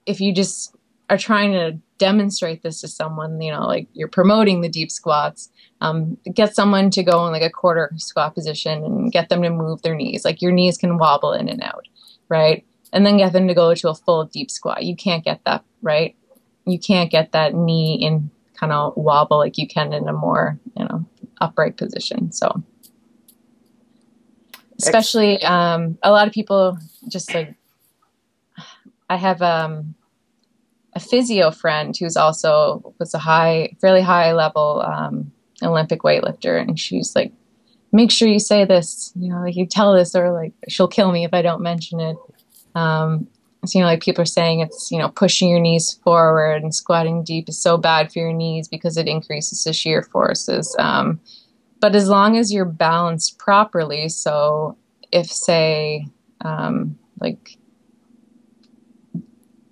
if 0.07 0.21
you 0.21 0.33
just 0.33 0.75
are 1.11 1.19
trying 1.19 1.53
to 1.53 1.79
demonstrate 1.99 2.63
this 2.63 2.81
to 2.81 2.89
someone, 2.89 3.41
you 3.41 3.53
know, 3.53 3.67
like 3.67 3.87
you're 3.93 4.09
promoting 4.09 4.61
the 4.61 4.69
deep 4.69 4.91
squats, 4.91 5.51
um, 5.81 6.17
get 6.35 6.55
someone 6.55 6.91
to 6.91 7.03
go 7.03 7.27
in 7.27 7.33
like 7.33 7.43
a 7.43 7.51
quarter 7.51 7.91
squat 7.97 8.35
position 8.35 8.85
and 8.85 9.13
get 9.13 9.29
them 9.29 9.43
to 9.43 9.51
move 9.51 9.83
their 9.83 9.95
knees. 9.95 10.25
Like 10.25 10.41
your 10.43 10.53
knees 10.53 10.79
can 10.79 10.99
wobble 10.99 11.33
in 11.33 11.49
and 11.49 11.63
out, 11.63 11.87
right? 12.33 12.65
And 12.95 13.05
then 13.05 13.19
get 13.19 13.35
them 13.35 13.47
to 13.49 13.55
go 13.55 13.75
to 13.75 13.91
a 13.91 13.95
full 13.95 14.25
deep 14.25 14.51
squat. 14.51 14.85
You 14.85 14.97
can't 14.97 15.23
get 15.23 15.45
that, 15.45 15.65
right? 15.83 16.17
You 16.65 16.79
can't 16.79 17.11
get 17.11 17.33
that 17.33 17.55
knee 17.55 17.99
in 18.01 18.31
kind 18.55 18.73
of 18.73 18.95
wobble 18.97 19.37
like 19.37 19.59
you 19.59 19.69
can 19.69 19.93
in 19.93 20.09
a 20.09 20.15
more, 20.15 20.59
you 20.77 20.87
know, 20.87 21.05
upright 21.43 21.77
position. 21.77 22.33
So, 22.33 22.63
especially 24.79 25.43
um, 25.45 25.99
a 26.03 26.11
lot 26.11 26.27
of 26.27 26.33
people 26.33 26.79
just 27.07 27.35
like, 27.35 27.55
I 29.11 29.17
have 29.17 29.43
um, 29.43 29.95
a 30.95 31.01
physio 31.01 31.51
friend 31.51 31.95
who's 31.95 32.17
also 32.17 32.95
was 32.99 33.13
a 33.13 33.19
high, 33.19 33.77
fairly 33.79 34.01
high 34.01 34.33
level 34.33 34.83
um, 34.87 35.33
Olympic 35.63 36.01
weightlifter, 36.01 36.59
and 36.59 36.81
she's 36.81 37.15
like, 37.15 37.33
make 37.93 38.11
sure 38.11 38.29
you 38.29 38.39
say 38.39 38.65
this, 38.65 39.13
you 39.15 39.29
know, 39.29 39.41
like 39.41 39.55
you 39.55 39.67
tell 39.67 39.95
this, 39.95 40.15
or 40.15 40.33
like 40.33 40.53
she'll 40.69 40.89
kill 40.89 41.13
me 41.13 41.25
if 41.25 41.35
I 41.35 41.43
don't 41.43 41.63
mention 41.63 42.01
it. 42.01 42.17
Um, 42.75 43.29
so, 43.65 43.79
you 43.79 43.85
know, 43.85 43.89
like 43.91 44.03
people 44.03 44.23
are 44.23 44.27
saying 44.27 44.61
it's, 44.61 44.91
you 44.91 44.99
know, 44.99 45.11
pushing 45.11 45.49
your 45.49 45.61
knees 45.61 45.93
forward 46.03 46.63
and 46.63 46.75
squatting 46.75 47.23
deep 47.23 47.49
is 47.49 47.61
so 47.61 47.77
bad 47.77 48.13
for 48.13 48.19
your 48.19 48.33
knees 48.33 48.67
because 48.67 48.97
it 48.97 49.07
increases 49.07 49.63
the 49.63 49.73
shear 49.73 50.03
forces. 50.03 50.75
Um, 50.79 51.21
but 51.81 51.95
as 51.95 52.09
long 52.09 52.37
as 52.37 52.53
you're 52.53 52.65
balanced 52.65 53.39
properly, 53.39 54.09
so 54.09 54.77
if, 55.13 55.31
say, 55.31 56.07
um, 56.41 56.99
like 57.21 57.57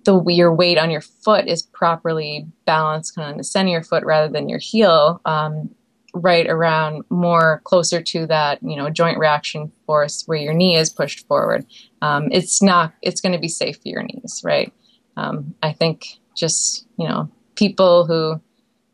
the 0.05 0.23
your 0.27 0.53
weight 0.53 0.77
on 0.77 0.89
your 0.89 1.01
foot 1.01 1.47
is 1.47 1.63
properly 1.63 2.47
balanced 2.65 3.15
kind 3.15 3.27
of 3.27 3.31
in 3.33 3.37
the 3.37 3.43
center 3.43 3.69
of 3.69 3.73
your 3.73 3.83
foot 3.83 4.05
rather 4.05 4.31
than 4.31 4.47
your 4.47 4.59
heel, 4.59 5.21
um, 5.25 5.69
right 6.13 6.47
around 6.49 7.03
more 7.09 7.61
closer 7.63 8.01
to 8.01 8.25
that 8.27 8.61
you 8.61 8.75
know 8.75 8.89
joint 8.89 9.17
reaction 9.17 9.71
force 9.85 10.23
where 10.25 10.37
your 10.37 10.53
knee 10.53 10.75
is 10.75 10.89
pushed 10.89 11.27
forward. 11.27 11.65
Um, 12.01 12.29
it's 12.31 12.61
not 12.61 12.93
it's 13.01 13.21
going 13.21 13.33
to 13.33 13.39
be 13.39 13.47
safe 13.47 13.77
for 13.77 13.87
your 13.87 14.03
knees 14.03 14.41
right? 14.43 14.73
Um, 15.17 15.55
i 15.61 15.73
think 15.73 16.19
just 16.35 16.87
you 16.97 17.07
know 17.07 17.29
people 17.55 18.05
who 18.05 18.41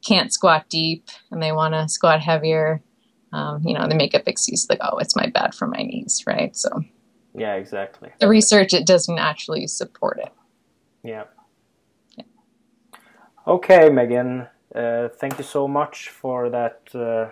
can't 0.05 0.33
squat 0.33 0.67
deep 0.69 1.09
and 1.31 1.41
they 1.41 1.51
want 1.51 1.73
to 1.73 1.87
squat 1.87 2.21
heavier 2.21 2.81
um, 3.33 3.61
you 3.63 3.73
know 3.73 3.87
they 3.87 3.95
make 3.95 4.15
up 4.15 4.23
excuses 4.27 4.69
like 4.69 4.79
oh 4.81 4.97
it's 4.97 5.15
my 5.15 5.27
bad 5.27 5.53
for 5.53 5.67
my 5.67 5.77
knees 5.77 6.23
right? 6.25 6.55
So 6.55 6.69
yeah 7.35 7.53
exactly. 7.55 8.09
the 8.19 8.27
research 8.27 8.73
it 8.73 8.85
doesn't 8.85 9.19
actually 9.19 9.67
support 9.67 10.19
it. 10.19 10.33
Yeah, 11.03 11.25
yeah. 12.15 12.23
okay 13.45 13.89
megan 13.89 14.47
uh, 14.77 15.09
thank 15.09 15.37
you 15.37 15.43
so 15.43 15.67
much 15.67 16.09
for 16.09 16.49
that 16.49 16.81
uh, 16.93 17.29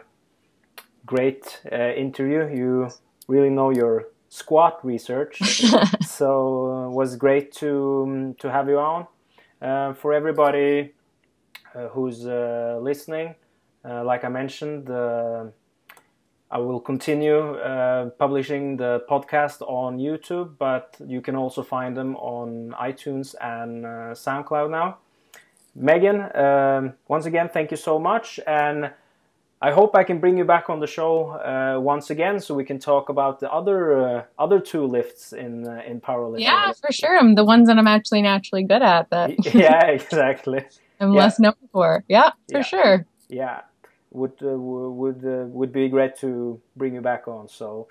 great 1.06 1.62
uh, 1.72 1.94
interview. 1.94 2.48
You 2.54 2.90
really 3.28 3.50
know 3.50 3.70
your 3.70 4.06
squat 4.30 4.84
research, 4.84 5.38
so 6.02 6.88
it 6.88 6.96
was 6.96 7.16
great 7.16 7.52
to 7.54 8.04
um, 8.08 8.34
to 8.40 8.52
have 8.52 8.68
you 8.68 8.80
on. 8.80 9.08
for 9.96 10.14
everybody 10.14 10.94
who's 11.92 12.24
listening, 12.24 13.36
like 13.84 14.24
I 14.24 14.30
mentioned, 14.30 14.90
I 16.52 16.60
will 16.60 16.80
continue 16.80 17.56
uh, 17.58 18.12
publishing 18.12 18.78
the 18.78 19.04
podcast 19.10 19.62
on 19.62 19.98
YouTube, 19.98 20.58
but 20.58 20.96
you 21.06 21.20
can 21.20 21.36
also 21.36 21.64
find 21.64 21.98
them 21.98 22.16
on 22.16 22.74
iTunes 22.80 23.36
and 23.42 23.86
uh, 23.86 23.90
SoundCloud 24.14 24.70
now. 24.70 25.00
Megan, 25.76 26.36
um, 26.36 26.94
once 27.08 27.26
again, 27.26 27.50
thank 27.50 27.72
you 27.72 27.78
so 27.78 28.00
much. 28.00 28.40
And 28.48 28.92
I 29.62 29.72
hope 29.72 29.96
I 29.96 30.04
can 30.04 30.20
bring 30.20 30.38
you 30.38 30.46
back 30.46 30.70
on 30.70 30.80
the 30.80 30.88
show 30.88 31.30
uh, 31.30 31.80
once 31.80 32.10
again 32.10 32.40
so 32.40 32.54
we 32.54 32.64
can 32.64 32.80
talk 32.80 33.10
about 33.10 33.40
the 33.40 33.52
other 33.52 33.78
uh, 34.00 34.24
other 34.38 34.60
two 34.60 34.86
lifts 34.86 35.34
in 35.34 35.68
uh, 35.68 35.82
in 35.88 36.02
powerlifting. 36.02 36.42
Yeah, 36.42 36.72
for 36.74 36.92
sure. 36.92 37.18
I'm 37.18 37.36
the 37.36 37.46
ones 37.46 37.68
that 37.68 37.78
I'm 37.78 37.88
actually 37.88 38.22
naturally 38.22 38.64
good 38.64 38.82
at. 38.82 39.10
That. 39.10 39.32
yeah, 39.56 39.86
exactly. 39.88 40.66
I'm 41.00 41.14
yeah. 41.14 41.20
less 41.20 41.40
known 41.40 41.56
for. 41.72 42.04
Yeah, 42.08 42.32
for 42.52 42.58
yeah. 42.58 42.64
sure. 42.64 43.06
Yeah, 43.28 43.62
would 44.12 44.34
uh, 44.42 44.58
would 44.58 45.26
uh, 45.26 45.46
would 45.48 45.74
be 45.74 45.90
great 45.90 46.16
to 46.18 46.62
bring 46.76 46.94
you 46.94 47.02
back 47.02 47.28
on. 47.28 47.48
So, 47.48 47.88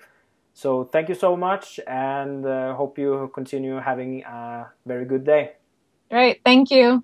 so 0.53 0.85
thank 0.85 1.09
you 1.09 1.15
so 1.15 1.35
much, 1.35 1.79
and 1.87 2.45
uh, 2.45 2.73
hope 2.75 2.97
you 2.97 3.29
continue 3.33 3.79
having 3.79 4.23
a 4.23 4.67
very 4.85 5.05
good 5.05 5.23
day. 5.25 5.53
Right. 6.11 6.39
Thank 6.45 6.71
you. 6.71 7.03